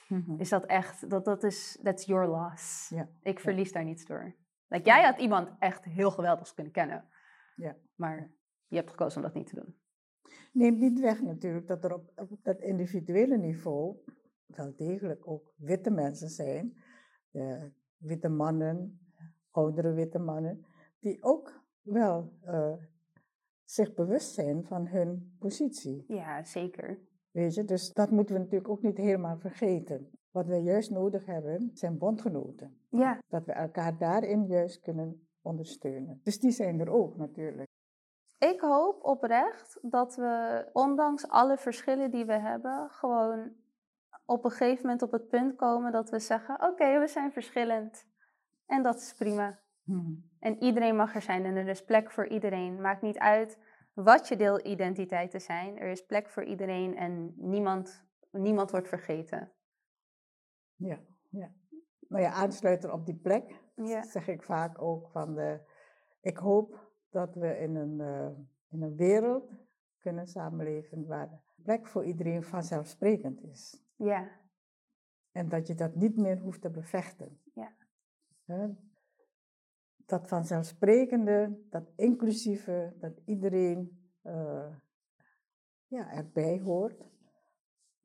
Mhm. 0.07 0.39
is 0.39 0.49
dat 0.49 0.65
echt, 0.65 1.09
dat, 1.09 1.25
dat 1.25 1.43
is, 1.43 1.79
that's 1.83 2.05
your 2.05 2.27
loss. 2.27 2.89
Ja, 2.89 3.09
Ik 3.21 3.39
verlies 3.39 3.71
daar 3.71 3.83
niets 3.83 4.05
door. 4.05 4.35
Like, 4.67 4.85
jij 4.85 5.03
had 5.03 5.19
iemand 5.19 5.49
echt 5.59 5.85
heel 5.85 6.11
geweldigs 6.11 6.53
kunnen 6.53 6.73
kennen, 6.73 7.09
Ja. 7.55 7.75
maar 7.95 8.31
je 8.67 8.75
hebt 8.75 8.89
gekozen 8.89 9.17
om 9.17 9.23
dat 9.23 9.33
niet 9.33 9.47
te 9.47 9.55
doen. 9.55 9.75
Neemt 10.51 10.79
niet 10.79 10.99
weg 10.99 11.21
natuurlijk 11.21 11.67
dat 11.67 11.83
er 11.83 11.93
op, 11.93 12.11
op 12.15 12.29
dat 12.43 12.59
individuele 12.59 13.37
niveau 13.37 13.97
wel 14.55 14.75
degelijk 14.75 15.27
ook 15.27 15.53
witte 15.55 15.89
mensen 15.89 16.29
zijn, 16.29 16.77
de 17.31 17.71
witte 17.97 18.29
mannen, 18.29 18.99
oudere 19.51 19.93
witte 19.93 20.19
mannen, 20.19 20.65
die 20.99 21.23
ook 21.23 21.63
wel 21.81 22.33
eh, 22.41 22.73
zich 23.63 23.93
bewust 23.93 24.33
zijn 24.33 24.63
van 24.63 24.87
hun 24.87 25.35
positie. 25.39 26.03
Ja, 26.07 26.43
zeker. 26.43 26.99
Weet 27.31 27.53
je, 27.53 27.63
dus 27.63 27.93
dat 27.93 28.11
moeten 28.11 28.35
we 28.35 28.41
natuurlijk 28.41 28.69
ook 28.69 28.81
niet 28.81 28.97
helemaal 28.97 29.37
vergeten. 29.37 30.09
Wat 30.31 30.45
we 30.45 30.55
juist 30.55 30.91
nodig 30.91 31.25
hebben, 31.25 31.71
zijn 31.73 31.97
bondgenoten. 31.97 32.77
Ja, 32.89 33.19
Dat 33.27 33.45
we 33.45 33.51
elkaar 33.51 33.97
daarin 33.97 34.45
juist 34.45 34.79
kunnen 34.79 35.27
ondersteunen. 35.41 36.19
Dus 36.23 36.39
die 36.39 36.51
zijn 36.51 36.79
er 36.79 36.89
ook 36.89 37.17
natuurlijk. 37.17 37.67
ik 38.37 38.61
hoop 38.61 39.03
oprecht 39.03 39.79
dat 39.81 40.15
we, 40.15 40.65
ondanks 40.73 41.27
alle 41.27 41.57
verschillen 41.57 42.11
die 42.11 42.25
we 42.25 42.39
hebben, 42.39 42.89
gewoon 42.89 43.51
op 44.29 44.43
een 44.43 44.51
gegeven 44.51 44.81
moment 44.81 45.01
op 45.01 45.11
het 45.11 45.27
punt 45.27 45.55
komen 45.55 45.91
dat 45.91 46.09
we 46.09 46.19
zeggen: 46.19 46.61
Oké, 46.61 46.99
we 46.99 47.07
zijn 47.07 47.31
verschillend. 47.31 48.07
En 48.65 48.83
dat 48.83 48.95
is 48.95 49.13
prima. 49.13 49.59
En 50.39 50.63
iedereen 50.63 50.95
mag 50.95 51.15
er 51.15 51.21
zijn 51.21 51.45
en 51.45 51.55
er 51.55 51.67
is 51.67 51.83
plek 51.83 52.11
voor 52.11 52.27
iedereen. 52.27 52.81
Maakt 52.81 53.01
niet 53.01 53.17
uit 53.17 53.59
wat 53.93 54.27
je 54.27 54.35
deelidentiteiten 54.35 55.41
zijn. 55.41 55.77
Er 55.77 55.91
is 55.91 56.05
plek 56.05 56.29
voor 56.29 56.43
iedereen 56.43 56.97
en 56.97 57.33
niemand, 57.37 58.03
niemand 58.31 58.71
wordt 58.71 58.87
vergeten. 58.87 59.51
Ja, 60.75 60.99
ja. 61.29 61.51
Nou 62.07 62.23
ja, 62.23 62.31
aansluiten 62.31 62.93
op 62.93 63.05
die 63.05 63.19
plek, 63.19 63.61
Ja. 63.75 64.03
zeg 64.03 64.27
ik 64.27 64.43
vaak 64.43 64.81
ook 64.81 65.09
van 65.09 65.35
de, 65.35 65.59
ik 66.21 66.37
hoop 66.37 66.91
dat 67.09 67.35
we 67.35 67.57
in 67.57 67.75
een, 67.75 68.01
eh, 68.01 68.29
in 68.69 68.81
een 68.81 68.95
wereld 68.95 69.51
kunnen 69.99 70.27
samenleven 70.27 71.05
waar 71.05 71.29
de 71.29 71.61
plek 71.63 71.87
voor 71.87 72.05
iedereen 72.05 72.43
vanzelfsprekend 72.43 73.43
is. 73.43 73.87
Ja, 74.03 74.29
En 75.31 75.49
dat 75.49 75.67
je 75.67 75.75
dat 75.75 75.95
niet 75.95 76.17
meer 76.17 76.37
hoeft 76.37 76.61
te 76.61 76.69
bevechten. 76.69 77.41
Ja. 77.53 77.71
Hè? 78.45 78.67
Dat 80.05 80.27
vanzelfsprekende, 80.27 81.59
dat 81.69 81.91
inclusieve, 81.95 82.93
dat 82.99 83.21
iedereen 83.25 84.09
eh, 84.21 84.75
ja, 85.87 86.11
erbij 86.11 86.59
hoort, 86.59 87.03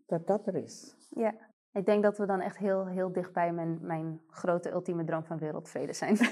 dat 0.06 0.26
dat 0.26 0.46
er 0.46 0.54
is. 0.54 0.96
ja. 1.10 1.52
Ik 1.72 1.86
denk 1.86 2.02
dat 2.02 2.18
we 2.18 2.26
dan 2.26 2.40
echt 2.40 2.56
heel, 2.56 2.86
heel 2.86 3.12
dichtbij 3.12 3.52
mijn, 3.52 3.78
mijn 3.86 4.20
grote 4.28 4.70
ultieme 4.70 5.04
droom 5.04 5.24
van 5.24 5.38
wereldvrede 5.38 5.92
zijn. 5.92 6.16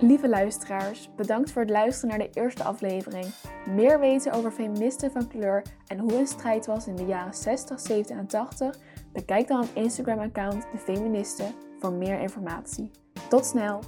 Lieve 0.00 0.28
luisteraars, 0.28 1.14
bedankt 1.14 1.52
voor 1.52 1.62
het 1.62 1.70
luisteren 1.70 2.18
naar 2.18 2.28
de 2.28 2.40
eerste 2.40 2.64
aflevering. 2.64 3.24
Meer 3.70 4.00
weten 4.00 4.32
over 4.32 4.50
feministen 4.50 5.10
van 5.10 5.28
kleur 5.28 5.62
en 5.86 5.98
hoe 5.98 6.12
hun 6.12 6.26
strijd 6.26 6.66
was 6.66 6.86
in 6.86 6.96
de 6.96 7.04
jaren 7.04 7.34
60, 7.34 7.80
70 7.80 8.16
en 8.16 8.26
80? 8.26 8.76
Bekijk 9.12 9.48
dan 9.48 9.60
het 9.60 9.70
Instagram-account 9.72 10.66
De 10.72 10.78
Feministen 10.78 11.54
voor 11.78 11.92
meer 11.92 12.20
informatie. 12.20 12.90
Tot 13.28 13.46
snel! 13.46 13.80